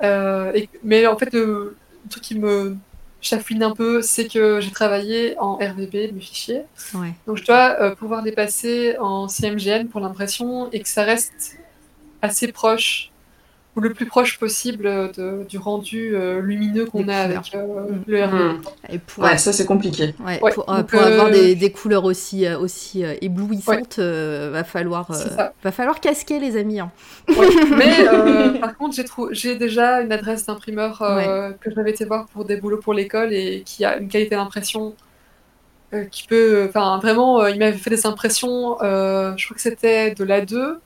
[0.02, 1.76] Et, mais en fait, le,
[2.08, 2.74] truc qui me
[3.20, 6.62] chafouine un peu, c'est que j'ai travaillé en RVB, mes fichiers.
[7.26, 11.58] Donc je dois pouvoir les passer en CMGN pour l'impression et que ça reste
[12.22, 13.10] assez proche
[13.80, 14.84] le plus proche possible
[15.16, 18.02] de, du rendu euh, lumineux qu'on a avec euh, mm.
[18.06, 18.42] le RGB.
[18.42, 18.60] Mm.
[18.90, 20.14] Et pour, ouais, ça c'est compliqué.
[20.40, 25.10] pour, euh, avoir des, des, couleurs aussi, aussi éblouissantes, va, falloir,
[25.62, 26.80] va falloir casquer les amis.
[26.80, 26.90] Hein.
[27.28, 28.96] Mais par contre,
[29.32, 30.98] j'ai déjà une adresse d'imprimeur
[31.60, 34.94] que j'avais été voir pour des boulots pour l'école et qui a une qualité d'impression
[36.10, 36.66] qui peut.
[36.68, 40.78] Enfin, vraiment, il m'avait fait des impressions, je crois que c'était de l'A2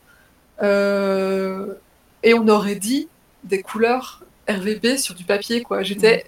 [2.22, 3.08] et on aurait dit
[3.44, 5.82] des couleurs RVB sur du papier, quoi.
[5.82, 6.26] J'étais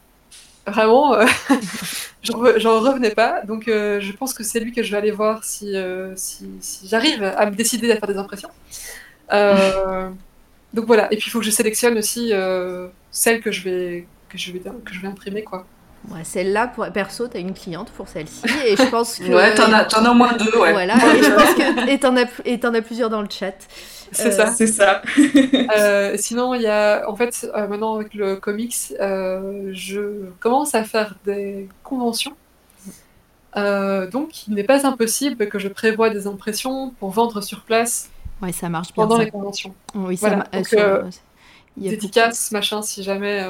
[0.66, 1.14] vraiment.
[1.14, 1.26] Euh,
[2.22, 3.42] j'en revenais pas.
[3.42, 6.48] Donc, euh, je pense que c'est lui que je vais aller voir si, euh, si,
[6.84, 8.50] j'arrive à me décider à faire des impressions.
[9.30, 11.12] donc voilà.
[11.12, 12.32] Et puis, il faut que je sélectionne aussi
[13.10, 15.66] celle que je vais, que je vais, que je vais imprimer, quoi.
[16.10, 18.42] Ouais, celle-là, pour, perso, tu as une cliente pour celle-ci.
[18.66, 19.24] Et je pense que.
[19.24, 20.72] ouais, t'en as, as au moins deux, ouais.
[20.72, 21.90] Voilà, et je pense que.
[21.90, 23.54] Et t'en as, as plusieurs dans le chat.
[24.12, 24.46] C'est ça.
[24.46, 25.02] C'est ça.
[25.76, 27.08] euh, sinon, il y a.
[27.08, 32.36] En fait, euh, maintenant, avec le comics, euh, je commence à faire des conventions.
[33.56, 38.10] Euh, donc, il n'est pas impossible que je prévoie des impressions pour vendre sur place.
[38.42, 39.04] Ouais, ça marche bien.
[39.04, 39.74] Pendant les conventions.
[39.94, 40.74] Oui, ça marche.
[41.76, 43.44] Dédicace, machin, si jamais.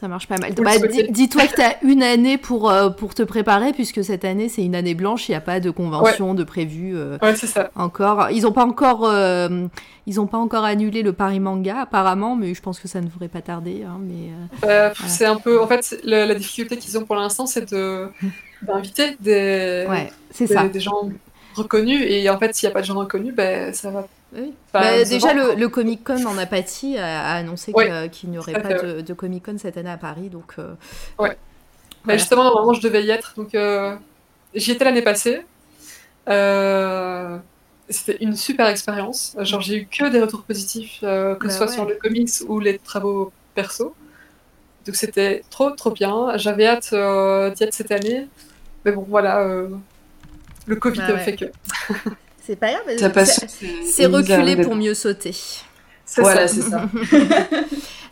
[0.00, 0.54] Ça marche pas mal.
[0.54, 0.70] Bah,
[1.10, 4.64] dis-toi que tu as une année pour, euh, pour te préparer, puisque cette année, c'est
[4.64, 7.70] une année blanche, il n'y a pas de convention de prévu euh, ouais, c'est ça.
[7.74, 8.30] encore.
[8.30, 9.66] Ils n'ont pas, encore, euh,
[10.06, 13.08] ils ont pas encore annulé le Paris Manga, apparemment, mais je pense que ça ne
[13.08, 13.84] devrait pas tarder.
[13.86, 15.60] Hein, mais, C'est un peu...
[15.60, 18.08] En fait, la difficulté qu'ils ont pour l'instant, c'est de...
[18.62, 19.86] d'inviter des...
[19.86, 20.10] Ouais,
[20.68, 21.10] des gens
[21.54, 24.06] reconnus, et en fait, s'il n'y a pas de gens reconnus, ben, ça va
[24.72, 27.72] bah, déjà, le, Comic Con en apathie a, annoncé
[28.12, 30.28] qu'il n'y aurait pas de, Comic Con cette année à Paris.
[30.28, 30.74] Donc, euh,
[31.18, 31.36] ouais.
[32.04, 33.34] Bah, justement, normalement, je devais y être.
[33.36, 33.96] Donc, euh,
[34.54, 35.42] j'y étais l'année passée.
[36.28, 37.38] Euh,
[37.88, 39.36] c'était une super expérience.
[39.40, 41.72] Genre, j'ai eu que des retours positifs, que ce Bah soit ouais.
[41.72, 43.94] sur le comics ou les travaux perso.
[44.86, 46.36] Donc, c'était trop, trop bien.
[46.36, 48.28] J'avais hâte euh, d'y être cette année.
[48.84, 49.44] Mais bon, voilà.
[50.70, 51.18] Euh, le Covid Bah ouais.
[51.20, 51.44] fait que.
[52.46, 53.12] C'est pas grave.
[53.12, 55.34] Passion, c'est- C'est reculer pour mieux sauter.
[56.16, 56.88] Voilà, c'est ça.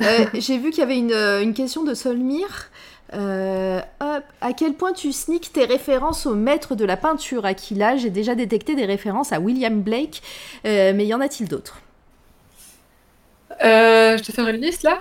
[0.01, 2.71] Euh, J'ai vu qu'il y avait une, euh, une question de Solmir.
[3.15, 4.23] Euh, hop.
[4.41, 7.45] À quel point tu sneaks tes références au maître de la peinture?
[7.45, 10.23] Aquila J'ai déjà détecté des références à William Blake,
[10.67, 11.81] euh, mais y en a-t-il d'autres?
[13.65, 14.99] Euh, je te ferai une liste là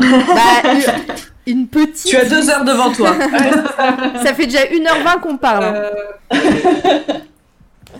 [0.00, 0.70] Bah,
[1.46, 2.06] une, petite.
[2.06, 3.14] Tu as deux heures devant toi.
[4.24, 5.64] Ça fait déjà 1h20 qu'on parle.
[5.64, 5.90] hein.
[6.34, 7.00] Euh,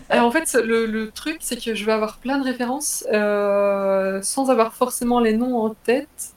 [0.08, 4.20] Alors en fait, le, le truc, c'est que je vais avoir plein de références euh,
[4.22, 6.32] sans avoir forcément les noms en tête.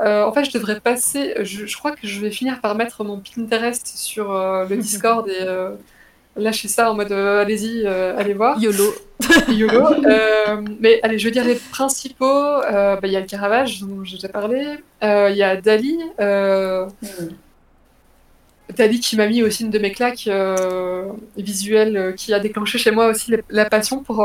[0.00, 1.34] Euh, en fait, je devrais passer.
[1.44, 5.28] Je, je crois que je vais finir par mettre mon Pinterest sur euh, le Discord
[5.28, 5.70] et euh,
[6.36, 8.58] lâcher ça en mode euh, allez-y, euh, allez voir.
[8.60, 8.94] YOLO.
[9.48, 9.86] YOLO.
[10.06, 12.60] Euh, mais allez, je vais dire les principaux.
[12.62, 14.78] Bah, Il y a le Caravage, dont j'ai déjà parlé.
[15.02, 15.98] Il y a Dali.
[18.76, 20.28] Dali qui m'a mis aussi une de mes claques
[21.36, 24.24] visuelles qui a déclenché chez moi aussi les- la passion pour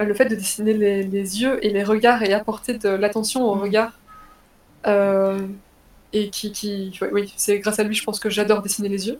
[0.00, 3.52] le fait de dessiner les, les yeux et les regards et apporter de l'attention au
[3.54, 3.98] regard.
[4.86, 5.38] Euh,
[6.12, 9.06] et qui, qui ouais, oui, c'est grâce à lui, je pense que j'adore dessiner les
[9.08, 9.18] yeux.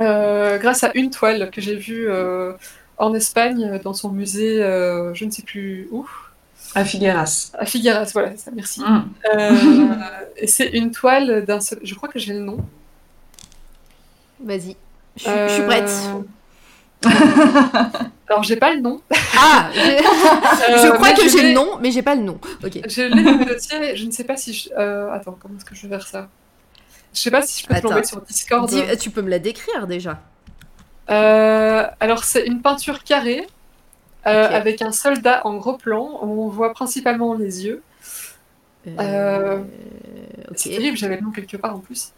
[0.00, 2.52] Euh, grâce à une toile que j'ai vue euh,
[2.98, 6.08] en Espagne dans son musée, euh, je ne sais plus où,
[6.74, 7.50] À Figueras.
[7.58, 8.80] à Figueras, voilà, ça, merci.
[8.80, 9.04] Mm.
[9.34, 9.96] Euh,
[10.36, 11.78] et c'est une toile d'un seul.
[11.82, 12.58] Je crois que j'ai le nom.
[14.42, 14.76] Vas-y.
[15.16, 15.90] Je suis- je suis prête.
[15.90, 16.22] Euh,
[18.28, 19.00] Alors, j'ai pas le nom.
[19.36, 22.38] Ah Je Euh, crois que j'ai le nom, mais j'ai pas le nom.
[22.64, 22.78] Ok.
[22.88, 24.68] Je l'ai dans le dossier, je ne sais pas si je.
[24.78, 26.28] euh, attends, comment est-ce que je vais faire ça?
[27.12, 27.88] Je sais pas si je peux te Attends.
[27.88, 28.68] l'envoyer sur Discord.
[28.68, 30.20] Dis- tu peux me la décrire déjà.
[31.10, 33.46] Euh, alors, c'est une peinture carrée
[34.26, 37.82] euh, avec un soldat en gros plan où on voit principalement les yeux.
[38.86, 39.62] Euh.
[40.54, 42.12] C'est terrible, j'avais le nom quelque part en plus.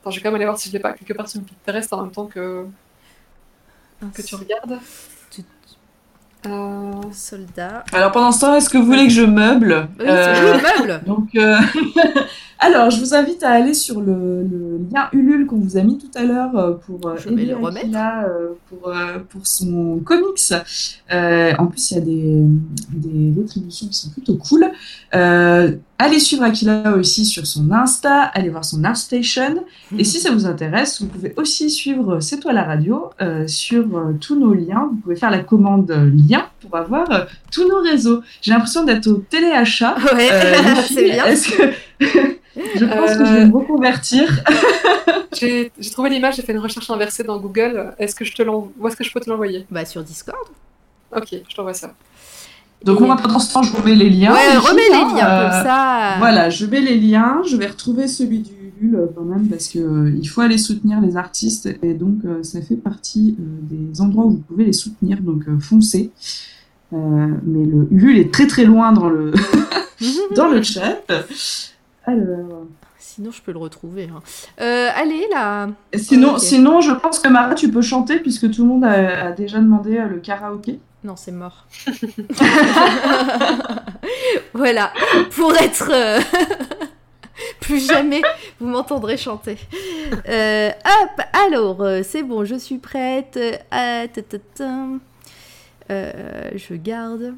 [0.00, 1.46] Attends, je vais quand même aller voir si je l'ai pas quelque part sur une
[1.46, 2.66] Pinterest en même temps que,
[4.14, 4.78] que tu regardes.
[6.46, 7.84] Euh, Soldat.
[7.92, 10.86] Alors pendant ce temps, est-ce que vous voulez que je meuble Oui, Euh, c'est le
[10.88, 11.02] meuble.
[11.06, 11.56] Donc, euh,
[12.58, 15.98] alors, je vous invite à aller sur le, le lien Ulule qu'on vous a mis
[15.98, 17.84] tout à l'heure euh, pour euh, Je vais le remettre.
[17.86, 20.54] Akila, euh, pour, euh, pour son comics.
[21.12, 22.44] Euh, en plus, il y a des,
[22.92, 24.64] des rétributions qui sont plutôt cool.
[26.02, 29.66] Allez suivre Akila aussi sur son Insta, allez voir son ArtStation.
[29.98, 33.84] Et si ça vous intéresse, vous pouvez aussi suivre C'est toi la radio euh, sur
[33.98, 34.88] euh, tous nos liens.
[34.90, 38.22] Vous pouvez faire la commande euh, lien pour avoir euh, tous nos réseaux.
[38.40, 39.94] J'ai l'impression d'être au téléachat.
[40.14, 41.26] Ouais, Euh, c'est bien.
[41.26, 41.62] Est-ce que
[42.00, 44.26] je pense que je vais me reconvertir
[45.38, 47.94] J'ai trouvé l'image, j'ai fait une recherche inversée dans Google.
[47.98, 49.66] Est-ce que je te l'envoie Où est-ce que je peux te l'envoyer?
[49.70, 50.48] Bah sur Discord.
[51.14, 51.92] Ok, je t'envoie ça.
[52.84, 54.32] Donc moi pendant ce temps, je vous mets les liens.
[54.32, 56.14] ouais, remets les hein, liens euh, comme ça.
[56.18, 57.42] Voilà, je mets les liens.
[57.46, 60.56] Je vais retrouver celui du Ulule euh, quand même parce que euh, il faut aller
[60.56, 64.64] soutenir les artistes et donc euh, ça fait partie euh, des endroits où vous pouvez
[64.64, 65.20] les soutenir.
[65.20, 66.10] Donc euh, foncez.
[66.92, 66.96] Euh,
[67.44, 69.32] mais le Ulule est très très loin dans le
[70.34, 71.02] dans le chat.
[72.04, 72.64] Alors.
[72.98, 74.04] Sinon, je peux le retrouver.
[74.04, 74.20] hein.
[74.60, 75.68] Euh, allez, là.
[75.94, 79.32] Sinon, sinon, je pense que Mara, tu peux chanter puisque tout le monde a, a
[79.32, 80.78] déjà demandé euh, le karaoké.
[81.02, 81.66] Non, c'est mort.
[84.54, 84.92] voilà.
[85.34, 85.90] Pour être.
[85.92, 86.20] euh,
[87.60, 88.20] Plus jamais
[88.60, 89.56] vous m'entendrez chanter.
[90.28, 93.38] Euh, hop, alors, euh, c'est bon, je suis prête.
[93.70, 94.70] Ah, ta, ta, ta.
[95.90, 97.32] Euh, je garde.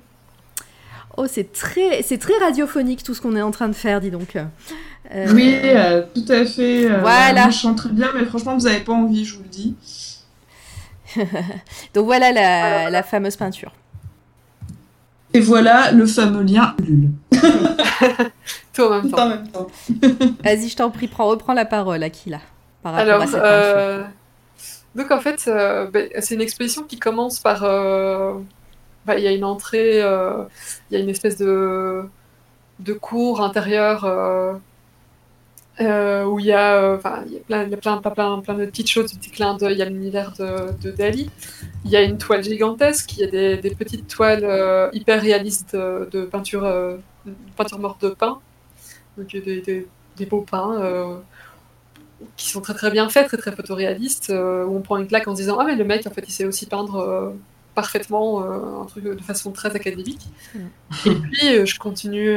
[1.17, 4.11] Oh, c'est très, c'est très radiophonique tout ce qu'on est en train de faire, dis
[4.11, 4.35] donc.
[5.15, 5.57] Euh, Oui,
[6.15, 6.89] tout à fait.
[7.01, 7.51] Voilà.
[7.51, 9.77] Je chante très bien, mais franchement, vous n'avez pas envie, je vous le dis.
[11.95, 13.73] Donc voilà la, la fameuse peinture.
[15.35, 17.11] Et voilà le fameux lien Ulule.
[18.75, 19.17] Tout en même temps.
[19.53, 19.67] temps.
[20.45, 22.41] Vas-y, je t'en prie, prends, reprends la parole, Aquila.
[22.83, 23.47] Par rapport Alors, à cette peinture.
[23.47, 24.03] euh,
[24.95, 27.63] donc en fait, euh, ben, c'est une exposition qui commence par.
[27.65, 28.35] euh,
[29.07, 30.45] bah, Il y a une entrée, euh,
[30.91, 32.05] il y a une espèce de,
[32.81, 34.05] de cour intérieure
[35.85, 37.99] euh, où il y a, euh, enfin, il y a plein, il y a plein,
[37.99, 41.31] plein, de petites choses, de petits clins d'œil à l'univers de, de Dali.
[41.85, 45.21] Il y a une toile gigantesque, il y a des, des petites toiles euh, hyper
[45.21, 46.71] réalistes de, peinture,
[47.57, 48.39] peinture morte de pain,
[49.17, 49.87] donc des, des,
[50.17, 51.23] des beaux peints.
[52.37, 55.29] qui sont très très bien faits, très très photoréalistes, euh, où on prend une claque
[55.29, 57.31] en se disant ah mais le mec en fait il sait aussi peindre euh,
[57.75, 60.27] parfaitement euh, un truc de façon très académique.
[60.55, 60.59] Mm.
[61.07, 62.37] Et puis je continue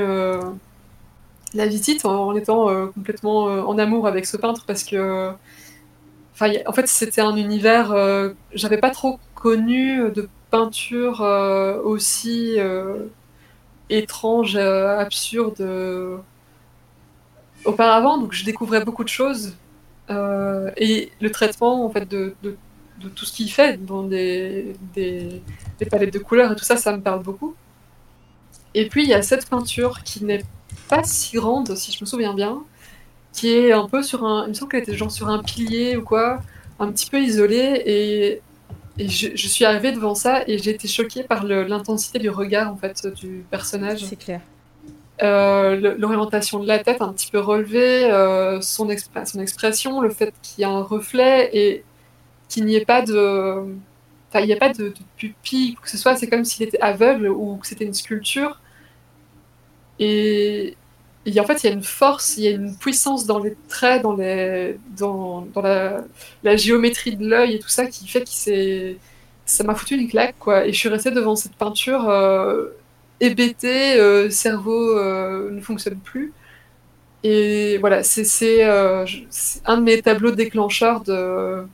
[1.55, 5.31] la visite en, étant euh, complètement euh, en amour avec ce peintre parce que
[6.33, 11.21] enfin en fait c'était un univers euh, j'avais pas trop connu de peinture
[11.83, 12.57] aussi
[13.89, 16.21] étrange, absurde
[17.65, 19.53] auparavant, donc je découvrais beaucoup de choses.
[20.09, 22.57] et le traitement en fait de, de,
[23.15, 25.41] tout ce qu'il fait dans des, des,
[25.79, 27.53] des, palettes de couleurs et tout ça, ça me parle beaucoup.
[28.73, 30.43] Et puis il y a cette peinture qui n'est
[30.89, 32.63] pas si grande, si je me souviens bien,
[33.33, 34.45] qui est un peu sur un.
[34.45, 36.41] Il me semble qu'elle était genre sur un pilier ou quoi,
[36.79, 37.81] un petit peu isolée.
[37.85, 38.41] Et,
[38.97, 42.71] et je, je, suis arrivée devant ça et j'ai été choquée par l'intensité du regard
[42.71, 44.05] en fait du personnage.
[44.05, 44.41] C'est clair.
[45.21, 50.09] Euh, L'orientation de la tête un petit peu relevée, euh, son, expr son, expression, le
[50.09, 51.83] fait qu'il y a un reflet et
[52.49, 53.65] qu'il n'y ait pas de.
[54.29, 56.81] Enfin, il n'y a pas de, de pupille, que ce soit, c'est comme s'il était
[56.81, 58.59] aveugle ou que c'était une sculpture.
[59.99, 60.75] Et,
[61.39, 64.03] en fait, il y a une force, il y a une puissance dans les traits,
[64.03, 64.15] dans,
[65.55, 68.97] la, géométrie de l'œil et tout ça qui fait que c'est,
[69.45, 70.65] ça m'a foutu une claque, quoi.
[70.65, 72.69] Et je suis restée devant cette peinture euh,
[73.19, 76.33] hébétée, euh, cerveau euh, ne fonctionne plus.
[77.23, 79.05] Et voilà, c'est, euh,
[79.65, 81.65] un de mes tableaux déclencheurs de,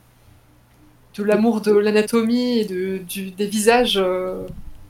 [1.18, 4.02] l'amour de l'anatomie et des visages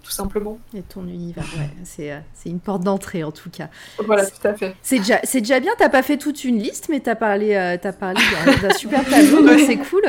[0.03, 0.59] tout simplement.
[0.77, 3.69] Et ton univers, ouais, c'est, euh, c'est une porte d'entrée en tout cas.
[4.05, 4.75] Voilà, tout à fait.
[4.83, 7.77] C'est déjà, c'est déjà bien, t'as pas fait toute une liste, mais t'as parlé, euh,
[7.81, 10.03] t'as parlé d'un, d'un super tableau, donc c'est cool.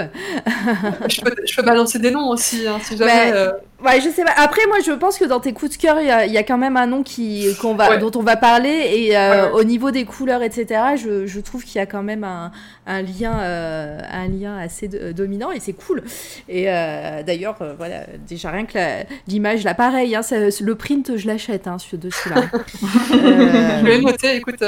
[1.07, 3.31] je, peux, je peux balancer des noms aussi, hein, si jamais.
[3.31, 3.51] Bah, euh...
[3.83, 4.31] Ouais, je sais pas.
[4.37, 6.57] Après, moi, je pense que dans tes coups de cœur, il y, y, a quand
[6.57, 7.97] même un nom qui, qu'on va, ouais.
[7.99, 8.69] dont on va parler.
[8.69, 9.59] Et euh, ouais, ouais.
[9.59, 12.51] au niveau des couleurs, etc., je, je trouve qu'il y a quand même un,
[12.87, 16.01] un lien, euh, un lien assez de, dominant et c'est cool.
[16.47, 21.67] Et euh, d'ailleurs, voilà, déjà rien que l'image, là, pareil, hein, le print, je l'achète
[21.67, 22.43] hein, de celui-là.
[23.81, 24.63] je vais noter, écoute.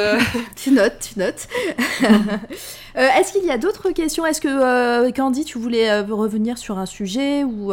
[0.55, 1.47] Tu notes, tu notes.
[2.95, 4.25] est-ce qu'il y a d'autres questions?
[4.25, 7.71] Est-ce que Candy, tu voulais revenir sur un sujet ou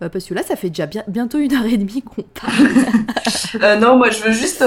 [0.00, 3.80] parce que là, ça fait déjà bien, bientôt une heure et demie qu'on parle.
[3.80, 4.64] non, moi, je veux juste.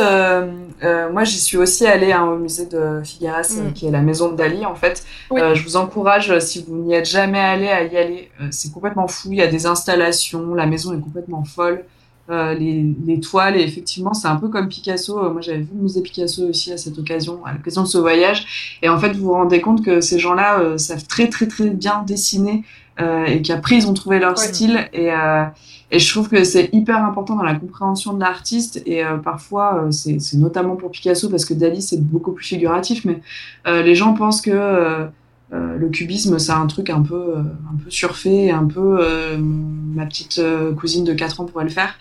[1.11, 3.73] moi, j'y suis aussi allée hein, au musée de Figueras, mm.
[3.73, 5.03] qui est la maison de Dali, en fait.
[5.31, 5.41] Oui.
[5.41, 8.31] Euh, je vous encourage, si vous n'y êtes jamais allé, à y aller.
[8.41, 9.29] Euh, c'est complètement fou.
[9.31, 10.53] Il y a des installations.
[10.53, 11.83] La maison est complètement folle.
[12.31, 15.29] Euh, les, les, toiles, et effectivement, c'est un peu comme Picasso.
[15.29, 18.79] moi, j'avais vu le musée Picasso aussi à cette occasion, à l'occasion de ce voyage.
[18.81, 22.03] Et en fait, vous vous rendez compte que ces gens-là savent très, très, très bien
[22.05, 22.63] dessiner
[22.99, 24.43] et qu'après, ils ont trouvé leur ouais.
[24.43, 24.89] style.
[24.93, 25.09] Et,
[25.91, 28.81] et je trouve que c'est hyper important dans la compréhension de l'artiste.
[28.87, 33.21] Et parfois, c'est notamment pour Picasso, parce que Dali, c'est beaucoup plus figuratif, mais
[33.67, 35.07] les gens pensent que
[35.53, 37.39] euh, le cubisme, c'est un truc un peu, euh,
[37.71, 40.41] un peu surfait, un peu euh, ma petite
[40.77, 41.95] cousine de 4 ans pourrait le faire.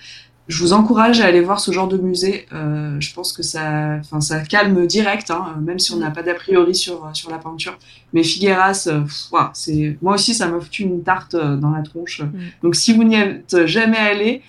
[0.47, 2.47] Je vous encourage à aller voir ce genre de musée.
[2.51, 6.35] je pense que ça, enfin, ça calme direct, hein, même si on n'a pas d'a
[6.35, 7.79] priori sur, sur la peinture.
[8.13, 8.91] Mais Figueras,
[9.33, 12.21] wow, c'est, moi aussi, ça m'a foutu une tarte dans la tronche.
[12.21, 12.33] Mm.
[12.63, 14.43] Donc, si vous n'y êtes jamais allé,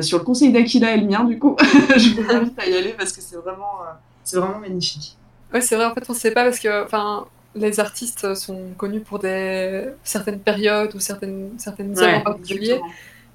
[0.00, 1.54] sur le conseil d'Aquila et le mien, du coup,
[1.96, 3.80] je vous invite à y aller parce que c'est vraiment,
[4.24, 5.18] c'est vraiment magnifique.
[5.52, 8.70] Ouais, c'est vrai, en fait, on ne sait pas parce que, enfin, les artistes sont
[8.76, 12.80] connus pour des certaines périodes ou certaines, certaines œuvres ouais, en particulier.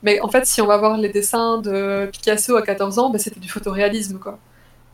[0.04, 3.20] Mais en fait, si on va voir les dessins de Picasso à 14 ans, bah,
[3.20, 4.38] c'était du photoréalisme, quoi.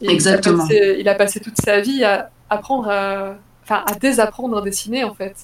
[0.02, 0.66] Et Exactement.
[0.70, 4.58] Il a, passé, il a, passé, toute sa vie à apprendre à, enfin, à désapprendre
[4.58, 5.36] à dessiner, en fait.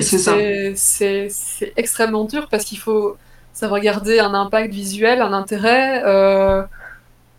[0.00, 0.34] C'est ça.
[0.74, 3.16] C'est extrêmement dur parce qu'il faut
[3.52, 6.62] savoir garder un impact visuel, un intérêt, euh,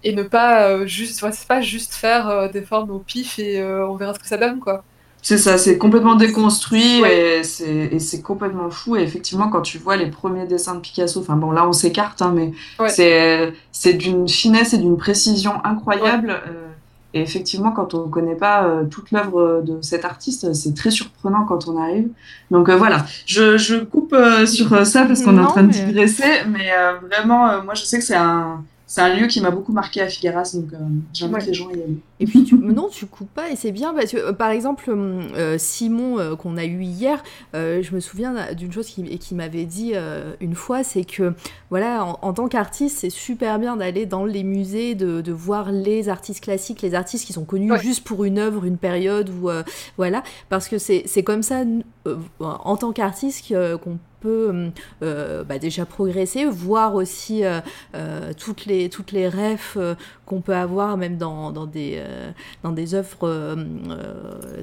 [0.03, 3.59] et ne pas euh, juste, ouais, pas juste faire euh, des formes au pif et
[3.59, 4.83] euh, on verra ce que ça donne, quoi.
[5.21, 7.41] C'est ça, c'est complètement déconstruit ouais.
[7.41, 8.95] et c'est complètement fou.
[8.95, 12.21] Et effectivement, quand tu vois les premiers dessins de Picasso, enfin bon, là on s'écarte,
[12.21, 13.51] hein, mais ouais.
[13.71, 16.29] c'est d'une finesse et d'une précision incroyable.
[16.29, 16.51] Ouais.
[16.51, 16.65] Euh,
[17.13, 20.91] et effectivement, quand on ne connaît pas euh, toute l'œuvre de cet artiste, c'est très
[20.91, 22.07] surprenant quand on arrive.
[22.51, 24.15] Donc euh, voilà, je, je coupe
[24.45, 26.69] sur ça parce qu'on est en train de digresser, mais,
[27.01, 30.01] mais vraiment, moi je sais que c'est un c'est un lieu qui m'a beaucoup marqué
[30.01, 30.77] à Figueras, donc euh,
[31.13, 31.45] j'invite ouais.
[31.45, 31.99] les gens à y aller.
[32.19, 34.85] Et puis, tu, non, tu coupes pas, et c'est bien, parce que, euh, par exemple,
[34.89, 37.21] euh, Simon, euh, qu'on a eu hier,
[37.53, 39.93] je me souviens d'une chose qu'il qui m'avait dit
[40.41, 41.35] une fois, c'est que,
[41.69, 45.71] voilà, en, en tant qu'artiste, c'est super bien d'aller dans les musées, de, de, voir
[45.71, 47.79] les artistes classiques, les artistes qui sont connus ouais.
[47.79, 49.51] juste pour une œuvre, une période, ou
[49.97, 51.61] voilà, parce que c'est comme ça,
[52.39, 53.53] en tant qu'artiste,
[53.83, 54.71] qu'on peut
[55.01, 57.59] euh, bah déjà progresser, voir aussi euh,
[57.95, 59.77] euh, toutes les toutes les rêves
[60.25, 62.01] qu'on peut avoir même dans, dans des
[62.63, 63.57] dans des œuvres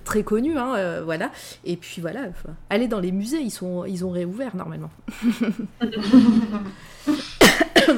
[0.05, 1.31] très connues, hein, voilà.
[1.65, 2.21] Et puis voilà,
[2.71, 4.91] aller dans les musées, ils sont ils ont réouvert normalement.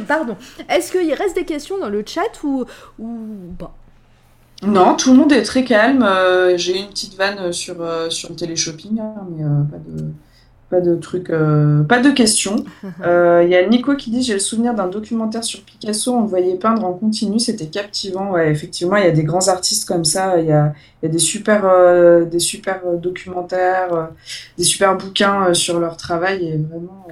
[0.06, 0.36] Pardon.
[0.68, 2.64] Est-ce qu'il reste des questions dans le chat ou.
[4.60, 6.04] Non, tout le monde est très calme.
[6.56, 7.76] J'ai une petite vanne sur,
[8.10, 10.12] sur le téléshopping, hein, mais pas de,
[10.70, 12.64] pas de trucs, euh, pas de questions.
[13.04, 16.22] Euh, Il y a Nico qui dit j'ai le souvenir d'un documentaire sur Picasso, on
[16.22, 18.32] le voyait peindre en continu, c'était captivant.
[18.32, 20.38] Ouais, effectivement, il y a des grands artistes comme ça.
[20.40, 20.72] Il y a,
[21.02, 24.06] y a des super, euh, des super documentaires, euh,
[24.56, 27.06] des super bouquins sur leur travail et vraiment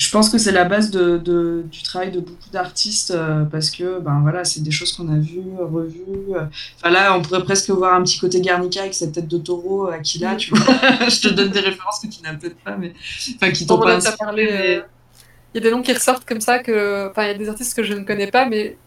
[0.00, 3.68] je pense que c'est la base de, de, du travail de beaucoup d'artistes euh, parce
[3.70, 6.34] que ben voilà c'est des choses qu'on a vues revues
[6.78, 9.88] enfin là on pourrait presque voir un petit côté Garnica avec cette tête de taureau
[9.88, 10.38] à tu vois.
[11.10, 12.94] Je te donne des références que tu n'as peut-être pas mais
[13.36, 14.80] enfin qui t'ont pas parlé euh,
[15.52, 17.50] il y a des noms qui ressortent comme ça que enfin il y a des
[17.50, 18.78] artistes que je ne connais pas mais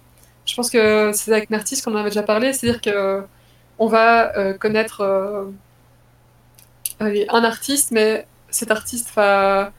[0.47, 2.81] je pense que c'est avec un artiste qu'on en avait déjà parlé c'est à dire
[2.81, 3.21] que
[3.77, 5.45] on va euh, connaître euh,
[6.99, 9.71] un artiste mais cet artiste va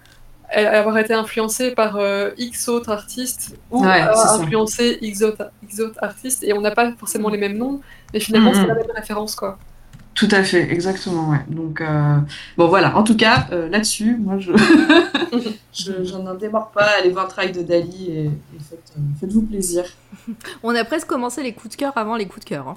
[0.53, 5.81] avoir été influencé par euh, X autres artistes ou Ouais, avoir influencé X autres, X
[5.81, 7.81] autres artistes et on n'a pas forcément les mêmes noms,
[8.13, 8.57] mais finalement Mhm.
[8.61, 9.59] c'est la même référence quoi.
[10.15, 12.19] tout à fait exactement ouais donc euh,
[12.57, 14.53] bon voilà en tout cas euh, là-dessus moi je
[15.73, 19.01] je j'en n'en démords pas allez voir le travail de Dali et, et faites, euh,
[19.19, 19.85] faites-vous plaisir
[20.63, 22.69] On a presque commencé les coups de cœur avant les coups de cœur.
[22.69, 22.77] hein.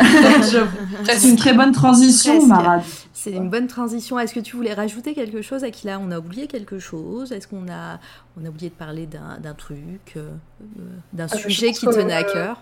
[1.04, 2.46] c'est une très bonne transition.
[2.46, 2.82] Mara
[3.12, 4.18] C'est une bonne transition.
[4.18, 7.32] Est-ce que tu voulais rajouter quelque chose à qui là On a oublié quelque chose
[7.32, 7.98] Est-ce qu'on a,
[8.40, 10.30] on a oublié de parler d'un d'un truc, euh,
[10.78, 10.82] euh,
[11.12, 12.60] d'un Ah, je sujet qui tenait à euh, cœur?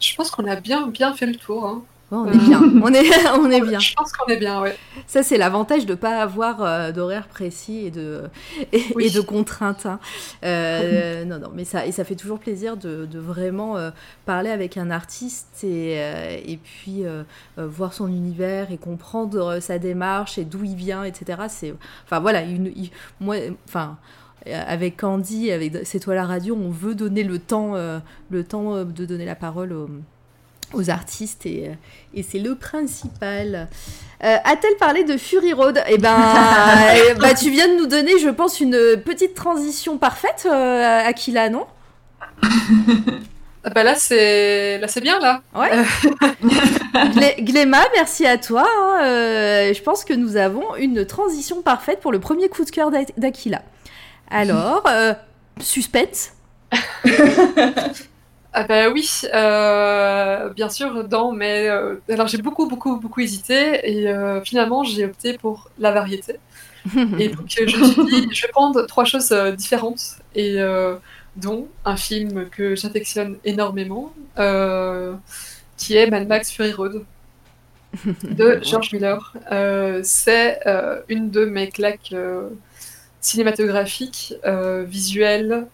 [0.00, 1.64] Je pense qu'on a bien bien fait le tour.
[1.66, 1.82] hein.
[2.12, 3.78] Ouais, On est bien, on est, on est bien.
[3.80, 4.76] Je pense qu'on est bien, ouais.
[5.08, 8.22] Ça, c'est l'avantage de ne pas avoir euh, d'horaire précis et de,
[8.72, 9.06] et, Oui.
[9.06, 9.86] et de contraintes.
[9.86, 9.98] hein.
[10.44, 13.90] Euh, non, non, mais ça, et ça fait toujours plaisir de, de vraiment euh,
[14.24, 17.24] parler avec un artiste et, euh, et puis euh,
[17.58, 21.42] euh, voir son univers et comprendre euh, sa démarche et d'où il vient, etc.
[21.48, 21.74] C'est,
[22.04, 22.72] enfin voilà, une-
[23.20, 23.36] moi,
[23.68, 23.96] enfin.
[24.46, 27.98] euh, Avec Candy, avec C'est toi la radio, on veut donner le temps, euh,
[28.30, 29.88] le temps euh, de donner la parole aux,
[30.76, 31.72] aux artistes et, euh,
[32.14, 33.68] et c'est le principal.
[34.24, 35.82] Euh, A-t-elle parlé de Fury Road?
[35.88, 40.46] Eh ben, euh, bah, tu viens de nous donner, je pense, une petite transition parfaite,
[40.50, 41.66] euh, Aquila, non?
[43.68, 45.40] Ah bah là c'est là c'est bien là.
[45.54, 45.70] Ouais.
[47.14, 48.64] Glé- Gléma, merci à toi.
[48.64, 52.70] hein, euh, je pense que nous avons une transition parfaite pour le premier coup de
[52.70, 53.62] cœur d'A- d'Aquila.
[54.30, 55.14] Alors, euh,
[55.60, 56.30] suspense.
[58.58, 63.80] Ah bah oui, euh, bien sûr, dans mais euh, alors j'ai beaucoup beaucoup beaucoup hésité
[63.84, 66.36] et euh, finalement j'ai opté pour la variété.
[67.18, 70.56] Et donc je me suis dit, je vais prendre trois choses différentes et
[71.36, 74.14] dont un film que j'affectionne énormément,
[75.76, 77.04] qui est Mad Max Fury Road
[78.22, 79.34] de George Miller.
[80.02, 80.60] C'est
[81.10, 82.14] une de mes claques
[83.20, 84.34] cinématographiques,
[84.86, 85.66] visuelles,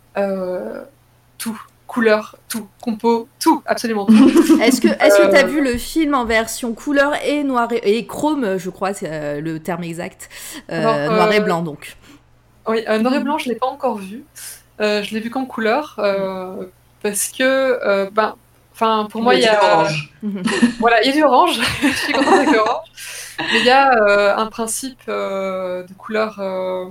[1.38, 1.62] tout,
[1.93, 4.31] couleur, tout, compo, tout, absolument tout.
[4.62, 5.47] Est-ce que est-ce que tu as Euh.
[5.47, 9.40] vu le film en version couleur et noir et, et chrome, je crois, c'est euh,
[9.43, 10.31] le terme exact.
[10.70, 11.97] Euh, noir et blanc, donc?
[12.66, 14.24] Oui, euh, noir et blanc, je l'ai pas encore vu.
[14.81, 16.64] Euh, je l'ai vu qu'en couleur euh,
[17.02, 18.36] parce que, euh, ben,
[18.73, 20.14] enfin, pour moi, il y a, orange
[20.81, 21.60] voilà, il y a du orange.
[21.82, 22.89] je suis contente avec l'orange.
[23.39, 26.86] Mais il y a euh, un principe euh, de couleur euh,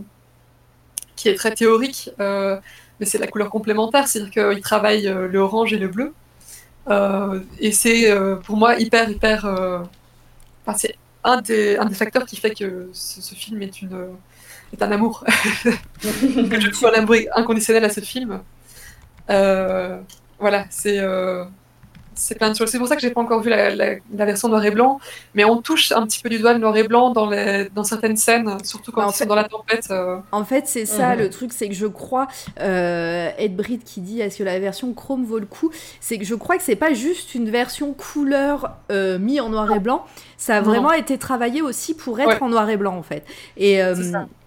[1.15, 2.57] qui est très théorique, euh,
[3.01, 6.13] mais c'est la couleur complémentaire, c'est-à-dire qu'il travaille euh, le orange et le bleu.
[6.87, 9.41] Euh, et c'est euh, pour moi hyper, hyper.
[10.77, 14.07] c'est un des, facteurs qui fait que ce, film est, une,
[14.71, 15.25] est un amour.
[16.03, 18.39] je trouve un amour inconditionnel à ce film.
[19.27, 20.99] Voilà, c'est.
[22.13, 22.69] C'est plein de choses.
[22.69, 24.99] C'est pour ça que j'ai pas encore vu la, la- la version noir et blanc,
[25.33, 27.83] mais on touche un petit peu du doigt le noir et blanc dans, les, dans
[27.83, 29.87] certaines scènes, surtout quand Bah, en ils sont dans la tempête.
[29.91, 30.17] euh.
[30.31, 31.19] En fait, c'est ça Mhm.
[31.21, 32.27] le truc, c'est que je crois,
[32.59, 35.71] euh, Ed Britt qui dit est-ce que la version chrome vaut le coup?
[35.99, 39.71] C'est que je crois que c'est pas juste une version couleur euh, mis en noir
[39.71, 40.05] et blanc,
[40.41, 40.69] ça a Non.
[40.69, 42.41] vraiment été travaillé aussi pour être Ouais.
[42.41, 43.23] en noir et blanc en fait.
[43.57, 43.93] Et, euh,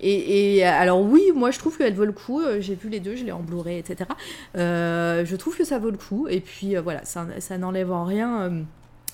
[0.00, 2.98] et, et, alors oui, moi je trouve qu'elle vaut le coup, euh, j'ai vu les
[2.98, 4.10] deux, je l'ai en Blu-ray, etc.
[4.56, 7.92] Euh, je trouve que ça vaut le coup, et puis euh, voilà, ça, ça n'enlève
[7.92, 8.50] en rien.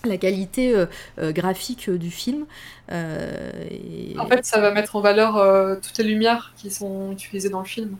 [0.07, 0.86] la qualité euh,
[1.19, 2.47] euh, graphique euh, du film.
[2.90, 5.35] Et- En fait, ça va mettre en valeur
[5.82, 7.97] toutes les lumières qui sont utilisées dans le film.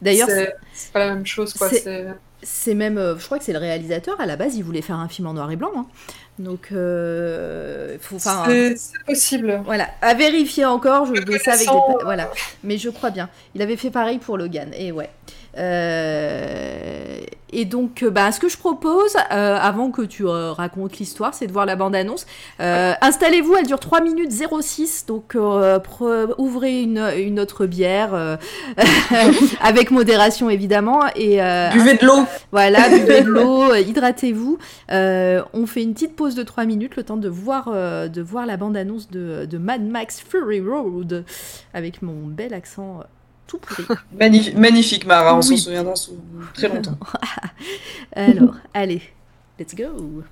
[0.00, 0.28] D'ailleurs,
[0.72, 1.68] c'est pas la même chose, quoi.
[1.68, 5.08] c'est- même, je crois que c'est le réalisateur à la base, il voulait faire un
[5.08, 5.70] film en noir et blanc.
[5.76, 5.86] hein.
[6.38, 7.96] Donc, euh,
[8.76, 9.62] C'est possible.
[9.64, 11.06] voilà, à vérifier encore.
[11.06, 12.30] Je veux ça avec des, voilà,
[12.64, 13.28] mais je crois bien.
[13.54, 14.70] Il avait fait pareil pour Logan.
[14.74, 15.10] Et ouais.
[15.58, 17.20] Euh,
[17.54, 21.66] et donc, bah, ce que je propose, avant que tu racontes l'histoire, c'est de voir
[21.66, 22.26] la bande-annonce.
[22.58, 25.36] Installez-vous, elle dure 3 minutes 06, donc
[26.38, 28.38] ouvrez une, une, autre bière,
[29.60, 31.02] avec modération évidemment.
[31.14, 31.40] Et,
[31.72, 34.56] buvez de l'eau Voilà, buvez de l'eau, hydratez-vous.
[34.88, 38.56] on fait une petite pause de 3 minutes, le temps de voir, de voir la
[38.56, 41.26] bande-annonce de, de Mad Max Fury Road,
[41.74, 43.02] avec mon bel accent
[43.52, 43.98] tout pourri.
[44.12, 46.16] magnifique, magnifique Mara, on s'en souviendra sous
[46.54, 46.98] très longtemps.
[48.16, 49.02] Alors, allez,
[49.58, 50.24] let's go.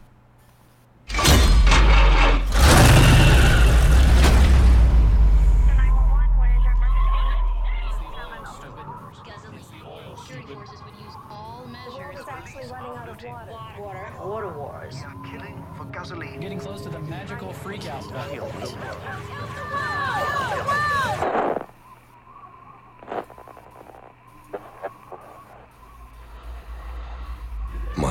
[14.25, 14.95] Water wars.
[15.31, 16.41] Killing for gasoline.
[16.41, 18.05] Getting close to the magical freakout.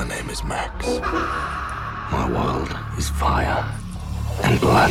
[0.00, 0.86] My name is Max.
[2.10, 3.70] My world is fire
[4.42, 4.90] and blood.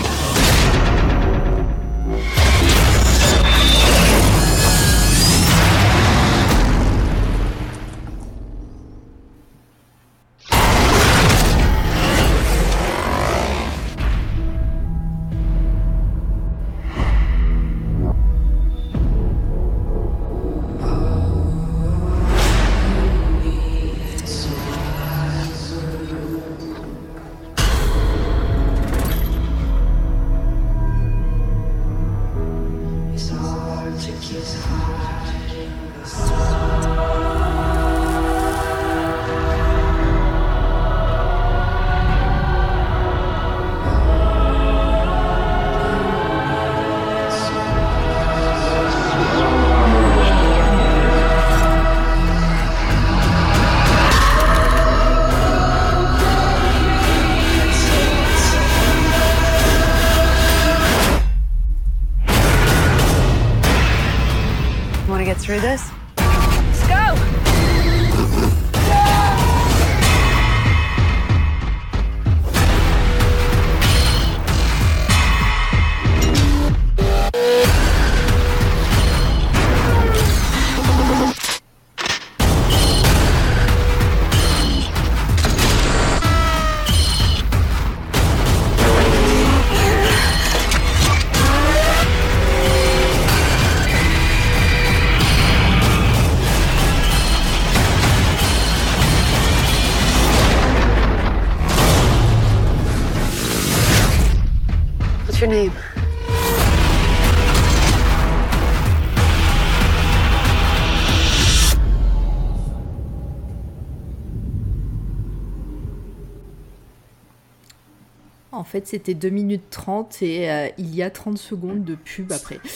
[118.79, 122.59] Fait, c'était 2 minutes 30 et euh, il y a 30 secondes de pub après.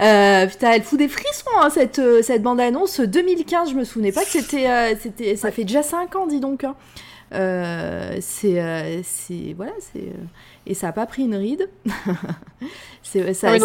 [0.00, 3.00] Euh, putain, elle fout des frissons, hein, cette, euh, cette bande-annonce.
[3.00, 4.96] 2015, je me souvenais pas que c'était.
[4.98, 6.64] c'était ça fait déjà 5 ans, dis donc.
[6.64, 6.74] Hein.
[8.22, 9.02] c'est.
[9.04, 10.08] c'est voilà, c'est.
[10.66, 11.68] et ça a pas pris une ride.
[13.02, 13.58] c'est, ça, ah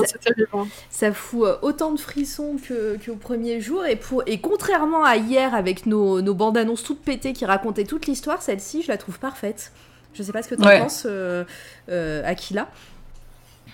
[0.90, 3.86] ça, fout autant de frissons que, qu'au premier jour.
[3.86, 7.86] Et, pour, et contrairement à hier, avec nos, nos bandes annonces toutes pétées qui racontaient
[7.86, 9.72] toute l'histoire, celle-ci, je la trouve parfaite.
[10.16, 11.44] Je sais pas ce que tu en penses, euh,
[11.90, 12.68] euh, Aquila.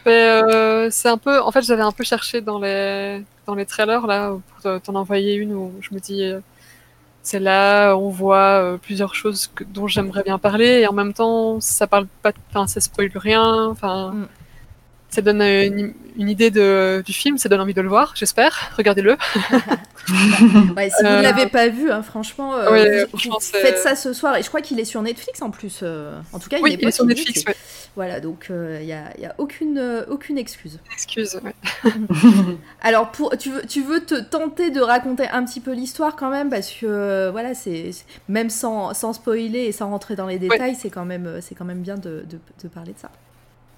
[0.08, 1.40] Euh, c'est un peu.
[1.40, 5.36] En fait, j'avais un peu cherché dans les dans les trailers là pour t'en envoyer
[5.36, 6.32] une où je me dis
[7.24, 11.86] c'est là on voit plusieurs choses dont j'aimerais bien parler et en même temps ça
[11.88, 14.12] parle pas, enfin ça spoil rien, enfin.
[14.12, 14.28] Mm
[15.12, 15.94] ça donne une,
[16.30, 18.72] idée de, du film, ça donne envie de le voir, j'espère.
[18.78, 19.18] Regardez-le.
[20.08, 23.06] si vous ne euh, l'avez pas vu, hein, franchement, euh,
[23.42, 24.38] faites ça ce soir.
[24.38, 25.82] Et je crois qu'il est sur Netflix en plus.
[25.84, 27.44] Euh, en tout cas, il, est, sur Netflix.
[27.98, 30.80] Voilà, donc il n'y a, y a, aucune, aucune excuse.
[30.94, 31.42] Excuse,
[32.82, 36.30] Alors, pour, tu, veux, tu veux te tenter de raconter un petit peu l'histoire quand
[36.30, 37.92] même, parce que voilà, c'est
[38.30, 41.82] même sans, sans spoiler et sans rentrer dans les détails, c'est quand, même, quand même
[41.82, 43.12] bien de, de, de parler de ça.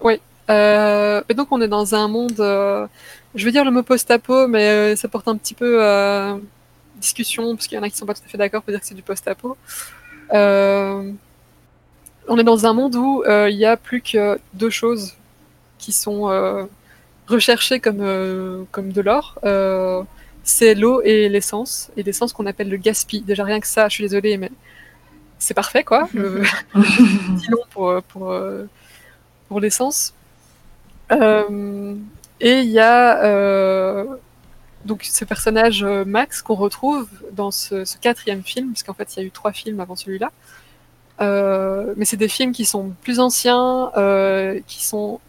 [0.04, 0.18] Oui, euh,
[0.50, 2.88] et donc on est dans un monde, euh,
[3.36, 6.38] je veux dire le mot post-apo, mais euh, ça porte un petit peu euh,
[6.98, 8.80] discussion, parce qu'il y en a qui sont pas tout à fait d'accord pour dire
[8.80, 9.58] que c'est du post-apo.
[10.32, 11.18] on
[12.38, 15.14] est dans un monde où il y a plus que deux choses
[15.78, 16.68] qui sont
[17.28, 19.40] recherchées comme, comme de l'or.
[20.44, 23.22] c'est l'eau et l'essence, et l'essence qu'on appelle le gaspi.
[23.22, 24.52] Déjà rien que ça, je suis désolée, mais
[25.40, 26.08] c'est parfait quoi.
[26.14, 28.36] Sinon pour, pour,
[29.48, 30.14] pour l'essence.
[31.12, 31.96] Euh,
[32.40, 34.06] et il y a euh,
[34.86, 39.24] donc ce personnage Max qu'on retrouve dans ce, quatrième film, parce qu'en fait il y
[39.24, 40.32] a eu trois films avant celui-là.
[41.20, 43.92] mais c'est des films qui sont plus anciens,
[44.68, 45.20] qui sont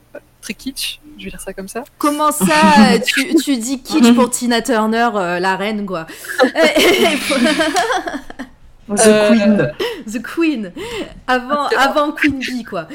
[0.41, 1.85] très kitsch, je vais dire ça comme ça.
[1.99, 2.99] Comment ça?
[3.05, 5.11] Tu, tu, dis kitsch pour Tina Turner,
[5.41, 6.07] la reine, quoi
[8.89, 9.73] The Queen.
[10.07, 10.73] The Queen.
[11.27, 12.87] Avant, avant Queen Bee, quoi.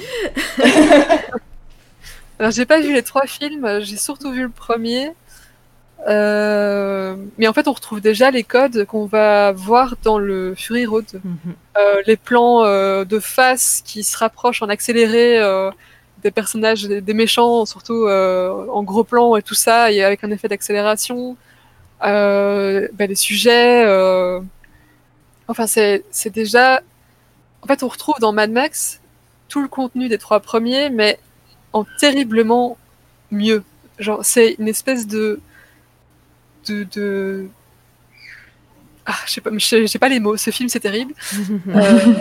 [2.40, 5.12] Alors, j'ai pas vu les trois films, j'ai surtout vu le premier.
[6.08, 10.86] Euh, mais en fait, on retrouve déjà les codes qu'on va voir dans le Fury
[10.86, 11.06] Road.
[11.24, 11.56] Mhm.
[11.78, 15.70] euh, les plans euh, de face qui se rapprochent en accéléré euh,
[16.24, 20.48] des personnages, des, méchants, surtout en gros plan et tout ça, et avec un effet
[20.48, 21.38] d'accélération.
[22.02, 23.86] Bah, les sujets.
[25.48, 26.82] Enfin, c'est déjà.
[27.62, 29.02] En fait, on retrouve dans Mad Max
[29.50, 31.20] tout le contenu des trois premiers, mais
[31.74, 32.78] en terriblement
[33.32, 33.64] mieux.
[34.00, 35.40] Genre, c'est une espèce de.
[36.68, 36.84] de.
[36.96, 37.48] de...
[39.06, 40.38] Ah, je sais pas, j'ai pas les mots.
[40.38, 41.14] Ce film, c'est terrible.
[41.68, 42.16] euh,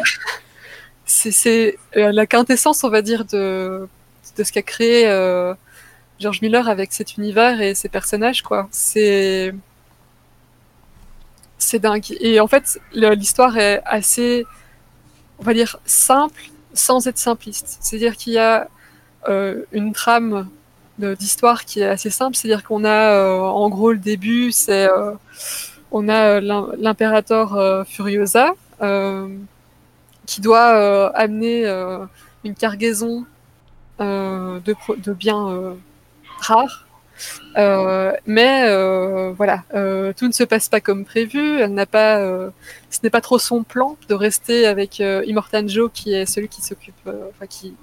[1.05, 3.89] c'est euh, la quintessence, on va dire, de,
[4.37, 5.55] de ce qu'a créé euh,
[6.19, 8.69] George Miller avec cet univers et ses personnages, quoi.
[8.71, 9.55] C'est.
[11.59, 12.17] C'est dingue.
[12.21, 14.47] Et en fait, l'histoire est assez,
[15.39, 16.41] on va dire, simple
[16.73, 17.79] sans être simpliste.
[17.81, 18.69] C'est-à-dire qu'il y a
[19.27, 20.49] une trame
[20.99, 25.13] d'histoire qui est assez simple, c'est-à-dire qu'on a euh, en gros le début, c'est euh,
[25.91, 28.53] on a l'impérator Furiosa
[30.27, 31.67] qui doit amener
[32.45, 33.25] une cargaison
[33.99, 34.61] de,
[34.99, 35.77] de, biens
[36.41, 36.87] rares.
[38.27, 38.69] mais
[39.33, 39.63] voilà,
[40.13, 41.59] tout ne se passe pas comme prévu.
[41.61, 42.19] Elle n'a pas,
[42.91, 46.61] ce n'est pas trop son plan de rester avec Immortan Joe, qui est celui qui
[46.61, 47.75] s'occupe, enfin qui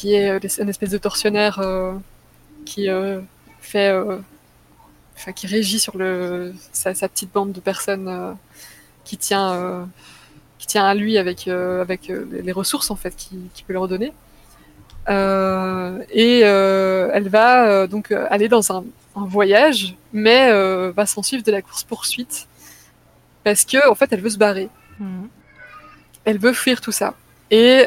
[0.00, 1.92] qui est euh, une espèce de tortionnaire euh,
[2.64, 3.20] qui euh,
[3.60, 3.92] fait,
[5.14, 8.36] enfin qui régit sur le sa, petite bande de personnes
[9.04, 9.86] qui tient
[10.58, 12.10] qui tient à lui avec avec
[12.46, 14.12] les ressources en fait qui, peut leur donner.
[15.08, 20.50] et elle va donc aller dans un, voyage, mais
[20.92, 22.46] va s'en suivre de la course poursuite
[23.44, 24.70] parce que en fait elle veut se barrer.
[24.98, 25.26] Mmh.
[26.24, 27.14] Elle veut fuir tout ça.
[27.50, 27.86] Et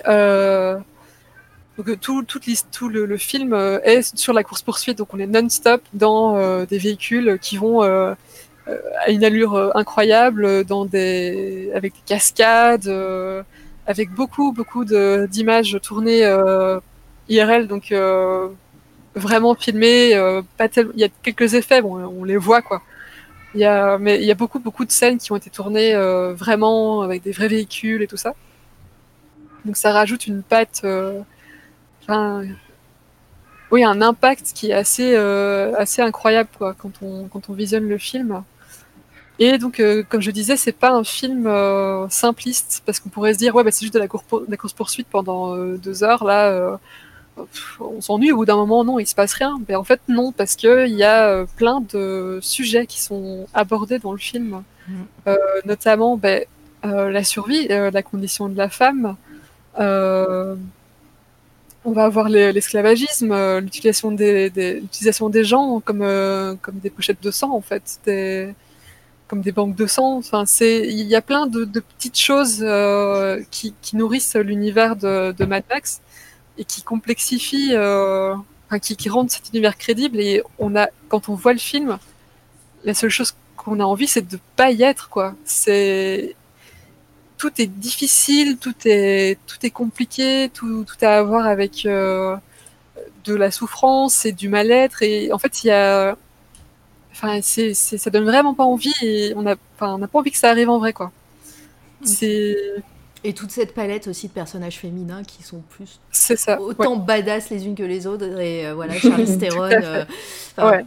[1.78, 2.40] donc euh, tout, tout,
[2.72, 6.38] tout le, le, film euh, est sur la course poursuite, donc on est non-stop dans
[6.38, 12.88] euh, des véhicules qui vont à une allure incroyable, dans des avec des cascades,
[13.88, 16.22] avec beaucoup beaucoup d'images tournées
[17.28, 17.94] IRL, donc
[19.16, 20.14] vraiment filmées.
[20.58, 20.68] pas.
[20.76, 22.82] Il y a quelques effets, bon, on les voit quoi.
[23.54, 25.94] Il y a, mais il y a beaucoup beaucoup de scènes qui ont été tournées
[26.34, 28.34] vraiment avec des vrais véhicules et tout ça.
[29.66, 30.86] Donc ça rajoute une patte
[33.74, 37.90] oui, un impact qui est assez, euh, assez incroyable quoi, quand, on, quand on visionne
[37.90, 38.44] le film.
[39.40, 43.34] Et donc, euh, comme je disais, c'est pas un film euh, simpliste, parce qu'on pourrait
[43.34, 46.80] se dire, ouais, bah, c'est juste de la, course-poursuite pendant deux heures, là,
[47.80, 49.60] on s'ennuie, au bout d'un moment, non, il se passe rien.
[49.68, 54.12] Mais en fait, non, parce qu'il y a plein de sujets qui sont abordés dans
[54.12, 54.94] le film, mmh.
[55.66, 56.46] notamment ben,
[56.84, 59.16] la survie, la condition de la femme,
[61.86, 67.22] on va avoir l'esclavagisme, euh, l'utilisation des, des, des gens comme, euh, comme des pochettes
[67.22, 68.54] de sang, en fait, des,
[69.28, 70.18] comme des banques de sang.
[70.18, 74.96] Enfin, c'est, il y a plein de, de petites choses euh, qui, qui, nourrissent l'univers
[74.96, 76.02] de, de, Mad Max
[76.58, 80.20] et qui complexifient, enfin, qui, qui rendent cet univers crédible.
[80.20, 81.98] Et on a, quand on voit le film,
[82.86, 85.36] la seule chose qu'on a envie, c'est de pas y être, quoi.
[85.46, 86.36] C'est
[87.44, 92.38] tout est difficile, tout est, tout est compliqué, tout, tout a à voir avec euh,
[93.26, 95.03] de la souffrance et du mal-être.
[95.03, 96.15] Et en fait, il y a.
[97.11, 100.32] Enfin, c'est, ça donne vraiment pas envie et on a, enfin, on n'a pas envie
[100.32, 101.11] que ça arrive en vrai, quoi.
[102.06, 102.56] C'est.
[103.26, 107.49] Et toute cette palette aussi de personnages féminins qui sont plus c'est ça, autant badass
[107.49, 110.03] les unes que les autres et euh, voilà Charlize Theron euh,
[110.57, 110.86] ouais.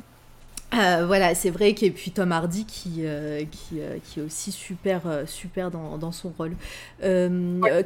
[0.78, 4.52] Euh, voilà, c'est vrai qu'il puis Tom Hardy qui, euh, qui, euh, qui, est aussi
[4.52, 6.52] super, super dans, dans son rôle.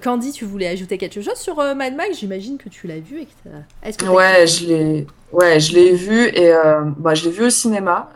[0.03, 2.19] Candy, tu voulais ajouter quelque chose sur Mad Max?
[2.19, 3.21] J'imagine que tu l'as vu.
[3.21, 6.53] Et que que ouais, je l'ai ouais, je l'ai vu et
[6.99, 8.11] bah, je l'ai vu au cinéma.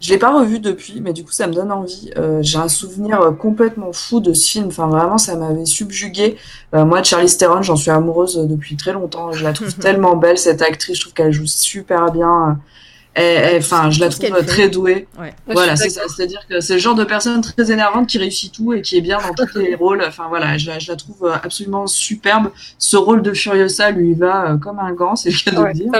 [0.00, 2.10] je l'ai pas revu depuis, mais du coup ça me donne envie.
[2.40, 4.66] J'ai un souvenir complètement fou de ce film.
[4.68, 6.36] Enfin vraiment, ça m'avait subjugué.
[6.72, 9.32] moi, de Charlize Theron, j'en suis amoureuse depuis très longtemps.
[9.32, 10.96] Je la trouve tellement belle cette actrice.
[10.96, 12.58] Je trouve qu'elle joue super bien.
[13.16, 15.06] Enfin, je la trouve très douée.
[15.46, 16.02] Voilà, c'est ça.
[16.08, 19.00] C'est-à-dire que c'est le genre de personne très énervante qui réussit tout et qui est
[19.00, 20.02] bien dans tous les rôles.
[20.06, 22.50] Enfin voilà, je, la trouve absolument superbe.
[22.78, 25.72] Ce rôle de Furiosa lui va euh, comme un gant, c'est le cas de le
[25.72, 25.92] dire.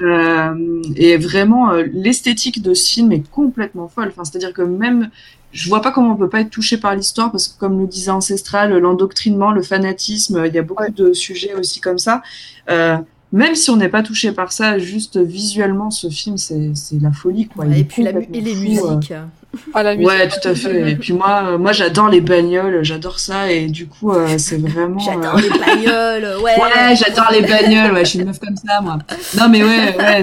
[0.00, 4.08] Euh, et vraiment, euh, l'esthétique de ce film est complètement folle.
[4.08, 5.10] Enfin, c'est-à-dire que même
[5.54, 7.86] je vois pas comment on peut pas être touché par l'histoire parce que comme le
[7.86, 12.22] disait Ancestral, l'endoctrinement, le fanatisme, il y a beaucoup de sujets aussi comme ça.
[12.68, 12.98] Euh,
[13.34, 17.48] même si on n'est pas touché par ça, juste visuellement, ce film, c'est la folie.
[17.48, 17.66] Quoi.
[17.66, 19.12] et puis la et les musiques.
[19.74, 20.08] Ah, la musique.
[20.08, 20.92] Ouais, tout à fait.
[20.92, 23.50] Et puis moi, euh, moi j'adore les bagnoles, j'adore ça.
[23.50, 25.00] Et du coup, euh, c'est vraiment.
[25.00, 26.52] J'adore les bagnoles, ouais.
[26.60, 28.98] Ouais, j'adore les bagnoles, ouais, je suis une meuf comme ça, moi.
[29.36, 30.22] Non, mais ouais, ouais.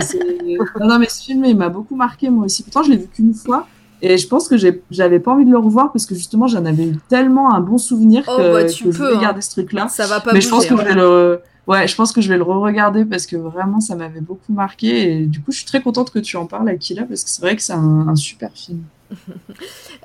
[0.80, 2.64] Non, non, mais ce film, il m'a beaucoup marqué, moi aussi.
[2.64, 3.68] Pourtant, je l'ai vu qu'une fois.
[4.02, 4.56] Et je pense que
[4.90, 7.78] j'avais pas envie de le revoir parce que justement, j'en avais eu tellement un bon
[7.78, 9.22] souvenir oh, que, bah, tu que je voulais hein.
[9.22, 9.90] garder ce truc-là.
[9.90, 12.30] Ça va pas Mais je pense que je vais le ouais, je pense que je
[12.30, 15.22] vais le re-regarder parce que vraiment, ça m'avait beaucoup marqué.
[15.22, 17.42] Et du coup, je suis très contente que tu en parles, Akila, parce que c'est
[17.42, 18.84] vrai que c'est un, super film.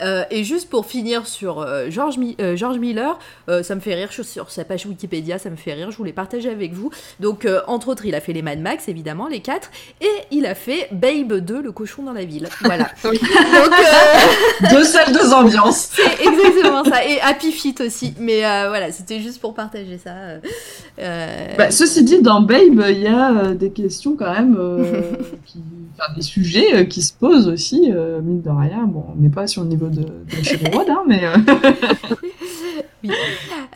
[0.02, 3.18] Euh, et juste pour finir sur euh, George, euh, George, Miller,
[3.62, 5.96] ça me fait rire, je suis sur sa page Wikipédia, ça me fait rire, je
[5.96, 6.90] voulais partager avec vous.
[7.20, 9.70] Donc, entre autres, il a fait les Mad Max, évidemment, les quatre,
[10.00, 12.48] et il a fait Babe 2, le cochon dans la ville.
[12.62, 12.90] Voilà.
[13.02, 13.14] Donc,
[14.70, 15.90] deux salles, deux ambiances.
[15.96, 17.04] C'est exactement ça.
[17.04, 18.14] Et Happy Feet aussi.
[18.18, 20.14] Mais voilà, c'était juste pour partager ça.
[21.56, 24.58] Bah, ceci dit, dans Babe, il y a des questions quand même,
[25.46, 25.62] qui...
[25.94, 28.86] enfin, des sujets qui se posent aussi, mine de rien.
[28.96, 31.22] Bon, on n'est pas sur le niveau de, de hein, mais.
[31.26, 31.36] Euh.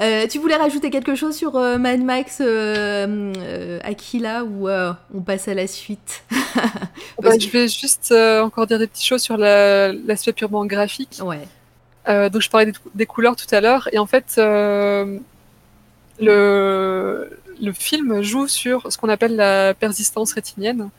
[0.01, 2.41] Euh, tu voulais rajouter quelque chose sur euh, Mad Max
[3.85, 6.25] Aquila ou on passe à la suite?
[7.23, 11.21] Bah, Je vais juste encore dire des petites choses sur l'aspect purement graphique.
[11.23, 11.47] Ouais.
[12.31, 15.21] donc je parlais des, couleurs tout à l'heure et en fait le,
[16.19, 20.91] le film joue sur ce qu'on appelle la persistance rétinienne.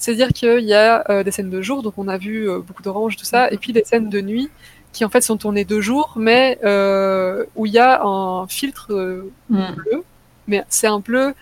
[0.00, 2.82] C'est-à-dire qu'il y a euh, des scènes de jour, donc on a vu euh, beaucoup
[2.82, 4.48] d'orange, tout ça, et puis des scènes de nuit
[4.94, 9.26] qui en fait sont tournées de jour, mais euh, où il y a un filtre
[9.50, 9.74] mm.
[9.76, 10.02] bleu,
[10.48, 11.34] mais c'est un bleu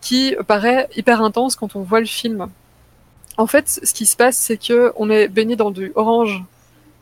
[0.00, 2.46] qui paraît hyper intense quand on voit le film.
[3.36, 6.44] En fait, ce qui se passe, c'est que on est baigné dans du orange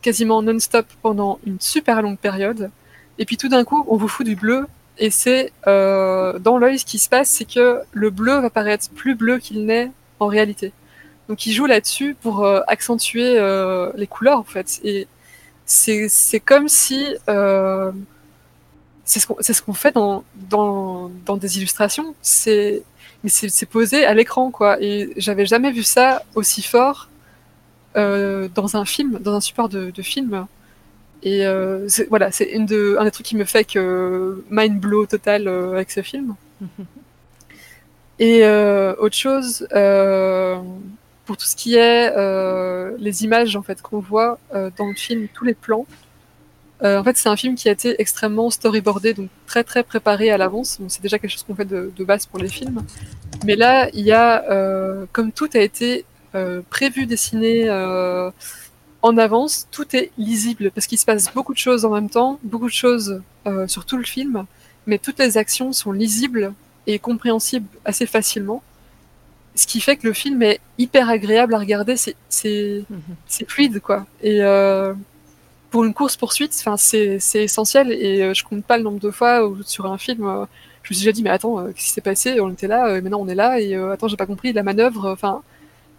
[0.01, 2.71] quasiment non-stop pendant une super longue période,
[3.19, 4.65] et puis tout d'un coup, on vous fout du bleu,
[4.97, 9.13] et c'est dans l'œil ce qui se passe, c'est que le bleu va paraître plus
[9.13, 10.73] bleu qu'il n'est en réalité.
[11.29, 14.79] Donc il joue là-dessus pour euh, accentuer euh, les couleurs en fait.
[14.83, 15.07] Et
[15.65, 17.91] c'est, c'est comme si euh,
[19.03, 22.15] c'est ce qu'on c'est ce qu'on fait dans, dans, dans des illustrations.
[22.21, 22.83] C'est
[23.23, 24.81] mais c'est, posé à l'écran quoi.
[24.81, 27.09] Et j'avais jamais vu ça aussi fort
[27.95, 30.45] dans un film, dans un support de, de film.
[31.23, 31.45] Et
[32.09, 35.89] voilà, c'est une de, un des trucs qui me fait que mind blow total avec
[35.89, 36.35] ce film.
[38.19, 39.67] Et autre chose,
[41.27, 44.95] pour tout ce qui est euh, les images en fait qu'on voit euh, dans le
[44.95, 45.85] film, tous les plans.
[46.83, 50.31] Euh, en fait, c'est un film qui a été extrêmement storyboardé, donc très très préparé
[50.31, 50.79] à l'avance.
[50.87, 52.83] c'est déjà quelque chose qu'on fait de, base pour les films.
[53.45, 54.43] Mais là, il y a,
[55.11, 56.05] comme tout a été
[56.69, 57.69] prévu, dessiné
[59.01, 62.39] en avance, tout est lisible parce qu'il se passe beaucoup de choses en même temps,
[62.43, 63.21] beaucoup de choses
[63.65, 64.45] sur tout le film,
[64.85, 66.53] mais toutes les actions sont lisibles
[66.85, 68.61] et compréhensibles assez facilement
[69.57, 72.15] ce qui fait que le film est hyper agréable à regarder, c'est
[72.89, 73.47] mhm.
[73.47, 74.05] fluide quoi.
[74.21, 74.93] Et euh,
[75.71, 79.11] pour une course poursuite, enfin c'est essentiel et euh, je compte pas le nombre de
[79.11, 80.45] fois où sur un film euh,
[80.83, 82.39] je me suis déjà dit mais attends qu'est-ce qui s'est passé?
[82.39, 85.09] On était là, maintenant on est là et attends j'ai pas compris la manœuvre.
[85.09, 85.41] Enfin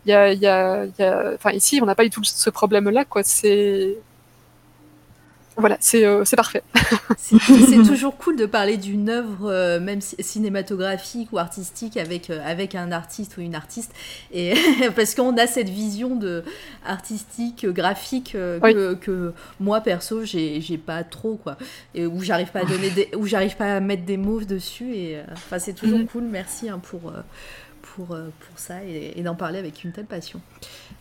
[0.06, 2.50] il y a, y a, y a enfin ici on n'a pas du tout ce
[2.50, 3.22] problème là quoi.
[3.24, 3.98] C'est
[5.58, 6.62] voilà, c'est euh, parfait.
[7.18, 12.76] c'est toujours cool de parler d'une œuvre, euh, même cinématographique ou artistique, avec, euh, avec
[12.76, 13.92] un artiste ou une artiste.
[14.32, 14.54] Et
[14.96, 16.44] parce qu'on a cette vision de
[16.86, 21.56] artistique, graphique, que, que, moi, perso, j'ai pas trop, quoi.
[21.94, 24.94] Et où j'arrive pas à donner des, où j'arrive pas à mettre des mots dessus.
[24.94, 26.06] Et enfin, c'est toujours mhm.
[26.06, 26.22] cool.
[26.24, 27.12] Merci hein, pour,
[27.98, 30.40] pour, pour ça et, et d'en parler avec une telle passion.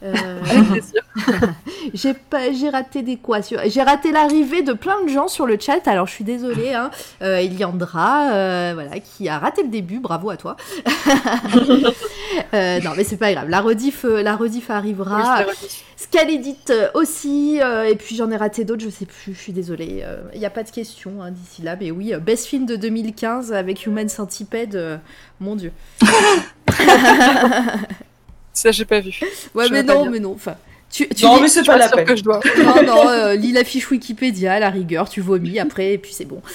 [0.04, 0.14] Euh,
[1.94, 5.58] j'ai pas, j'ai raté des quoi J'ai raté l'arrivée de plein de gens sur le
[5.60, 5.88] chat.
[5.88, 6.92] Alors je suis désolée, hein.
[7.22, 10.00] Euh, Eliandra, euh, voilà, qui a raté le début.
[10.00, 10.56] Bravo à toi.
[12.54, 13.50] non, mais c'est pas grave.
[13.50, 15.46] La rediff, la rediff arrivera.
[15.46, 15.54] Oui,
[16.94, 17.58] aussi.
[17.58, 18.84] et puis j'en ai raté d'autres.
[18.84, 19.34] Je sais plus.
[19.34, 20.04] Je suis désolée.
[20.34, 21.76] Il n'y a pas de questions hein, d'ici là.
[21.80, 25.00] Mais oui, best film de 2015 avec Human Centipede.
[25.40, 25.72] mon Dieu.
[28.54, 29.12] Ça, j'ai pas vu.
[29.54, 30.34] Ouais, mais non, mais non.
[30.34, 30.56] Enfin,
[30.92, 32.06] tu, tu non, mais c'est pas la peine.
[32.06, 32.40] que je dois.
[32.58, 36.14] Non, non, euh, lis la fiche Wikipédia, à la rigueur, tu vomis après, et puis
[36.14, 36.42] c'est bon.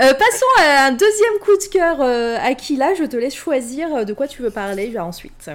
[0.00, 2.00] Euh, passons as un deuxième coup de cœur,
[2.42, 2.94] Aquila.
[2.94, 5.50] Je te laisse choisir de quoi tu veux parler ensuite.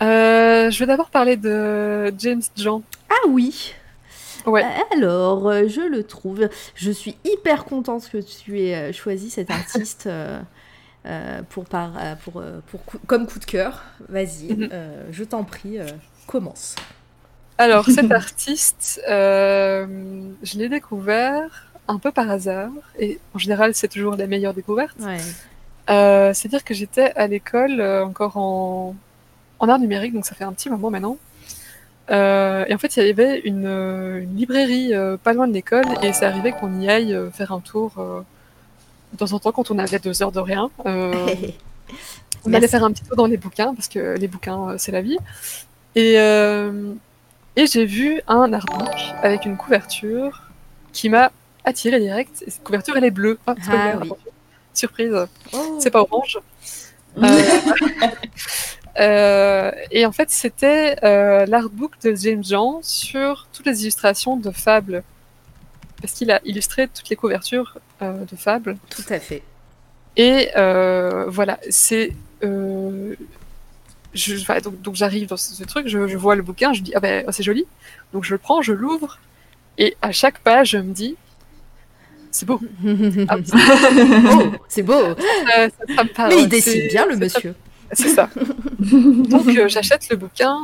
[0.00, 2.82] je vais d'abord parler de James Jean.
[3.08, 3.72] Ah oui.
[4.44, 4.62] Ouais.
[4.94, 6.50] Alors, je le trouve.
[6.74, 10.06] Je suis hyper contente que tu aies choisi cet artiste.
[11.04, 13.82] Euh, pour, par, euh, pour, euh, pour comme coup de cœur.
[14.08, 14.70] Vas-y, mhm.
[15.10, 15.78] je t'en prie,
[16.28, 16.76] commence.
[17.58, 22.70] Alors, cet artiste, je l'ai découvert un peu par hasard,
[23.00, 24.96] et en général, c'est toujours la meilleure découverte.
[25.88, 28.94] C'est-à-dire que j'étais à l'école encore en,
[29.58, 31.16] en art numérique, donc ça fait un petit moment maintenant.
[32.10, 34.92] et en fait, il y avait une, une librairie
[35.24, 38.24] pas loin de l'école, et c'est arrivé qu'on y aille faire un tour
[39.12, 41.28] de temps en temps, quand on avait deux heures de rien, euh,
[42.44, 44.92] on allait faire un petit tour dans les bouquins, parce que les bouquins, euh, c'est
[44.92, 45.18] la vie.
[45.94, 46.92] Et, euh,
[47.56, 50.42] et j'ai vu un artbook avec une couverture
[50.92, 51.30] qui m'a
[51.64, 52.42] attiré direct.
[52.46, 53.38] Et cette couverture, elle est bleue.
[53.46, 54.10] Ah, ah oui.
[54.72, 55.14] Surprise.
[55.52, 55.78] Oh.
[55.78, 56.38] C'est pas orange.
[59.90, 60.96] et en fait, c'était
[61.46, 65.04] l'artbook de James Jean sur toutes les illustrations de fables
[66.02, 68.76] parce qu'il a illustré toutes les couvertures euh, de Fable.
[68.90, 69.42] Tout à fait.
[70.16, 72.12] Et euh, voilà, c'est.
[72.42, 73.14] Euh,
[74.82, 77.64] donc, j'arrive dans ce, truc, je, vois le bouquin, je dis ah ben c'est joli,
[78.12, 79.18] donc je le prends, je l'ouvre,
[79.78, 81.16] et à chaque page je me dis
[82.30, 82.60] c'est beau.
[83.28, 85.14] Ah, oh, c'est beau.
[86.28, 87.54] Mais il décide bien le monsieur.
[87.92, 88.28] C'est ça.
[88.80, 90.58] donc j'achète le bouquin,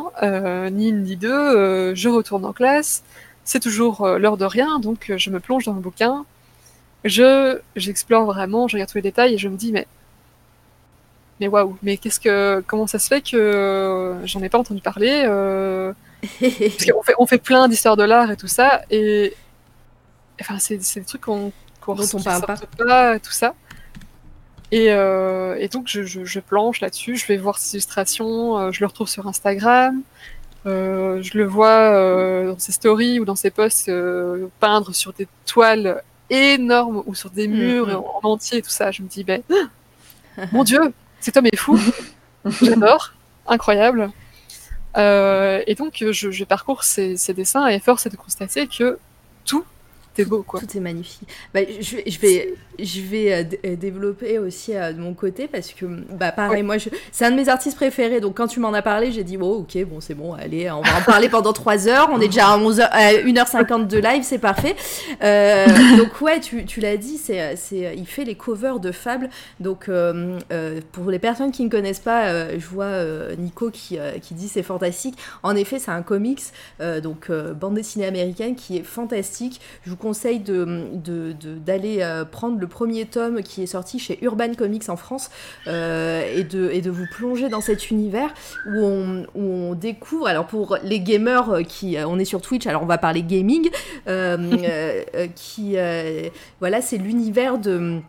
[0.70, 3.02] ni une ni deux, je retourne en classe,
[3.48, 6.26] c'est toujours euh, l'heure de rien, donc euh, je me plonge dans le bouquin,
[7.04, 9.86] je j'explore vraiment, je regarde tous les détails et je me dis mais
[11.40, 14.82] mais waouh, mais qu'est-ce que comment ça se fait que euh, j'en ai pas entendu
[14.82, 15.22] parler
[16.40, 19.34] Parce qu'on fait on fait plein d'histoires de l'art et tout ça et
[20.42, 21.50] enfin c'est des trucs qu'on
[21.80, 22.56] qu'on on parle pas.
[22.76, 23.18] pas.
[23.18, 23.54] tout ça.
[24.72, 28.86] Et, et donc je, je, je planche là-dessus, je vais voir ces illustrations, je le
[28.86, 30.02] retrouve sur Instagram,
[30.68, 35.12] euh, je le vois euh, dans ses stories ou dans ses posts euh, peindre sur
[35.12, 38.26] des toiles énormes ou sur des mm, murs mm.
[38.26, 38.90] en, entier et tout ça.
[38.90, 39.42] Je me dis, ben,
[40.52, 41.80] mon Dieu, cet homme est fou.
[42.62, 43.14] J'adore,
[43.46, 44.10] incroyable.
[44.96, 48.98] et donc, je, je parcours ces, ces, dessins et force est de constater que
[49.44, 49.64] tout
[50.24, 50.60] beau, quoi.
[50.60, 51.28] Tout est magnifique.
[51.52, 55.72] Bah, je, je, vais, je vais euh, euh, développer aussi euh, de mon côté parce
[55.72, 56.76] que, bah, pareil, moi,
[57.12, 58.20] c'est un de mes artistes préférés.
[58.20, 60.82] Donc, quand tu m'en as parlé, j'ai dit, oh, ok, bon, c'est bon, allez, on
[60.82, 62.08] va en parler pendant 3 heures.
[62.12, 64.76] On est déjà à, 11 1h50 de live, c'est parfait.
[65.96, 69.28] donc, ouais, tu, tu l'as dit, c'est, c'est, il fait les covers de Fable.
[69.60, 69.90] Donc,
[70.92, 72.88] pour les personnes qui ne connaissent pas, je vois
[73.36, 75.16] Nico qui, qui dit c'est fantastique.
[75.42, 76.42] En effet, c'est un comics,
[77.02, 79.60] donc bande dessinée américaine qui est fantastique.
[79.84, 84.54] Je vous conseille d'aller de, euh, prendre le premier tome qui est sorti chez Urban
[84.54, 85.28] Comics en France
[85.66, 88.32] euh, et, de, et de vous plonger dans cet univers
[88.66, 92.84] où on, on découvre, alors pour les gamers euh, qui, on est sur Twitch, alors
[92.84, 93.68] on va parler gaming,
[95.34, 95.76] qui,
[96.60, 98.00] voilà, c'est l'univers de...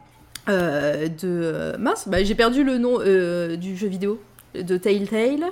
[0.47, 2.99] de mince, bah, j'ai perdu le nom
[3.57, 4.21] du jeu vidéo
[4.55, 5.51] de Telltale.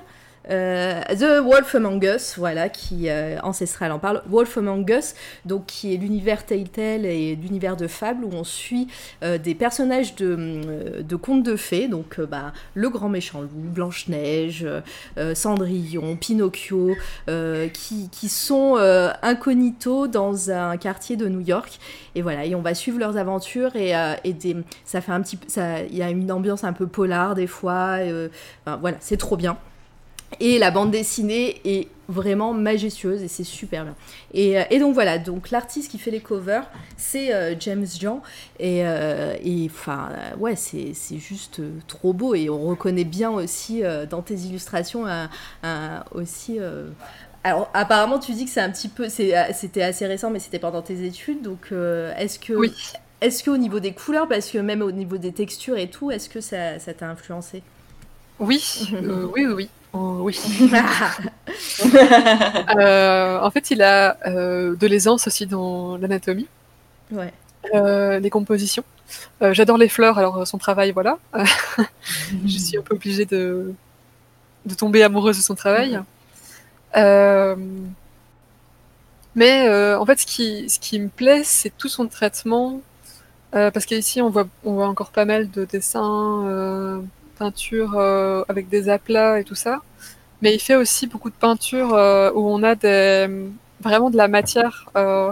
[0.49, 4.21] Euh, The Wolf Among Us, voilà, qui euh, ancestral en parle.
[4.27, 5.13] Wolf Among Us,
[5.45, 8.87] donc qui est l'univers Telltale et l'univers de fable où on suit
[9.23, 14.07] euh, des personnages de, de contes de fées, donc bah, le grand méchant loup, Blanche
[14.07, 14.65] Neige,
[15.33, 16.95] Cendrillon, Pinocchio,
[17.73, 18.75] qui, sont
[19.21, 21.79] incognito dans un quartier de New York.
[22.15, 23.93] Et voilà, et on va suivre leurs aventures et,
[24.85, 25.39] ça fait un petit,
[25.89, 27.99] il y a une ambiance un peu polar des fois.
[28.65, 29.57] voilà, c'est trop bien.
[30.39, 33.95] Et la bande dessinée est vraiment majestueuse et c'est super bien.
[34.33, 38.21] Et, euh, et, donc voilà, donc l'artiste qui fait les covers, c'est euh, James Jean.
[38.59, 39.35] Et, euh,
[39.65, 42.35] enfin, ouais, c'est juste trop beau.
[42.35, 45.05] Et on reconnaît bien aussi dans tes illustrations
[46.11, 46.59] aussi.
[47.43, 50.81] alors apparemment, tu dis que c'est un petit peu, c'était assez récent, mais c'était pendant
[50.81, 51.41] tes études.
[51.41, 51.71] Donc
[52.17, 52.73] est-ce que, oui.
[53.21, 56.29] est-ce qu'au niveau des couleurs, parce que même au niveau des textures et tout, est-ce
[56.29, 57.63] que ça t'a influencé?
[58.39, 59.69] Oui, oui, oui, oui.
[59.97, 60.39] Oh, oui.
[62.77, 66.47] Euh, en fait, il a euh, de l'aisance aussi dans l'anatomie.
[67.11, 67.33] Ouais.
[67.73, 68.83] Euh, les compositions.
[69.41, 71.17] J'adore les fleurs, alors son travail, voilà.
[72.45, 73.73] Je suis un peu obligée de,
[74.65, 75.99] de tomber amoureuse de son travail.
[79.35, 82.81] mais en fait, ce qui, ce qui me plaît, c'est tout son traitement.
[83.51, 87.01] parce qu'ici, on voit, on voit encore pas mal de dessins
[87.37, 89.81] peinture euh, avec des aplats et tout ça.
[90.41, 93.27] Mais il fait aussi beaucoup de peintures euh, où on a des,
[93.81, 94.89] vraiment de la matière.
[94.95, 95.31] Euh,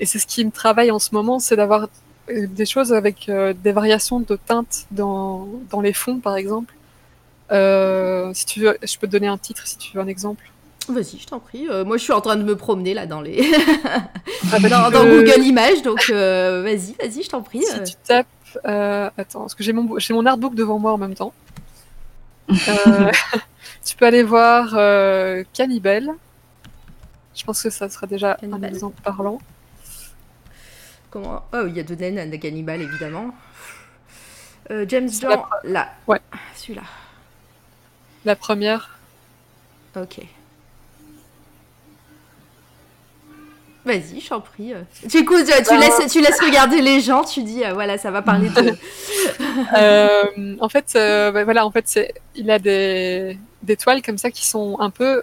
[0.00, 1.88] et c'est ce qui me travaille en ce moment, c'est d'avoir
[2.28, 3.30] des choses avec
[3.62, 6.74] des variations de teintes dans, dans les fonds, par exemple.
[7.50, 10.44] si tu veux, je peux te donner un titre si tu veux un exemple.
[10.88, 11.66] Vas-y, je t'en prie.
[11.84, 13.44] moi, je suis en train de me promener là dans les
[13.84, 17.62] ah, bah, dans, Google Images, donc vas-y, vas-y, je t'en prie.
[17.62, 18.26] Si tu tapes,
[18.64, 21.32] attends, parce que j'ai mon mon artbook devant moi en même temps.
[22.48, 24.70] tu peux aller voir
[25.52, 26.10] Cannibal.
[27.34, 29.38] Je pense que ça sera déjà un exemple parlant.
[31.10, 31.42] Comment?
[31.52, 33.34] Oh, il y a Donen de Cannibal, évidemment.
[34.70, 35.92] Euh, James Bond, là.
[36.06, 36.20] Ouais.
[36.56, 36.82] Celui-là.
[38.24, 38.98] La première.
[39.94, 40.20] Ok.
[43.84, 44.74] Vas-y, je t'en prie.
[45.04, 48.10] Du coup, tu, bah, laisses, tu laisses regarder les gens, tu dis, euh, voilà, ça
[48.10, 48.72] va parler de...
[49.76, 54.46] Euh, en fait, bah, voilà, en fait, il a des, des toiles comme ça qui
[54.46, 55.22] sont un peu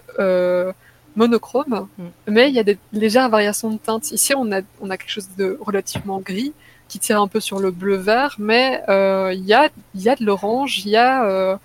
[1.16, 2.04] monochrome, mm.
[2.28, 4.10] mais il y a des légères variations de teintes.
[4.12, 6.52] Ici, on a, on a quelque chose de relativement gris
[6.88, 10.24] qui tire un peu sur le bleu-vert, mais euh, il y, a, y a de
[10.24, 11.56] l'orange, il y, a, euh,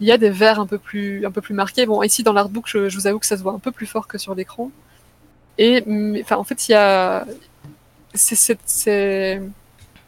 [0.00, 1.86] y a des verts un peu plus, un peu plus marqués.
[1.86, 3.86] Bon, ici, dans l'artbook, je, je vous avoue que ça se voit un peu plus
[3.86, 4.70] fort que sur l'écran.
[5.58, 5.82] Et
[6.22, 7.24] enfin, en fait, il y a
[8.14, 9.40] ces, ces,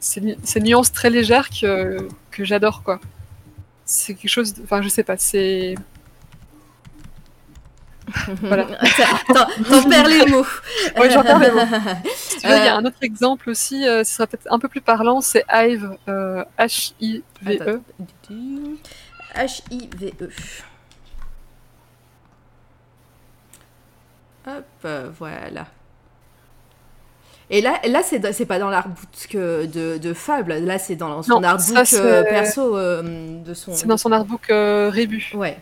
[0.00, 3.00] ces, nuances très légères que, que j'adore, quoi.
[3.84, 5.74] C'est quelque chose, enfin, je sais pas, c'est
[8.40, 8.66] voilà.
[9.68, 10.46] T'en perds les mots.
[11.00, 11.60] Oui, j'en perds les mots.
[12.44, 15.20] il y a un autre exemple aussi, euh, ce sera peut-être un peu plus parlant,
[15.20, 15.96] c'est Hive,
[16.58, 17.80] H-I-V-E.
[19.34, 20.30] H-I-V-E.
[24.48, 25.66] Hop, euh, voilà.
[27.50, 31.92] Et là, là c'est pas dans l'artbook de, de Fable, là c'est dans son artbook
[31.94, 33.74] euh, perso de son.
[33.74, 35.30] C'est dans son artbook Rébu.
[35.34, 35.58] Ouais.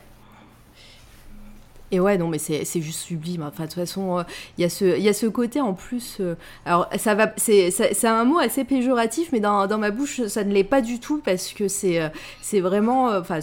[1.93, 3.43] Et ouais, non, mais c'est juste sublime.
[3.43, 4.25] Enfin, de toute façon,
[4.59, 6.17] il y, a ce, y a ce côté en plus.
[6.21, 6.35] Euh,
[6.65, 10.53] alors, ça va, c'est un mot assez péjoratif, mais dans, dans ma bouche, ça ne
[10.53, 12.09] l'est pas du tout parce que c'est euh,
[12.61, 13.11] vraiment.
[13.11, 13.39] Euh, enfin,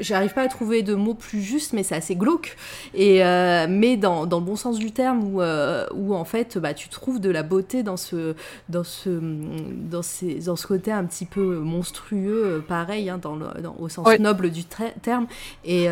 [0.00, 2.56] j'arrive pas à trouver de mots plus justes, mais c'est assez glauque.
[2.94, 6.58] Et euh, mais dans, dans, le bon sens du terme, où, euh, où en fait,
[6.58, 8.34] bah, tu trouves de la beauté dans ce,
[8.68, 13.36] dans ce, dans ces, dans ce côté un petit peu monstrueux, euh, pareil, hein, dans,
[13.36, 15.26] le, dans au sens noble du terme.
[15.64, 15.86] Et,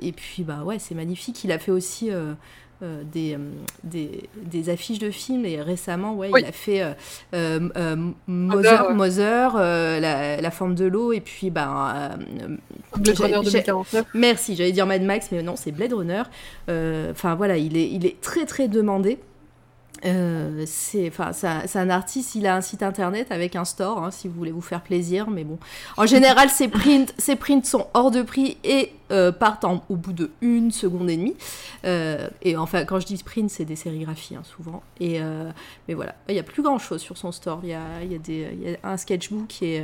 [0.00, 1.44] et puis, bah ouais, c'est magnifique.
[1.44, 2.10] Il a fait aussi
[2.82, 3.38] euh, des, euh,
[3.84, 5.44] des, des, affiches de films.
[5.44, 6.82] Et récemment ouais, il a fait
[7.34, 7.60] euh,
[8.26, 11.12] Mother, Mother la, la, forme de l'eau.
[11.12, 12.16] Et puis ben
[12.96, 16.22] Blade Runner 2049 merci j'allais dire Mad Max mais non c'est Blade Runner.
[16.68, 19.18] Enfin voilà il est, il est très très demandé
[20.04, 24.34] euh, c'est un artiste il a un site internet avec un store hein, si vous
[24.34, 25.58] voulez vous faire plaisir mais bon.
[25.96, 30.12] En général ses prints ses prints sont hors de prix et euh, partent au bout
[30.12, 31.36] de une seconde et demie.
[31.84, 34.82] Euh, et enfin quand je dis print c'est des sérigraphies hein, souvent.
[35.00, 35.20] Et
[35.88, 36.14] mais voilà.
[36.28, 37.60] Il y a plus grand chose sur son store.
[37.62, 39.82] Il y a, y a, y a un sketchbook et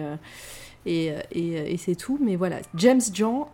[0.86, 2.18] et, et, et c'est tout.
[2.22, 2.58] Mais voilà.
[2.74, 3.50] James Jean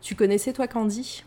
[0.00, 1.24] tu connaissais toi Candy?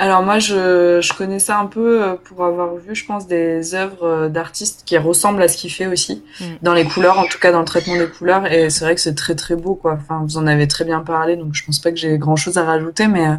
[0.00, 3.74] Alors moi, je, je connais ça un peu euh, pour avoir vu, je pense, des
[3.74, 6.44] œuvres euh, d'artistes qui ressemblent à ce qu'il fait aussi, mm.
[6.62, 8.50] dans les couleurs, en tout cas dans le traitement des couleurs.
[8.50, 9.98] Et c'est vrai que c'est très très beau, quoi.
[10.00, 12.56] Enfin, vous en avez très bien parlé, donc je pense pas que j'ai grand chose
[12.56, 13.34] à rajouter, mais euh,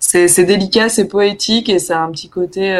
[0.00, 2.72] c'est, c'est délicat, c'est poétique et ça a un petit côté.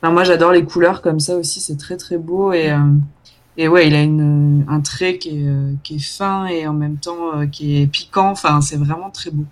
[0.00, 2.72] Enfin, moi, j'adore les couleurs comme ça aussi, c'est très très beau et
[3.60, 6.98] et ouais, il a une, un trait qui est, qui est fin et en même
[6.98, 8.30] temps qui est piquant.
[8.30, 9.44] Enfin, c'est vraiment très beau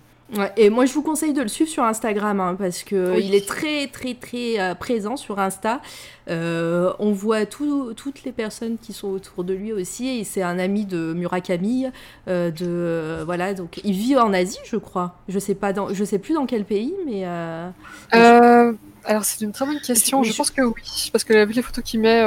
[0.57, 3.47] et moi, je vous conseille de le suivre sur Instagram hein, parce que il est
[3.47, 5.81] très, très, très euh, présent sur Insta.
[6.29, 10.07] Euh, on voit toutes les personnes qui sont autour de lui aussi.
[10.19, 11.85] Et c'est un ami de Murakami.
[12.27, 15.15] Euh, de voilà, donc il vit en Asie, je crois.
[15.29, 17.25] Je sais pas dans, je sais plus dans quel pays, mais.
[19.05, 20.21] Alors c'est une très bonne question.
[20.23, 22.21] Je, pense que oui, parce que vu les photos qu'il met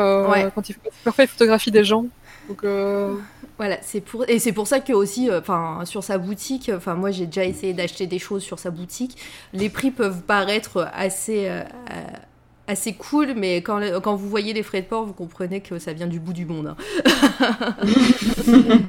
[0.54, 2.06] quand il fait parfois les photographies des gens.
[2.48, 2.64] Donc
[3.60, 6.94] voilà, c'est pour et c'est pour ça que aussi, euh, enfin, sur sa boutique, enfin,
[6.94, 9.18] moi j'ai déjà essayé d'acheter des choses sur sa boutique.
[9.52, 11.62] Les prix peuvent paraître assez euh,
[12.66, 15.92] assez cool, mais quand, quand vous voyez les frais de port, vous comprenez que ça
[15.92, 16.68] vient du bout du monde.
[16.68, 16.76] Hein.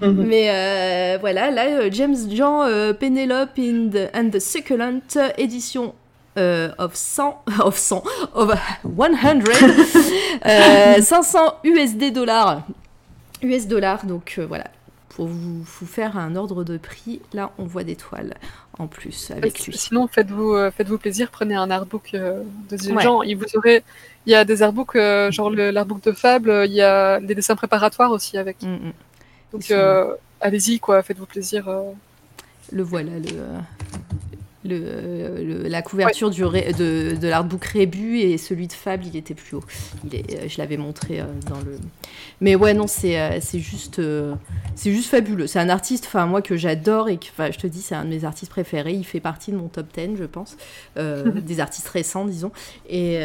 [0.10, 2.66] mais euh, voilà, là, James Jean,
[2.98, 5.96] Penelope in the, and the Succulent, édition
[6.38, 8.04] of 100, of 100,
[8.36, 9.44] of 100,
[11.04, 12.64] 500 USD dollars
[13.42, 14.06] US dollars.
[14.06, 14.66] Donc euh, voilà,
[15.10, 18.36] pour vous, faire un ordre de prix, là on voit des toiles
[18.80, 19.78] en plus avec lui.
[19.78, 23.26] Sinon, faites-vous euh, faites-vous plaisir, prenez un artbook euh, de ce genre.
[23.26, 23.84] Il vous aurez,
[24.26, 24.98] il y a des artbooks,
[25.32, 28.62] genre l'artbook de Fable, il y a des dessins préparatoires aussi avec.
[28.62, 28.94] Mm, mm.
[29.54, 29.74] Donc
[30.40, 31.70] allez-y quoi, faites-vous plaisir.
[32.72, 33.36] Le voilà, le.
[34.64, 39.56] Le, la couverture du de, de l'artbook Rébu et celui de Fable, il était plus
[39.56, 39.64] haut.
[40.06, 41.78] Il est, je l'avais montré dans le.
[42.42, 44.02] Mais ouais, non, c'est c'est juste,
[44.76, 45.48] c'est juste fabuleux.
[45.48, 48.10] C'est un artiste, enfin moi que j'adore et que, je te dis, c'est un de
[48.10, 48.94] mes artistes préférés.
[48.94, 50.58] Il fait partie de mon top 10, je pense,
[50.96, 52.52] des artistes récents, disons.
[52.90, 53.20] Et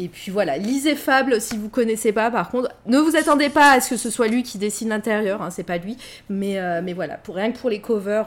[0.00, 2.30] et puis voilà, lisez Fable si vous connaissez pas.
[2.30, 5.42] Par contre, ne vous attendez pas à ce que ce soit lui qui dessine l'intérieur,
[5.42, 5.98] hein, c'est pas lui.
[6.30, 8.26] Mais, euh, mais voilà, pour, rien que pour les covers.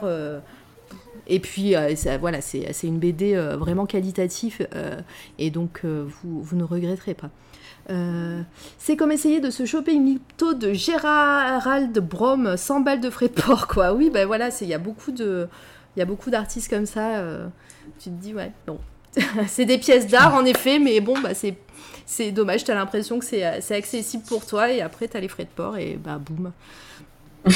[1.24, 4.66] Euh, et puis euh, voilà, c'est une BD vraiment qualitative
[5.38, 7.30] et donc vous, ne regretterez pas.
[8.78, 13.28] c'est comme essayer de se choper une lipto de Gérald Brom 100 balles de frais
[13.28, 13.92] de port, quoi.
[13.92, 15.48] Oui, ben voilà, il y a beaucoup de,
[15.96, 17.22] il y a beaucoup d'artistes comme ça.
[17.98, 18.78] tu te dis ouais, bon,
[19.46, 21.56] c'est des pièces d'art en effet, mais bon, bah c'est
[22.06, 23.44] c'est dommage, t'as l'impression que c'est
[23.74, 26.52] accessible pour toi et après t'as les frais de port et bah boum.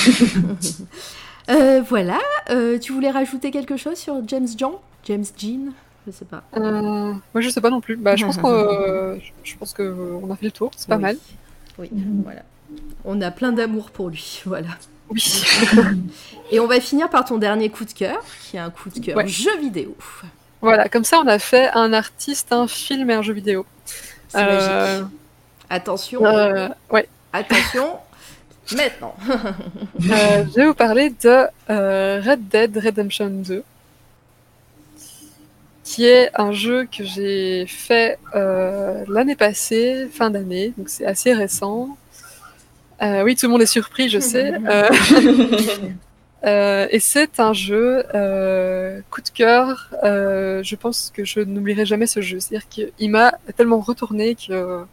[1.48, 2.18] Euh, voilà,
[2.50, 5.72] euh, tu voulais rajouter quelque chose sur James Jean James Jean?
[6.06, 6.42] Je sais pas.
[6.56, 7.96] Euh, moi je sais pas non plus.
[7.96, 11.16] Bah, je pense qu'on je pense que on a fait le tour, c'est pas mal.
[11.78, 11.90] Oui,
[12.24, 12.42] voilà.
[13.04, 14.68] On a plein d'amour pour lui, voilà.
[15.10, 15.44] Oui.
[16.50, 18.98] et on va finir par ton dernier coup de cœur, qui est un coup de
[18.98, 19.96] cœur jeu vidéo.
[20.60, 23.64] Voilà, comme ça on a fait un artiste, un film et un jeu vidéo.
[24.28, 25.08] C'est magique.
[25.70, 26.22] Attention.
[26.90, 27.08] Ouais.
[27.32, 27.98] Attention.
[28.76, 29.14] Maintenant.
[30.10, 33.64] Euh, je vais vous parler de Red Dead Redemption 2
[35.82, 41.96] qui est un jeu que j'ai fait l'année passée, fin d'année, donc c'est assez récent.
[43.00, 44.52] oui, tout le monde est surpris, je sais.
[46.44, 48.04] et c'est un jeu
[49.10, 49.90] coup de cœur.
[50.02, 52.40] je pense que je n'oublierai jamais ce jeu.
[52.40, 54.84] C'est-à-dire qu'il m'a tellement retourné que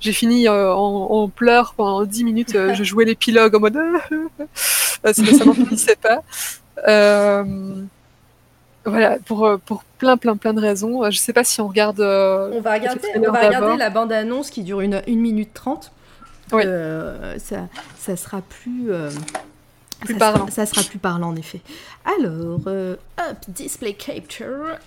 [0.00, 2.52] j'ai fini en, pleurs pendant 10 minutes.
[2.74, 3.78] je jouais l'épilogue en mode
[4.54, 5.12] ça,
[5.44, 6.22] n'en finissait pas.
[8.84, 11.08] voilà, pour, pour plein, plein, plein de raisons.
[11.10, 12.00] Je sais pas si on regarde.
[12.00, 15.92] on va regarder, on va regarder la bande-annonce qui dure une, une minute 30.
[16.50, 16.62] Oui.
[17.38, 17.68] ça,
[17.98, 18.90] ça sera plus
[20.00, 20.46] plus ça parlant.
[20.46, 21.60] Sera, ça sera plus parlant en effet.
[22.04, 24.78] Alors, euh, up, display capture.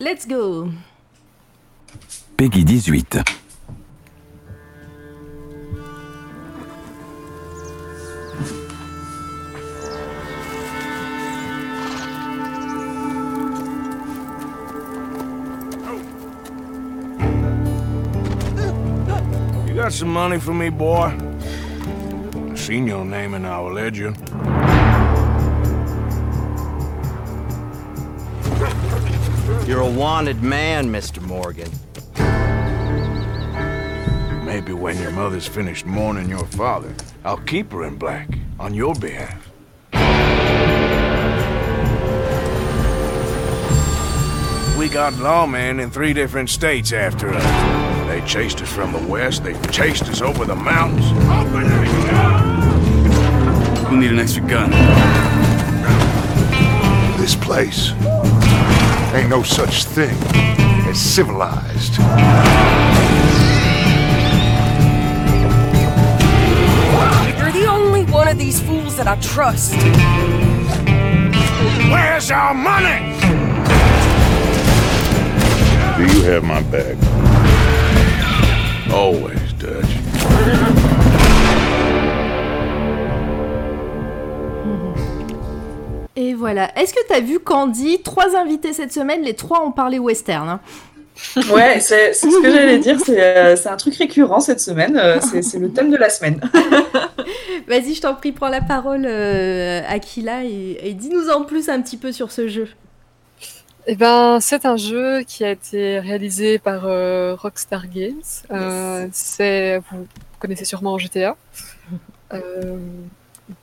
[0.00, 0.70] Let's go.
[2.36, 3.18] Peggy 18.
[19.66, 21.33] You got some money for me, boy?
[22.64, 24.14] Seen your name in our ledger.
[29.66, 31.20] You're a wanted man, Mr.
[31.20, 31.70] Morgan.
[34.46, 38.94] Maybe when your mother's finished mourning your father, I'll keep her in black, on your
[38.94, 39.50] behalf.
[44.78, 48.08] We got lawmen in three different states after us.
[48.08, 51.10] They chased us from the west, they chased us over the mountains.
[53.94, 54.72] We'll need an extra gun.
[57.16, 57.92] This place
[59.14, 60.16] ain't no such thing
[60.88, 61.98] as civilized.
[67.38, 69.76] You're the only one of these fools that I trust.
[71.88, 73.14] Where's our money?
[75.96, 76.98] Do you have my bag?
[78.92, 80.93] Always, Dutch.
[86.16, 86.70] Et voilà.
[86.78, 88.00] Est-ce que tu as vu Candy?
[88.02, 90.48] Trois invités cette semaine, les trois ont parlé western.
[90.48, 90.60] Hein.
[91.52, 92.98] Ouais, c'est ce que j'allais dire.
[93.08, 94.96] Euh, c'est un truc récurrent cette semaine.
[94.96, 96.40] Euh, c'est le thème de la semaine.
[97.68, 101.80] Vas-y, je t'en prie, prends la parole, euh, Aquila, et, et dis-nous en plus un
[101.80, 102.68] petit peu sur ce jeu.
[103.86, 106.82] Eh ben, c'est un jeu qui a été réalisé par
[107.38, 109.10] Rockstar Games.
[109.12, 110.06] c'est, vous
[110.38, 111.36] connaissez sûrement GTA.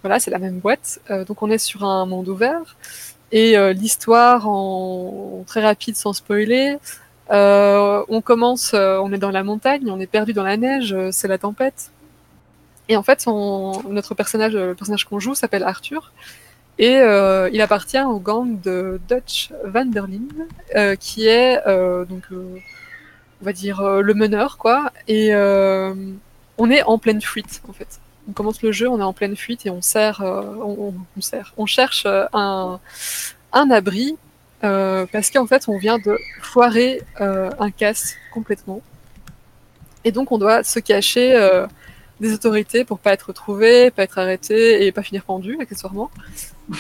[0.02, 1.00] Voilà, c'est la même boîte.
[1.10, 2.76] Euh, donc on est sur un monde ouvert.
[3.32, 6.78] Et euh, l'histoire, en très rapide sans spoiler,
[7.32, 11.28] euh, on commence, on est dans la montagne, on est perdu dans la neige, c'est
[11.28, 11.92] la tempête.
[12.90, 16.12] Et en fait, notre personnage, le personnage qu'on joue, s'appelle Arthur.
[16.78, 21.58] Et il appartient au gang de Dutch Van der Linde, qui est
[22.10, 24.92] donc, on va dire le meneur, quoi.
[25.08, 29.14] Et on est en pleine fuite, en fait on commence le jeu, on est en
[29.14, 32.80] pleine fuite et on sert, euh, on, sert, on cherche euh, un,
[33.54, 34.18] un abri
[34.64, 38.82] euh, parce qu'en fait on vient de foirer un casse complètement
[40.04, 41.36] et donc on doit se cacher
[42.22, 46.12] des autorités pour pas être retrouvé, pas être arrêté et pas finir pendu accessoirement.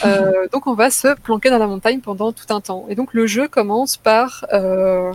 [0.05, 2.85] Euh, donc on va se planquer dans la montagne pendant tout un temps.
[2.89, 5.11] Et donc le jeu commence par euh,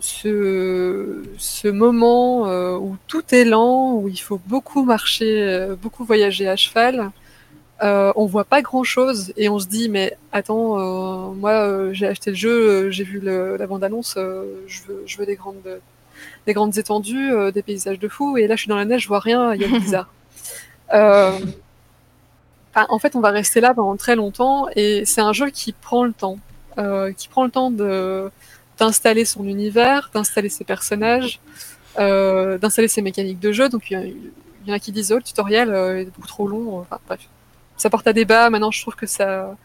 [0.00, 6.04] ce, ce, moment euh, où tout est lent, où il faut beaucoup marcher, euh, beaucoup
[6.04, 7.10] voyager à cheval.
[7.82, 12.06] Euh, on voit pas grand chose et on se dit mais attends euh, moi j'ai
[12.06, 15.80] acheté le jeu j'ai vu le, la bande annonce je veux je veux des grandes
[16.46, 19.08] des grandes étendues des paysages de fou et là je suis dans la neige je
[19.08, 20.08] vois rien il y a bizarre
[22.88, 26.04] en fait, on va rester là pendant très longtemps et c'est un jeu qui prend
[26.04, 26.38] le temps,
[26.78, 28.30] euh, qui prend le temps de
[28.78, 31.40] d'installer son univers, d'installer ses personnages,
[31.98, 33.68] euh, d'installer ses mécaniques de jeu.
[33.68, 34.14] Donc il
[34.66, 36.80] y, en a qui disent oh le tutoriel euh, est beaucoup trop long.
[36.80, 37.20] Enfin, bref,
[37.76, 38.50] ça porte à débat.
[38.50, 39.56] Maintenant, je trouve que ça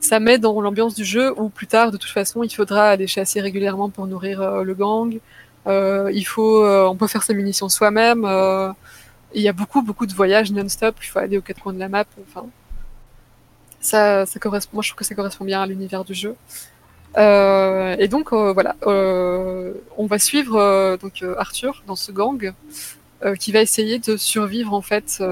[0.00, 3.06] ça met dans l'ambiance du jeu où plus tard, de toute façon, il faudra aller
[3.06, 5.18] chasser régulièrement pour nourrir euh, le gang.
[5.66, 8.24] Euh, il faut, on peut faire ses munitions soi-même
[9.34, 10.96] il y a beaucoup, beaucoup de voyages non-stop.
[11.02, 12.04] Il faut aller aux quatre coins de la map.
[12.28, 12.46] Enfin,
[13.80, 14.74] ça, ça correspond.
[14.74, 16.36] Moi, je trouve que ça correspond bien à l'univers du jeu.
[17.18, 22.52] Euh, et donc, euh, voilà, euh, on va suivre donc Arthur dans ce gang
[23.38, 25.22] qui va essayer de survivre en fait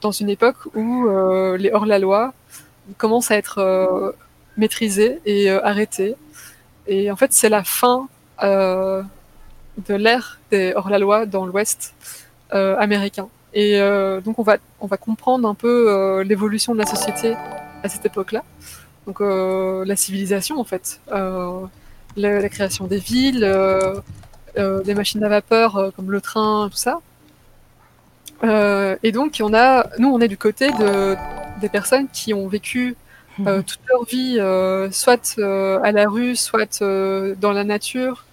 [0.00, 1.06] dans une époque où
[1.58, 2.32] les hors-la-loi
[2.96, 4.14] commencent à être
[4.56, 6.14] maîtrisés et arrêtés.
[6.86, 8.08] Et en fait, c'est la fin
[8.40, 9.04] de
[9.88, 11.94] l'ère des hors-la-loi dans l'Ouest.
[12.50, 13.28] Américain.
[13.52, 13.78] Et
[14.24, 17.34] donc on va, on va comprendre un peu l'évolution de la société
[17.82, 18.44] à cette époque-là.
[19.06, 21.70] Donc la civilisation en fait, la,
[22.16, 23.46] la, création des villes,
[24.56, 27.00] des machines à vapeur comme le train, tout ça.
[28.42, 31.16] et donc on a, nous on est du côté de,
[31.60, 32.96] des personnes qui ont vécu
[33.36, 34.38] toute leur vie,
[34.90, 38.24] soit à la rue, soit dans la nature,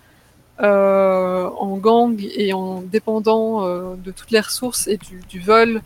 [0.62, 5.82] euh, en gang et en dépendant euh, de toutes les ressources et du, du vol,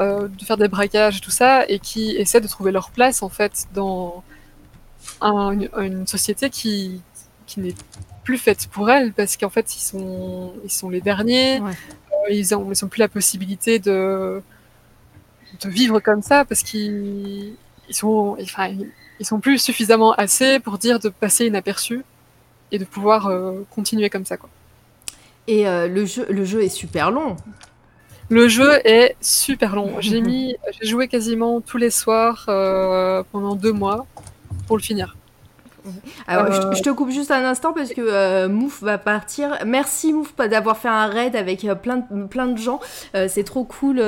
[0.00, 3.22] euh, de faire des braquages et tout ça, et qui essaient de trouver leur place
[3.22, 4.22] en fait dans
[5.20, 7.00] un, une, une, société qui,
[7.46, 7.74] qui n'est
[8.24, 11.70] plus faite pour elles parce qu'en fait ils sont, ils sont les derniers, ouais.
[11.70, 14.42] euh, ils ont, ils ont plus la possibilité de,
[15.62, 17.54] de vivre comme ça parce qu'ils
[17.88, 18.74] ils sont, enfin,
[19.20, 22.02] ils sont plus suffisamment assez pour dire de passer inaperçu
[22.72, 24.36] et de pouvoir euh, continuer comme ça.
[24.36, 24.48] Quoi.
[25.46, 27.36] Et euh, le, jeu, le jeu est super long.
[28.34, 29.92] Le jeu est super long.
[30.00, 34.06] J'ai mis, j'ai joué quasiment tous les soirs euh, pendant deux mois
[34.66, 35.16] pour le finir.
[36.26, 36.72] Alors, euh...
[36.72, 39.56] je, je, te coupe juste un instant parce que euh, Mouf va partir.
[39.64, 42.80] Merci Mouf d'avoir fait un raid avec euh, plein de, plein de gens.
[43.28, 44.00] C'est trop cool.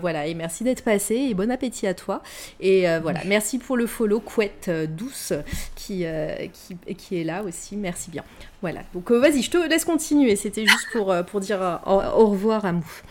[0.00, 2.22] voilà, et merci d'être passé et bon appétit à toi.
[2.60, 5.32] Et voilà, merci pour le follow couette douce
[5.74, 6.04] qui,
[6.52, 7.74] qui, qui, est là aussi.
[7.76, 8.22] Merci bien.
[8.60, 10.36] Voilà, donc vas-y, je te laisse continuer.
[10.36, 13.02] C'était juste pour, pour dire au, au, revoir à Mouf.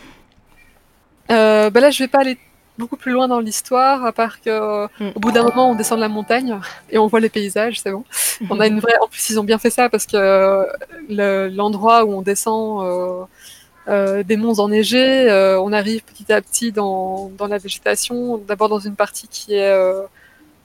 [1.30, 2.38] Bah là, je vais pas aller
[2.78, 5.12] beaucoup plus loin dans l'histoire, à part que mm.
[5.16, 6.58] au bout d'un moment on descend de la montagne
[6.90, 8.04] et on voit les paysages, c'est bon.
[8.50, 8.98] On a une vraie.
[9.02, 10.68] En plus, ils ont bien fait ça parce que
[11.50, 13.24] l'endroit où on descend euh,
[13.88, 18.38] euh, des monts enneigés, euh, on arrive petit à petit dans, dans la végétation.
[18.38, 20.04] D'abord dans une partie qui est euh,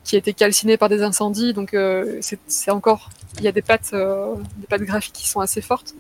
[0.04, 3.62] qui a été calcinée par des incendies, donc euh, c'est encore il y a des
[3.62, 5.94] pattes des pattes graphiques qui sont assez fortes.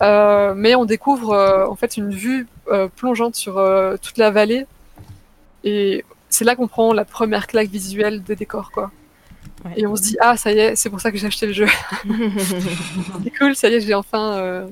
[0.00, 2.46] Mais on découvre en fait une vue
[2.96, 3.54] plongeante sur
[4.02, 4.66] toute la vallée
[5.64, 8.90] et c'est là qu'on prend la première claque visuelle des décors, quoi.
[9.64, 9.72] Ouais.
[9.76, 11.52] Et on se dit, ah, ça y est, c'est pour ça que j'ai acheté le
[11.52, 11.66] jeu.
[13.24, 14.66] c'est cool, ça y est, j'ai enfin.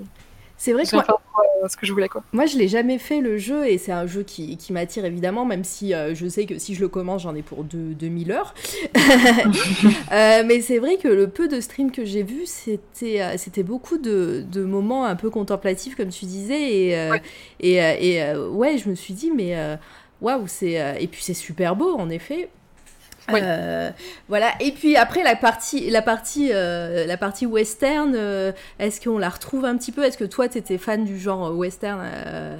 [0.62, 2.22] C'est vrai que moi, enfin, ce que je voulais, quoi.
[2.32, 5.44] Moi, je l'ai jamais fait le jeu et c'est un jeu qui, qui m'attire évidemment,
[5.44, 8.30] même si euh, je sais que si je le commence, j'en ai pour deux, 2000
[8.30, 8.54] heures.
[8.94, 13.64] euh, mais c'est vrai que le peu de streams que j'ai vu, c'était euh, c'était
[13.64, 16.72] beaucoup de, de, moments un peu contemplatifs, comme tu disais.
[16.72, 17.22] Et, ouais.
[17.58, 19.56] et, et ouais, je me suis dit, mais
[20.20, 22.50] waouh, c'est et puis c'est super beau en effet.
[23.30, 23.40] Oui.
[23.42, 23.90] Euh,
[24.28, 24.52] voilà.
[24.60, 29.28] Et puis après la partie, la partie, euh, la partie western, euh, est-ce qu'on la
[29.28, 30.04] retrouve un petit peu?
[30.04, 32.00] Est-ce que toi tu étais fan du genre western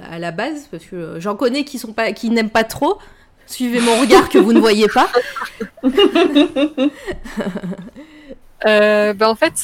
[0.09, 0.67] à la base?
[0.71, 2.97] Parce que j'en connais qui sont pas, qui n'aiment pas trop.
[3.45, 5.09] Suivez mon regard que vous ne voyez pas.
[8.63, 9.63] ben en fait,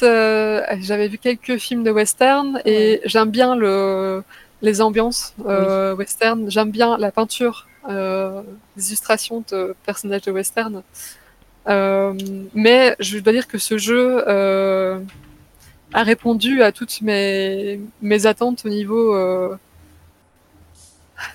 [0.82, 3.02] j'avais vu quelques films de western et ouais.
[3.06, 4.24] j'aime bien le
[4.62, 5.54] les ambiances oui.
[5.98, 6.52] western.
[6.52, 8.42] J'aime bien la peinture, euh,
[8.78, 10.84] les illustrations de personnages de western.
[11.68, 12.14] Euh,
[12.54, 15.00] mais je dois dire que ce jeu euh,
[15.94, 19.56] a répondu à toutes mes, mes attentes au niveau euh,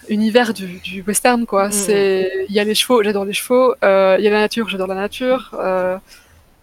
[0.08, 1.46] univers du, du, western.
[1.46, 1.68] Quoi.
[1.68, 1.72] Mmh.
[1.72, 3.74] C'est, il y a les chevaux, j'adore les chevaux.
[3.82, 3.86] Il
[4.24, 5.54] y a la nature, j'adore la nature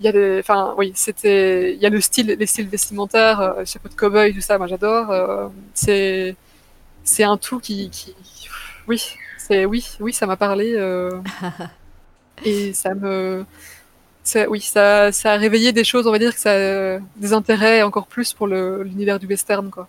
[0.01, 3.39] il y a des enfin oui c'était il y a le style les styles vestimentaires
[3.39, 6.35] euh, chapeau de cowboy tout ça moi j'adore euh, c'est
[7.03, 8.15] c'est un tout qui, qui...
[8.87, 9.15] oui,
[9.51, 10.73] c'est oui, oui, ça m'a parlé
[12.45, 13.45] et ça me
[14.47, 18.07] oui, ça, ça a réveillé des choses, on va dire que ça des intérêts encore
[18.07, 19.87] plus pour l'univers du western, quoi.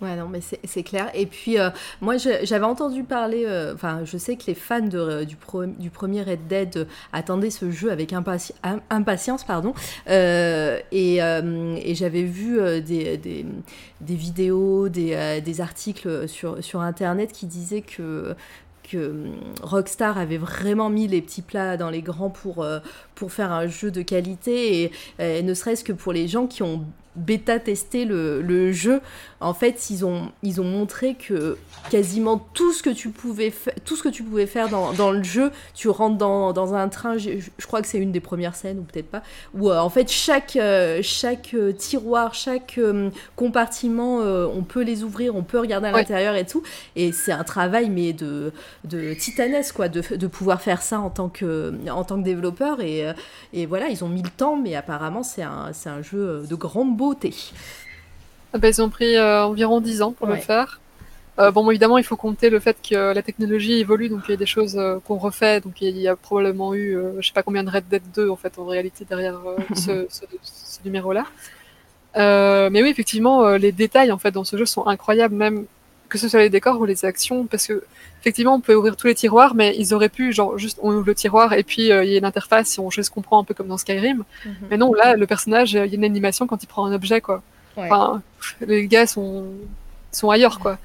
[0.00, 1.10] Ouais, non, mais c'est clair.
[1.14, 1.70] Et puis, euh,
[2.00, 5.36] moi, j'avais entendu parler, euh, enfin, je sais que les fans de, euh, du,
[5.78, 9.72] du, premier Red Dead attendaient ce jeu avec impatience, pardon.
[10.08, 13.46] et, et j'avais vu des, des,
[14.00, 18.34] des, vidéos, des, des articles sur, sur Internet qui disaient que
[18.90, 22.66] que hum, Rockstar avait vraiment mis les petits plats dans les grands pour,
[23.14, 26.84] pour faire un jeu de qualité et ne serait-ce que pour les gens qui ont
[27.16, 29.00] bêta testé le, le, jeu,
[29.40, 31.56] en fait, ils ont, ils ont montré que
[31.90, 33.52] quasiment tout ce que tu pouvais,
[33.84, 36.88] tout ce que tu pouvais faire dans, dans, le jeu, tu rentres dans, dans un
[36.88, 39.22] train, je, je, crois que c'est une des premières scènes, ou peut-être pas,
[39.54, 42.80] où euh, en fait chaque, euh, chaque euh, tiroir, chaque
[43.36, 46.62] compartiment, on peut les ouvrir, on peut regarder à l'intérieur et tout,
[46.96, 48.52] et c'est un travail mais de,
[48.84, 52.80] de titanesque, quoi, de, de, pouvoir faire ça en tant que, en tant que développeur,
[52.80, 53.06] et,
[53.52, 56.96] et voilà, ils ont mis le temps, mais apparemment c'est un, un jeu de grande
[56.96, 57.03] beauté.
[58.52, 60.80] Ah bah, ils ont pris euh, environ 10 ans pour le faire.
[61.40, 64.34] Euh, bon, évidemment, il faut compter le fait que la technologie évolue, donc il y
[64.34, 65.60] a des choses euh, qu'on refait.
[65.60, 68.36] Donc il y a probablement eu, je sais pas combien de Red Dead 2 en
[68.36, 69.40] fait en réalité derrière
[69.74, 70.06] ce,
[70.84, 71.26] numéro-là.
[72.14, 75.66] mais oui, effectivement, les détails en fait dans ce jeu sont incroyables, même
[76.14, 77.82] que ce soit les décors ou les actions, parce que
[78.20, 81.06] effectivement, on peut ouvrir tous les tiroirs, mais ils auraient pu, genre, juste on ouvre
[81.06, 83.52] le tiroir et puis il y a une interface, on, je se comprend un peu
[83.52, 84.22] comme dans Skyrim.
[84.46, 84.54] Mhm.
[84.70, 87.20] Mais non, là, le personnage, il y a une animation quand il prend un objet,
[87.20, 87.42] quoi.
[87.76, 88.22] Enfin,
[88.60, 89.46] les gars sont
[90.14, 90.78] sont ailleurs quoi.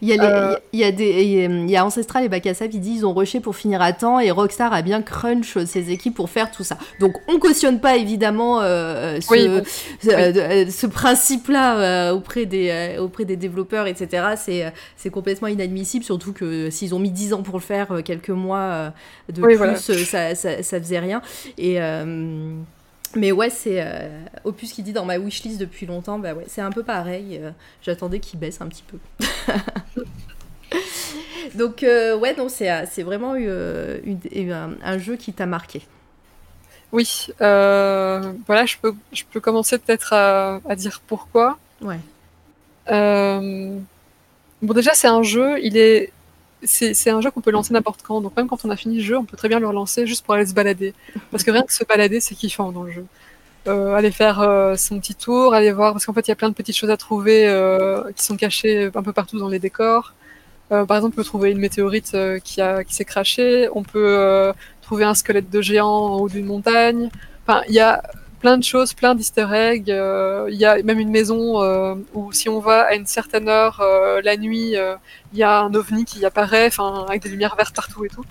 [0.00, 2.78] Il y a, euh, il y a des, il y a Ancestral et Bacassa qui
[2.78, 6.14] disent ils ont rushé pour finir à temps et Rockstar a bien crunch ses équipes
[6.14, 6.78] pour faire tout ça.
[7.00, 9.62] Donc on cautionne pas évidemment euh, ce,
[10.08, 14.72] euh, ce principe-là auprès des auprès des développeurs etc.
[14.96, 18.92] C'est complètement inadmissible surtout que s'ils ont mis 10 ans pour le faire quelques mois
[19.32, 19.56] de plus
[20.04, 21.22] ça, ça, ça faisait rien
[21.58, 21.78] et
[23.14, 24.08] mais ouais, c'est euh,
[24.44, 27.38] Opus qui dit dans ma wishlist depuis longtemps, bah ouais, c'est un peu pareil.
[27.40, 27.50] Euh,
[27.82, 28.98] j'attendais qu'il baisse un petit peu.
[31.54, 35.82] donc euh, ouais, non, c'est, vraiment un, un, jeu qui t'a marqué.
[36.90, 41.58] Oui, voilà, je peux, je peux commencer peut-être à, à dire pourquoi.
[41.80, 41.98] Ouais.
[42.88, 46.12] bon, déjà, c'est un jeu, il est
[46.64, 48.20] c'est un jeu qu'on peut lancer n'importe quand.
[48.20, 50.24] Donc même quand on a fini le jeu, on peut très bien le relancer juste
[50.24, 50.94] pour aller se balader.
[51.30, 53.06] Parce que rien que se balader, c'est kiffant dans le jeu.
[53.68, 56.36] Euh, aller faire euh, son petit tour, aller voir, parce qu'en fait il y a
[56.36, 59.60] plein de petites choses à trouver euh, qui sont cachées un peu partout dans les
[59.60, 60.14] décors.
[60.72, 63.82] Euh, par exemple, on peut trouver une météorite euh, qui, a, qui s'est crachée, on
[63.82, 67.10] peut trouver un squelette de géant en haut d'une montagne.
[67.46, 68.02] Enfin, il y a
[68.42, 69.88] plein de choses, plein d'easter eggs.
[69.88, 73.48] Euh, il y a même une maison euh, où si on va à une certaine
[73.48, 74.74] heure euh, la nuit,
[75.32, 78.24] il y a un ovni qui apparaît, enfin avec des lumières vertes partout et tout.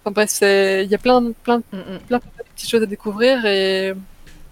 [0.00, 1.98] Enfin bref, il y a plein, plein, mm, mm.
[2.06, 2.24] plein, de
[2.54, 3.92] petites choses à découvrir et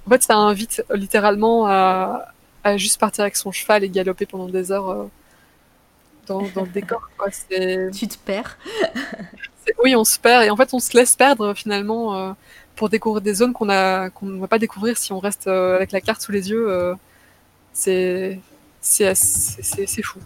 [0.06, 2.26] en fait ça invite littéralement à,
[2.64, 5.08] à juste partir avec son cheval et galoper pendant des heures
[6.26, 7.08] dans, dans, le décor.
[7.16, 7.28] Quoi.
[7.30, 8.58] Tu te perds.
[9.84, 12.34] oui, on se perd et en fait on se laisse perdre finalement
[12.76, 15.76] pour découvrir des zones qu'on a qu'on ne va pas découvrir si on reste euh,
[15.76, 16.70] avec la carte sous les yeux.
[16.70, 16.94] Euh,
[17.72, 18.40] c'est
[18.80, 20.18] c'est fou.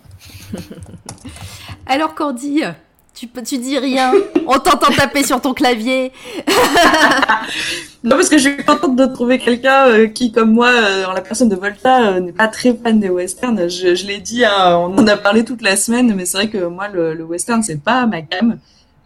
[1.86, 2.62] Alors Cordy,
[3.14, 4.12] tu, tu dis rien,
[4.47, 6.12] on t'entend taper sur ton clavier.
[8.05, 10.70] non, parce que je suis contente de trouver quelqu'un euh, qui, comme moi,
[11.06, 13.68] en la personne de Volta, n'est pas très fan des westerns.
[13.68, 16.48] Je, je l'ai dit, hein, on en a parlé toute la semaine, mais c'est vrai
[16.48, 18.59] que moi, le, le western, c'est pas ma gamme.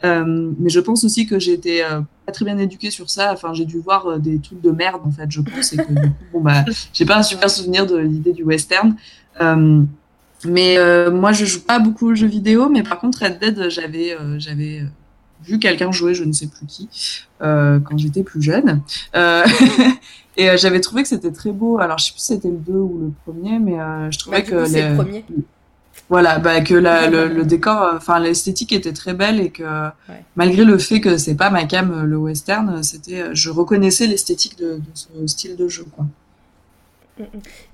[0.05, 3.33] Euh, mais je pense aussi que j'ai été euh, pas très bien éduquée sur ça.
[3.33, 5.73] Enfin, j'ai dû voir euh, des trucs de merde, en fait, je pense.
[5.73, 8.95] Et que, du coup, bon, bah, j'ai pas un super souvenir de l'idée du western.
[10.45, 10.79] mais
[11.11, 12.69] moi, je joue pas beaucoup aux jeux vidéo.
[12.69, 14.85] Mais par contre, Red Dead, j'avais, j'avais
[15.43, 16.89] vu quelqu'un jouer, je ne sais plus qui,
[17.41, 18.83] quand j'étais plus jeune.
[20.37, 21.79] et j'avais trouvé que c'était très beau.
[21.79, 24.65] Alors, je sais plus si c'était le 2 ou le premier, mais je trouvais que.
[24.65, 25.25] C'est le premier.
[26.11, 29.63] Voilà, bah, que la, le, décor, euh, enfin l'esthétique était très belle et que
[30.35, 34.09] malgré le fait que c'est pas ma cam euh, le western, c'était, euh, je reconnaissais
[34.09, 36.07] l'esthétique de, de, ce style de jeu, quoi.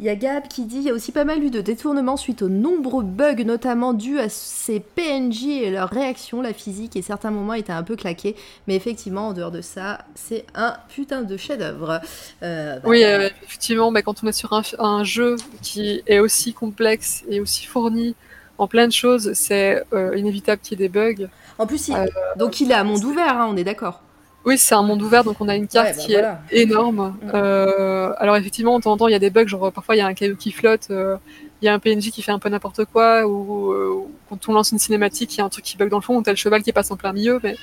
[0.00, 2.16] Il y a Gab qui dit il y a aussi pas mal eu de détournements
[2.16, 6.42] suite aux nombreux bugs, notamment dus à ces PNJ et leur réaction.
[6.42, 8.36] La physique et certains moments étaient un peu claqués,
[8.66, 12.00] mais effectivement, en dehors de ça, c'est un putain de chef-d'œuvre.
[12.42, 17.22] Euh, oui, euh, effectivement, mais quand on est sur un, jeu qui est aussi complexe
[17.28, 18.14] et aussi fourni
[18.58, 21.28] en plein de choses, c'est euh, inévitable qu'il y ait des bugs.
[21.58, 21.90] En plus,
[22.36, 24.02] donc il est à monde ouvert, hein, on est d'accord.
[24.44, 27.16] Oui, c'est un monde ouvert, donc on a une carte bah qui est énorme.
[27.20, 27.30] Mm.
[27.34, 29.98] Euh, alors effectivement, de temps en temps, il y a des bugs, genre parfois il
[29.98, 31.16] y a un caillou qui flotte, euh,
[31.60, 34.52] il y a un PNJ qui fait un peu n'importe quoi, ou euh, quand on
[34.52, 36.32] lance une cinématique, il y a un truc qui bug dans le fond, ou t'as
[36.32, 37.40] le cheval qui passe en plein milieu.
[37.42, 37.56] Mais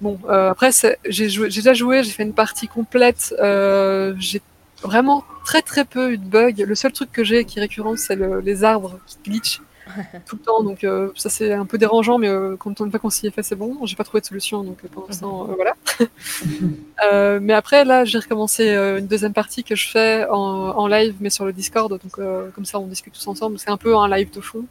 [0.00, 0.70] bon, euh, après,
[1.06, 3.34] j'ai déjà joué, j'ai fait une partie complète.
[3.40, 4.40] Euh, j'ai
[4.82, 6.64] vraiment très très peu eu de bugs.
[6.64, 9.60] Le seul truc que j'ai qui est récurrent, c'est les arbres qui glitchent
[10.26, 10.62] tout le temps.
[10.62, 13.30] Donc euh, ça c'est un peu dérangeant, mais euh, quand une fois qu'on s'y est
[13.30, 13.84] fait, c'est bon.
[13.84, 15.74] J'ai pas trouvé de solution, donc euh, pour l'instant, voilà.
[17.40, 21.44] mais après là, j'ai recommencé une deuxième partie que je fais en, live, mais sur
[21.44, 21.90] le Discord.
[21.90, 22.12] Donc
[22.54, 23.58] comme ça, on discute tous ensemble.
[23.58, 24.64] C'est un peu un live de fond.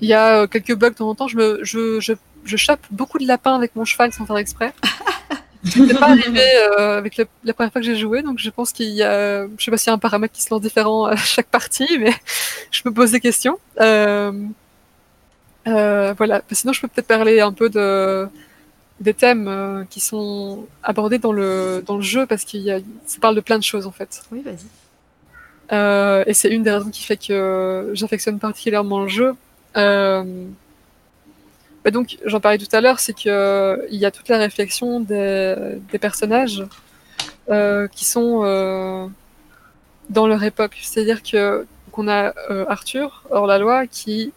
[0.00, 1.28] Il y a quelques bugs de temps en temps.
[1.28, 2.12] Je, me, je, je,
[2.44, 4.72] je chope beaucoup de lapins avec mon cheval sans faire exprès.
[5.64, 8.90] C'est pas arrivé euh, avec la première fois que j'ai joué, donc je pense qu'il
[8.90, 11.16] y a, je sais pas s'il y a un paramètre qui se lance différent à
[11.16, 12.12] chaque partie, mais
[12.70, 13.58] je me pose des questions.
[13.80, 14.32] Euh,
[15.68, 16.42] euh, voilà.
[16.50, 18.28] Sinon, je peux peut-être parler un peu de
[19.00, 22.78] des thèmes euh, qui sont abordés dans le dans le jeu parce qu'il y a,
[23.06, 24.22] ça parle de plein de choses en fait.
[24.30, 24.66] Oui, vas-y.
[25.72, 29.34] Euh, et c'est une des raisons qui fait que j'affectionne particulièrement le jeu.
[31.84, 33.32] Bah, donc, j'en parlais tout à l'heure, c'est qu'il
[33.90, 36.64] il y a toute la réflexion des, personnages
[37.50, 39.06] euh, qui sont euh,
[40.10, 40.78] dans leur époque.
[40.82, 44.32] C'est-à-dire que qu'on a euh, Arthur, hors la loi, qui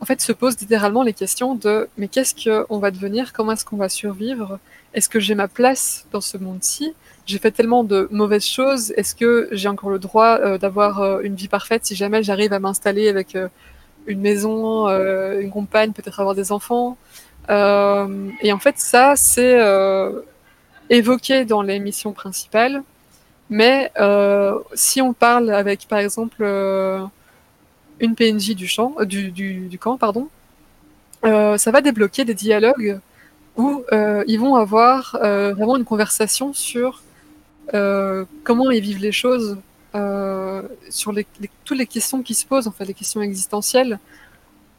[0.00, 3.32] en fait se pose littéralement les questions de mais qu'est-ce qu'on va devenir?
[3.32, 4.58] Comment est-ce qu'on va survivre?
[4.94, 6.94] Est-ce que j'ai ma place dans ce monde-ci?
[7.26, 8.92] J'ai fait tellement de mauvaises choses.
[8.96, 13.08] Est-ce que j'ai encore le droit d'avoir une vie parfaite si jamais j'arrive à m'installer
[13.08, 13.36] avec
[14.08, 16.96] une maison, euh, une compagne, peut-être avoir des enfants.
[17.50, 20.22] Euh, et en fait, ça, c'est euh,
[20.90, 22.82] évoqué dans les missions principales.
[23.50, 23.92] Mais
[24.74, 26.42] si on parle avec, par exemple,
[28.00, 30.28] une PNJ du, champ, du, camp, pardon,
[31.22, 33.00] ça va débloquer des dialogues
[33.56, 33.84] où
[34.26, 37.02] ils vont avoir vraiment une conversation sur
[37.72, 39.56] comment ils vivent les choses
[39.94, 41.26] euh, sur les,
[41.64, 43.98] toutes les questions qui se posent, en fait, les questions existentielles,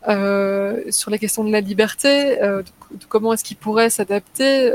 [0.08, 4.72] euh, sur les questions de la liberté, euh, de, comment est-ce qu'il pourrait s'adapter,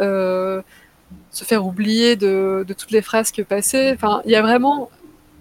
[1.31, 3.93] se faire oublier de, toutes les frasques passées.
[3.95, 4.91] Enfin, il y a vraiment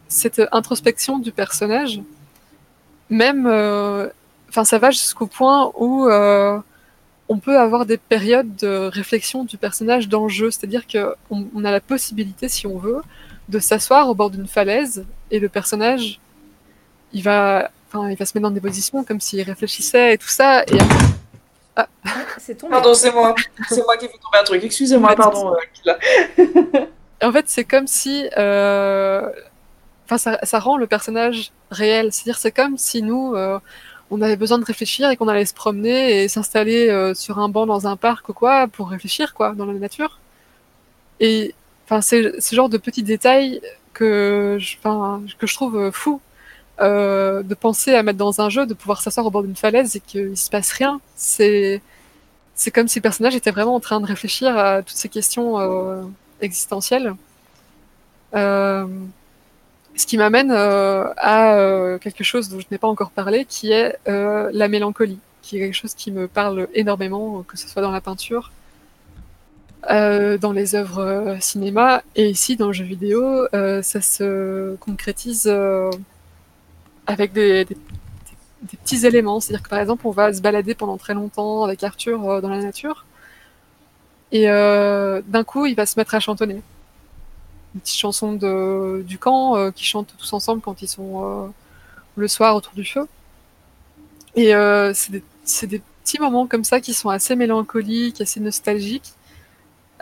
[0.07, 2.01] cette introspection du personnage,
[3.09, 3.47] même,
[4.49, 6.07] enfin, ça va jusqu'au point où
[7.29, 11.65] on peut avoir des périodes de réflexion du personnage dans le jeu, c'est-à-dire qu'on on
[11.65, 13.01] a la possibilité, si on veut,
[13.49, 16.19] de s'asseoir au bord d'une falaise et le personnage,
[17.11, 20.27] il va, enfin, il va se mettre dans des positions comme s'il réfléchissait et tout
[20.27, 20.63] ça.
[20.63, 20.77] Et
[21.75, 21.87] ah.
[22.37, 23.35] c'est Pardon, c'est moi.
[23.69, 24.63] C'est moi qui ai fait tomber un truc.
[24.63, 25.53] Excusez-moi, pardon.
[25.87, 26.85] Euh,
[27.21, 29.29] en fait, c'est comme si, euh...
[30.05, 32.11] enfin, ça, ça, rend le personnage réel.
[32.11, 33.59] C'est-à-dire, c'est comme si nous, euh,
[34.11, 37.49] on avait besoin de réfléchir et qu'on allait se promener et s'installer euh, sur un
[37.49, 40.19] banc dans un parc ou quoi pour réfléchir, quoi, dans la nature.
[41.19, 41.55] Et
[41.85, 43.61] Enfin, c'est ce genre de petits détails
[43.93, 44.77] que je,
[45.37, 46.21] que je trouve fou
[46.81, 49.95] euh, de penser à mettre dans un jeu, de pouvoir s'asseoir au bord d'une falaise
[49.95, 50.99] et qu'il se passe rien.
[51.15, 51.81] C'est
[52.55, 55.59] c'est comme si le personnage était vraiment en train de réfléchir à toutes ces questions
[55.59, 56.03] euh,
[56.41, 57.15] existentielles.
[58.35, 58.87] Euh,
[59.95, 63.71] ce qui m'amène euh, à euh, quelque chose dont je n'ai pas encore parlé, qui
[63.71, 67.81] est euh, la mélancolie, qui est quelque chose qui me parle énormément, que ce soit
[67.81, 68.51] dans la peinture,
[69.89, 74.75] euh, dans les œuvres euh, cinéma et ici dans le jeu vidéo, euh, ça se
[74.77, 75.51] concrétise
[77.05, 77.67] avec des,
[78.83, 79.39] petits éléments.
[79.39, 82.61] C'est-à-dire que par exemple, on va se balader pendant très longtemps avec Arthur dans la
[82.61, 83.05] nature
[84.31, 86.61] et d'un coup, il va se mettre à chantonner.
[87.75, 91.53] Une petite chanson de, du camp qui chantent tous ensemble quand ils sont
[92.15, 93.07] le soir autour du feu.
[94.35, 94.53] Et
[95.43, 99.13] c'est des petits moments comme ça qui sont assez mélancoliques, assez nostalgiques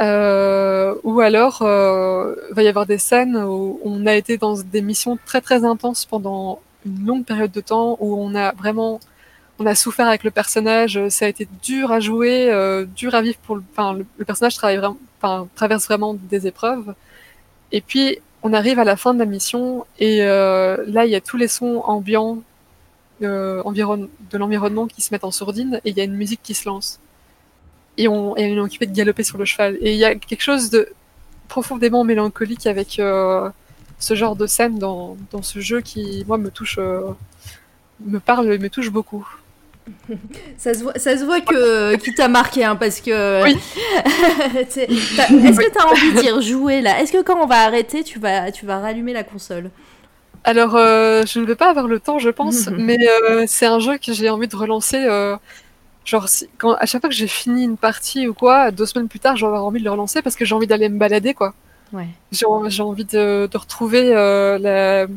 [0.01, 4.81] euh, ou alors, euh, va y avoir des scènes où on a été dans des
[4.81, 8.99] missions très très intenses pendant une longue période de temps, où on a vraiment,
[9.59, 13.21] on a souffert avec le personnage, ça a été dur à jouer, euh, dur à
[13.21, 16.95] vivre pour le, enfin, le, personnage travaille vraiment, enfin, traverse vraiment des épreuves.
[17.71, 21.15] Et puis, on arrive à la fin de la mission, et euh, là, il y
[21.15, 22.39] a tous les sons ambiants
[23.21, 26.55] euh, de l'environnement qui se mettent en sourdine, et il y a une musique qui
[26.55, 26.99] se lance
[28.01, 29.77] et on, et est occupé de galoper sur le cheval.
[29.81, 30.89] Et il y a quelque chose de
[31.47, 33.49] profondément mélancolique avec euh,
[33.99, 37.01] ce genre de scène dans, dans, ce jeu qui, moi, me touche, euh,
[38.05, 39.27] me parle et me touche beaucoup.
[40.57, 43.43] ça, se voit, ça se voit que qui t'a marqué, hein, parce que.
[43.43, 43.57] Oui.
[44.55, 47.01] Est-ce que tu as envie de dire jouer là?
[47.01, 49.69] Est-ce que quand on va arrêter, tu vas, tu vas rallumer la console?
[50.43, 52.97] Alors, euh, je ne vais pas avoir le temps, je pense, mais
[53.45, 55.05] c'est un jeu que j'ai envie de relancer
[56.11, 59.07] Genre, si, quand, à chaque fois que j'ai fini une partie ou quoi, deux semaines
[59.07, 61.53] plus tard, j'ai envie de le relancer parce que j'ai envie d'aller me balader, quoi.
[61.93, 62.09] Ouais.
[62.33, 65.07] J'ai envie de, de retrouver euh, la,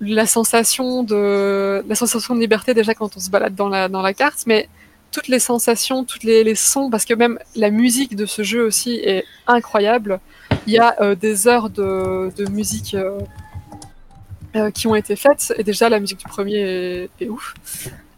[0.00, 4.02] la sensation de la sensation de liberté déjà quand on se balade dans la dans
[4.02, 4.68] la carte, mais
[5.10, 8.64] toutes les sensations, toutes les, les sons, parce que même la musique de ce jeu
[8.64, 10.20] aussi est incroyable.
[10.68, 13.18] Il y a euh, des heures de, de musique euh,
[14.54, 17.54] euh, qui ont été faites, et déjà la musique du premier est, est ouf.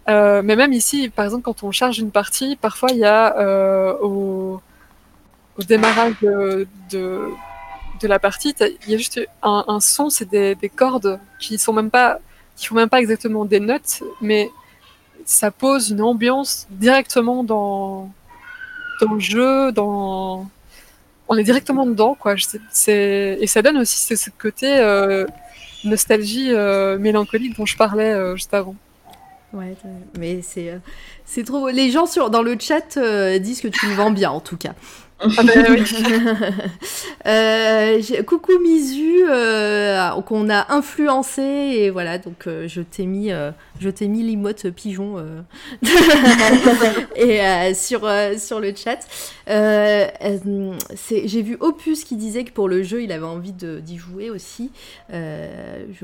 [0.08, 3.38] Euh, mais même ici, par exemple, quand on charge une partie, parfois il y a
[3.38, 4.60] euh, au,
[5.58, 7.28] au démarrage de, de,
[8.00, 11.58] de la partie, il y a juste un, un son, c'est des, des cordes qui
[11.58, 12.18] sont même pas,
[12.56, 14.50] qui font même pas exactement des notes, mais
[15.24, 18.10] ça pose une ambiance directement dans
[19.00, 20.48] dans le jeu, dans
[21.28, 22.34] on est directement dedans, quoi.
[22.70, 25.26] Sais- et ça donne aussi ce, ce côté euh,
[25.84, 28.76] nostalgie euh, mélancolique dont je parlais euh, juste avant.
[29.54, 29.76] Ouais,
[30.18, 30.78] mais c'est euh,
[31.24, 31.68] c'est trop beau.
[31.68, 34.56] Les gens sur, dans le chat euh, disent que tu le vends bien, en tout
[34.56, 34.74] cas.
[35.20, 35.84] Ah ben oui.
[37.26, 43.30] Euh, coucou euh, qu'on a influencé et voilà donc je t'ai mis,
[43.80, 45.24] je t'ai mis l'imote pigeon
[47.16, 48.98] et sur sur le chat.
[49.46, 54.70] J'ai vu Opus qui disait que pour le jeu il avait envie d'y jouer aussi.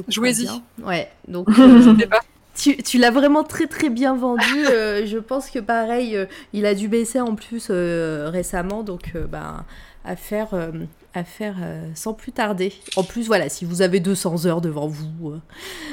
[0.08, 0.48] Jouez-y.
[0.82, 1.48] Ouais donc.
[2.08, 2.20] pas.
[2.60, 4.66] Tu, tu l'as vraiment très très bien vendu.
[4.70, 9.12] euh, je pense que pareil, euh, il a dû baisser en plus euh, récemment, donc
[9.14, 9.64] euh, ben,
[10.04, 10.70] à faire, euh,
[11.14, 12.72] à faire euh, sans plus tarder.
[12.96, 15.30] En plus, voilà, si vous avez 200 heures devant vous.
[15.30, 15.38] euh.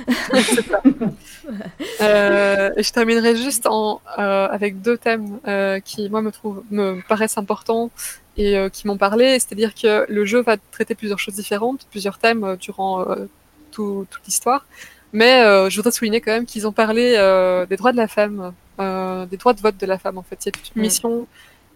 [2.02, 6.64] Euh, et je terminerai juste en, euh, avec deux thèmes euh, qui, moi, me, trouvent,
[6.72, 7.90] me paraissent importants
[8.38, 9.40] et euh, qui m'ont parlé.
[9.40, 13.28] C'est-à-dire que le jeu va traiter plusieurs choses différentes, plusieurs thèmes euh, durant euh,
[13.72, 14.66] tout- toute l'histoire.
[15.14, 18.08] Mais euh, je voudrais souligner quand même qu'ils ont parlé euh, des droits de la
[18.08, 20.38] femme, euh, des droits de vote de la femme, en fait.
[20.44, 20.86] Il y a toute une Mm.
[20.86, 21.28] mission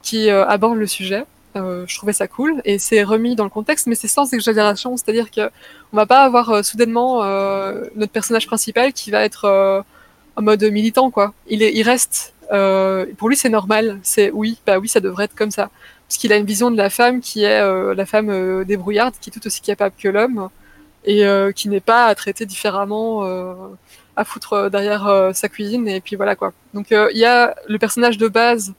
[0.02, 1.26] qui euh, aborde le sujet.
[1.58, 4.96] Euh, je trouvais ça cool et c'est remis dans le contexte, mais c'est sans exagération,
[4.96, 5.50] c'est-à-dire que
[5.92, 9.82] on va pas avoir euh, soudainement euh, notre personnage principal qui va être euh,
[10.38, 11.34] en mode militant quoi.
[11.48, 12.34] Il est, il reste.
[12.54, 14.00] euh, pour lui c'est normal.
[14.04, 15.70] C'est oui, bah oui ça devrait être comme ça.
[16.08, 19.16] Parce qu'il a une vision de la femme qui est euh, la femme euh, débrouillarde,
[19.20, 20.50] qui est tout aussi capable que l'homme
[21.06, 23.54] et euh, qui n'est pas à traiter différemment, euh,
[24.16, 26.54] à foutre derrière euh, sa cuisine et puis voilà quoi.
[26.74, 28.74] Donc euh, il y a le personnage de base.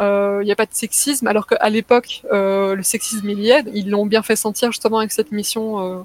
[0.00, 3.50] euh, Il n'y a pas de sexisme, alors qu'à l'époque, euh, le sexisme il y
[3.50, 3.64] est.
[3.74, 6.04] Ils l'ont bien fait sentir justement avec cette mission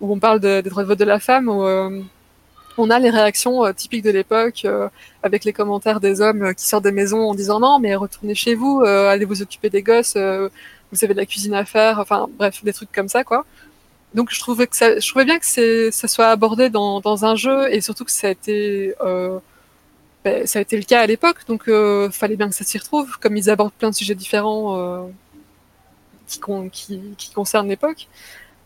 [0.00, 1.64] où on parle de- des droits de vote de la femme, où
[2.80, 4.64] on a les réactions typiques de l'époque,
[5.22, 8.54] avec les commentaires des hommes qui sortent des maisons en disant non, mais retournez chez
[8.54, 12.62] vous, allez vous occuper des gosses, vous avez de la cuisine à faire, enfin bref,
[12.62, 13.44] des trucs comme ça quoi.
[14.14, 17.36] Donc je trouvais que ça, je trouvais bien que ça soit abordé dans, dans un
[17.36, 19.38] jeu et surtout que ça a été, euh,
[20.24, 22.78] ben, ça a été le cas à l'époque, donc euh, fallait bien que ça s'y
[22.78, 25.06] retrouve, comme ils abordent plein de sujets différents euh,
[26.26, 26.40] qui,
[26.72, 28.08] qui, qui concernent l'époque.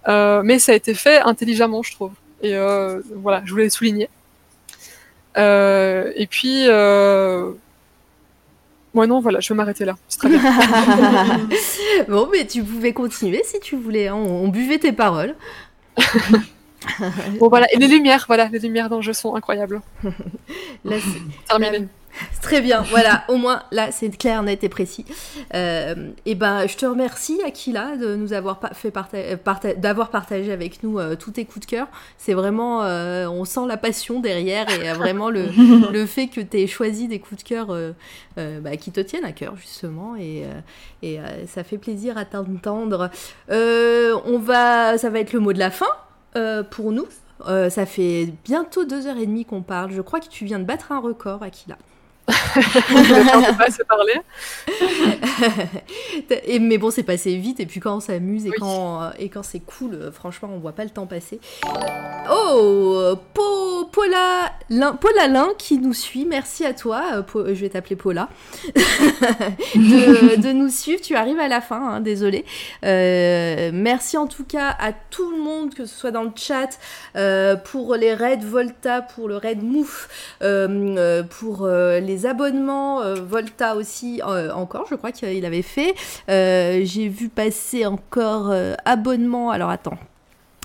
[0.08, 2.12] Euh, mais ça a été fait intelligemment, je trouve.
[2.42, 4.08] Et euh, voilà, je voulais souligner.
[5.36, 6.66] Euh, et puis.
[8.94, 9.96] Moi non, voilà, je vais m'arrêter là.
[10.08, 10.40] C'est très bien.
[12.08, 14.08] bon, mais tu pouvais continuer si tu voulais.
[14.08, 14.14] hein.
[14.16, 15.34] On, on buvait tes paroles.
[17.38, 19.80] bon voilà, et les lumières, voilà, les lumières dans le jeu sont incroyables.
[20.84, 20.96] Là,
[21.48, 21.86] Terminé.
[22.42, 25.04] Très bien, voilà, au moins là c'est clair, net et précis.
[25.54, 30.10] Euh, et ben je te remercie Aquila de nous avoir pa- fait parta- parta- d'avoir
[30.10, 31.86] partagé avec nous euh, tous tes coups de cœur.
[32.18, 35.46] C'est vraiment, euh, on sent la passion derrière et euh, vraiment le,
[35.92, 37.92] le fait que tu aies choisi des coups de cœur euh,
[38.38, 40.60] euh, bah, qui te tiennent à cœur justement et, euh,
[41.02, 43.10] et euh, ça fait plaisir à t'entendre.
[43.50, 45.86] Euh, on va, ça va être le mot de la fin
[46.36, 47.06] euh, pour nous.
[47.48, 49.92] Euh, ça fait bientôt deux heures et demie qu'on parle.
[49.92, 51.76] Je crois que tu viens de battre un record, Aquila.
[52.28, 54.14] on pas se parler.
[56.46, 59.42] et, mais bon, c'est passé vite, et puis quand on s'amuse et quand, et quand
[59.42, 61.40] c'est cool, euh, franchement, on voit pas le temps passer.
[62.30, 67.60] Oh, Po- Paula, Lin, Paula Lin qui nous suit, merci à toi, euh, Po- je
[67.60, 68.28] vais t'appeler Paula,
[69.74, 71.00] de, de nous suivre.
[71.02, 72.44] Tu arrives à la fin, hein, désolé.
[72.84, 76.78] Euh, merci en tout cas à tout le monde, que ce soit dans le chat,
[77.16, 80.08] euh, pour les raids Volta, pour le raid Mouf,
[80.42, 85.94] euh, pour euh, abonnements euh, Volta aussi, euh, encore, je crois qu'il avait fait.
[86.28, 88.52] Euh, J'ai vu passer encore
[88.84, 89.50] abonnement.
[89.50, 89.98] Alors attends.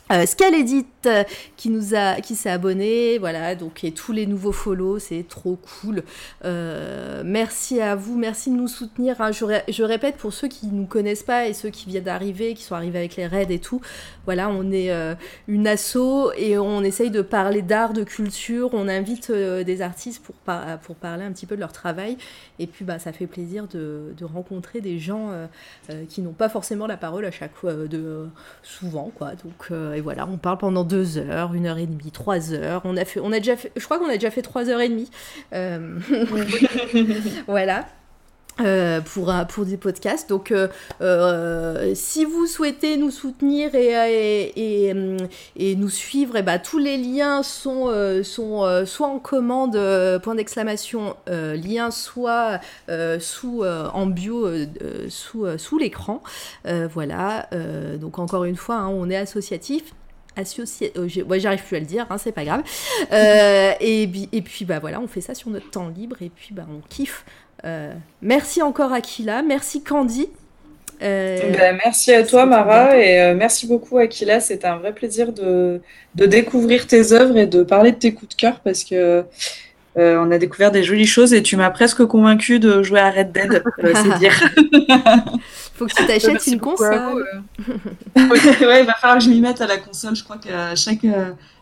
[0.09, 1.23] Euh, Scaledit euh,
[1.57, 5.57] qui nous a qui s'est abonné voilà donc et tous les nouveaux follow c'est trop
[5.81, 6.03] cool.
[6.45, 9.33] Euh, merci à vous merci de nous soutenir hein.
[9.33, 12.53] je, ré- je répète pour ceux qui nous connaissent pas et ceux qui viennent d'arriver
[12.53, 13.81] qui sont arrivés avec les raids et tout
[14.25, 15.13] voilà on est euh,
[15.49, 18.69] une asso et on essaye de parler d'art de culture.
[18.73, 20.35] On invite des artistes pour
[20.83, 22.17] pour parler un petit peu de leur travail.
[22.59, 25.31] Et puis bah ça fait plaisir de, de rencontrer des gens
[26.09, 28.27] qui n'ont pas forcément la parole à chaque fois de
[28.63, 29.31] souvent quoi.
[29.43, 32.81] Donc et, voilà, on parle pendant deux heures, une heure et demie, trois heures.
[32.85, 34.81] On a fait, on a déjà fait, je crois qu'on a déjà fait trois heures
[34.81, 35.09] et demie.
[37.47, 37.85] voilà.
[38.61, 40.29] Euh, pour, pour des podcasts.
[40.29, 40.67] Donc, euh,
[41.01, 44.89] euh, si vous souhaitez nous soutenir et,
[45.55, 47.91] et, nous suivre, et eh ben, tous les liens sont,
[48.23, 49.79] sont soit en commande,
[50.23, 52.59] point d'exclamation, lien, soit
[53.19, 54.49] sous, en bio
[55.09, 56.23] sous, sous l'écran.
[56.65, 57.47] voilà.
[57.99, 59.93] donc, encore une fois, hein, on est associatif
[60.35, 60.93] associé.
[61.37, 62.63] j'arrive plus à le dire, hein, c'est pas grave.
[63.81, 66.65] et, et, puis bah voilà, on fait ça sur notre temps libre et puis bah
[66.69, 67.25] on kiffe.
[67.65, 70.29] Euh, merci encore Aquila, merci Candy.
[71.03, 75.31] Euh, ben, merci à toi Mara et euh, merci beaucoup Aquila, c'est un vrai plaisir
[75.31, 75.79] de,
[76.15, 79.23] de, découvrir tes œuvres et de parler de tes coups de cœur parce que
[79.95, 83.31] on a découvert des jolies choses et tu m'as presque convaincu de jouer à Red
[83.31, 84.53] Dead, c'est dire.
[85.77, 87.23] Faut que tu t'achètes une console.
[88.15, 90.15] ouais, il va falloir que je m'y mette à la console.
[90.15, 91.05] Je crois qu'à chaque,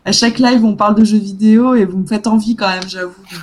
[0.06, 2.88] à chaque live, on parle de jeux vidéo et vous me faites envie quand même,
[2.88, 3.12] j'avoue.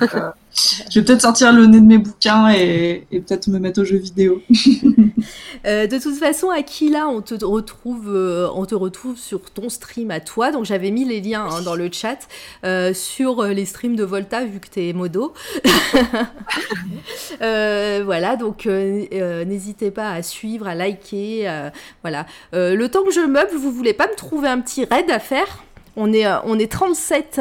[0.90, 3.98] je vais peut-être sortir le nez de mes bouquins et, peut-être me mettre aux jeux
[3.98, 4.42] vidéo.
[5.66, 10.10] Euh, de toute façon, Aquila, on te retrouve, euh, on te retrouve sur ton stream
[10.10, 10.50] à toi.
[10.50, 12.18] Donc j'avais mis les liens hein, dans le chat
[12.64, 15.32] euh, sur les streams de Volta vu que tu es modo.
[17.40, 21.70] voilà, donc n'hésitez pas à suivre, à liker.
[22.02, 22.26] voilà.
[22.52, 25.64] le temps que je meuble, vous voulez pas me trouver un petit raid à faire?
[25.96, 27.40] On est 37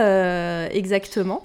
[0.72, 1.44] exactement.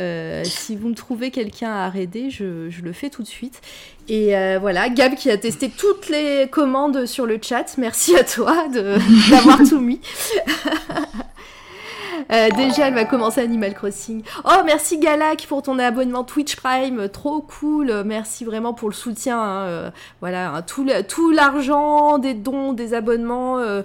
[0.00, 3.60] Euh, si vous me trouvez quelqu'un à raider, je, le fais tout de suite.
[4.08, 7.76] Et euh, voilà, Gab qui a testé toutes les commandes sur le chat.
[7.78, 8.66] Merci à toi
[9.30, 10.00] d'avoir tout mis.
[12.32, 14.22] Euh, déjà, elle va commencer Animal Crossing.
[14.44, 18.02] Oh, merci Galak pour ton abonnement Twitch Prime, trop cool.
[18.04, 19.40] Merci vraiment pour le soutien.
[19.40, 19.66] Hein.
[19.66, 19.90] Euh,
[20.20, 23.82] voilà, hein, tout, l'argent des dons, des abonnements, euh,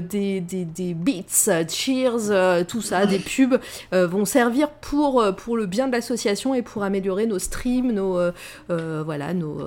[0.00, 3.58] des, des, des, beats, cheers, tout ça, des pubs
[3.92, 8.18] vont servir pour, pour le bien de l'association et pour améliorer nos streams, nos
[8.68, 9.60] voilà, nos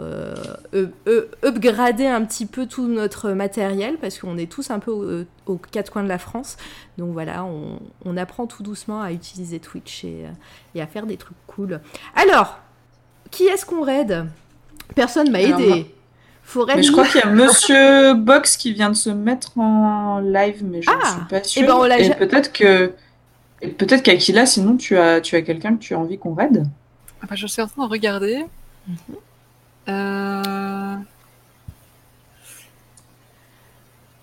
[1.44, 5.92] upgrader un petit peu tout notre matériel parce qu'on est tous un peu aux quatre
[5.92, 6.58] coins de la France.
[6.98, 10.26] Donc voilà, on, apprend tout doucement à utiliser Twitch et,
[10.76, 11.82] et, à faire des trucs cool.
[12.16, 12.60] Alors,
[13.32, 14.26] qui est-ce qu'on raid?
[14.96, 15.88] Personne m'a aidé.
[16.44, 20.20] Faut mais je crois qu'il y a Monsieur Box qui vient de se mettre en
[20.20, 21.64] live, mais je ne ah suis pas sûre.
[21.64, 22.94] Eh ben, et, peut-être que
[23.78, 26.66] peut-être qu'Akila, sinon tu as tu as quelqu'un que tu as envie qu'on raid?
[27.22, 28.46] Ah bah, je suis en train de regarder.
[28.88, 28.96] Mhm.
[29.88, 30.96] euh...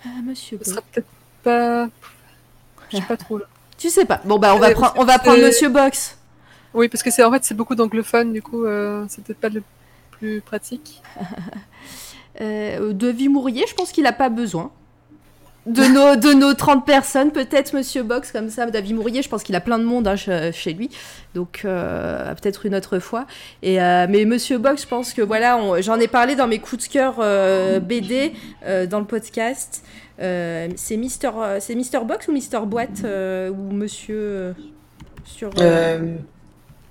[0.04, 1.06] Ah, monsieur Ce sera peut-être
[1.42, 1.88] pas.
[2.90, 3.44] Je sais pas trop là.
[3.78, 4.20] Tu sais pas.
[4.24, 6.18] Bon, bah, on va, prendre, on va prendre Monsieur Box.
[6.74, 9.48] Oui, parce que c'est en fait, c'est beaucoup d'anglophones, du coup, euh, c'est peut-être pas
[9.48, 9.62] le
[10.12, 11.02] plus pratique.
[12.40, 14.70] euh, de Vimourier, je pense qu'il a pas besoin.
[15.66, 19.42] De nos, de nos 30 personnes, peut-être Monsieur Box, comme ça, David Mourier, je pense
[19.42, 20.88] qu'il a plein de monde hein, chez lui,
[21.34, 23.26] donc euh, peut-être une autre fois.
[23.62, 26.88] Et, euh, mais Monsieur Box, je pense que voilà, j'en ai parlé dans mes coups
[26.88, 28.32] de cœur euh, BD
[28.88, 29.84] dans le podcast.
[30.18, 31.30] c'est Mister,
[31.60, 34.54] c'est Mister Box ou Mister Boîte ou Monsieur
[35.24, 35.50] sur.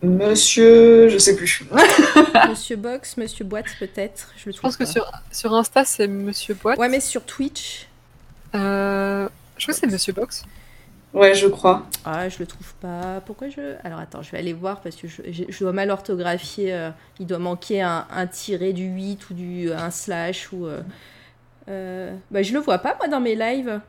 [0.02, 1.64] Monsieur, je sais plus.
[2.50, 4.32] Monsieur Box, Monsieur Boîte peut-être.
[4.38, 6.78] Je, je pense que sur, sur Insta c'est Monsieur Boîte.
[6.78, 7.89] Ouais, mais sur Twitch.
[8.56, 10.46] Euh, je crois que c'est Monsieur Box.
[11.14, 11.88] Ouais, je crois.
[12.06, 13.22] Ah, je le trouve pas.
[13.26, 13.76] Pourquoi je.
[13.84, 16.74] Alors attends, je vais aller voir parce que je, je, dois mal orthographier.
[16.74, 20.68] Euh, il doit manquer un, un, tiré du 8 ou du un slash ou.
[20.68, 20.82] Euh,
[21.68, 22.16] euh...
[22.30, 23.82] Bah, je le vois pas moi dans mes lives.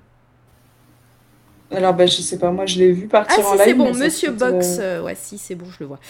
[1.70, 3.62] Alors, bah, je sais pas, moi je l'ai vu partir ah, en live.
[3.64, 4.78] c'est bon, Monsieur Box.
[4.80, 6.00] Euh, ouais, si, c'est bon, je le vois.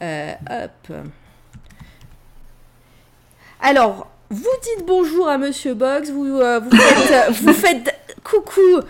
[0.00, 0.92] hop.
[3.60, 8.80] Alors, vous dites bonjour à Monsieur Box, vous, euh, euh, vous faites coucou.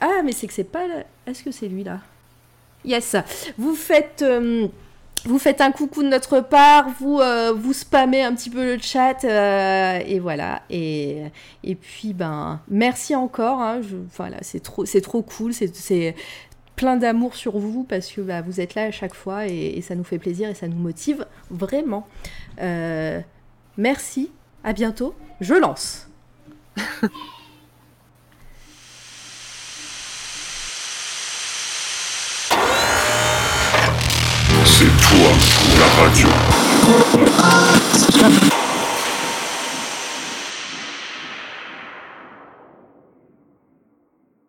[0.00, 0.84] Ah, mais c'est que c'est pas.
[1.26, 2.00] Est-ce que c'est lui là?
[2.84, 3.16] Yes.
[3.58, 4.22] Vous faites.
[4.22, 4.68] Euh,
[5.24, 7.18] vous faites un coucou de notre part, vous,
[7.56, 10.60] vous spammez un petit peu le chat, et voilà.
[10.68, 11.22] Et,
[11.62, 13.62] et puis, ben, merci encore.
[13.62, 13.80] Hein,
[14.16, 15.54] voilà, c'est trop, trop cool.
[15.54, 16.14] C'est
[16.76, 19.94] plein d'amour sur vous parce que bah, vous êtes là à chaque fois et, ça
[19.94, 22.06] nous fait plaisir et ça nous motive vraiment.
[23.76, 24.30] Merci,
[24.62, 26.06] à bientôt, je lance.
[34.64, 35.30] C'est toi
[35.78, 36.28] la radio.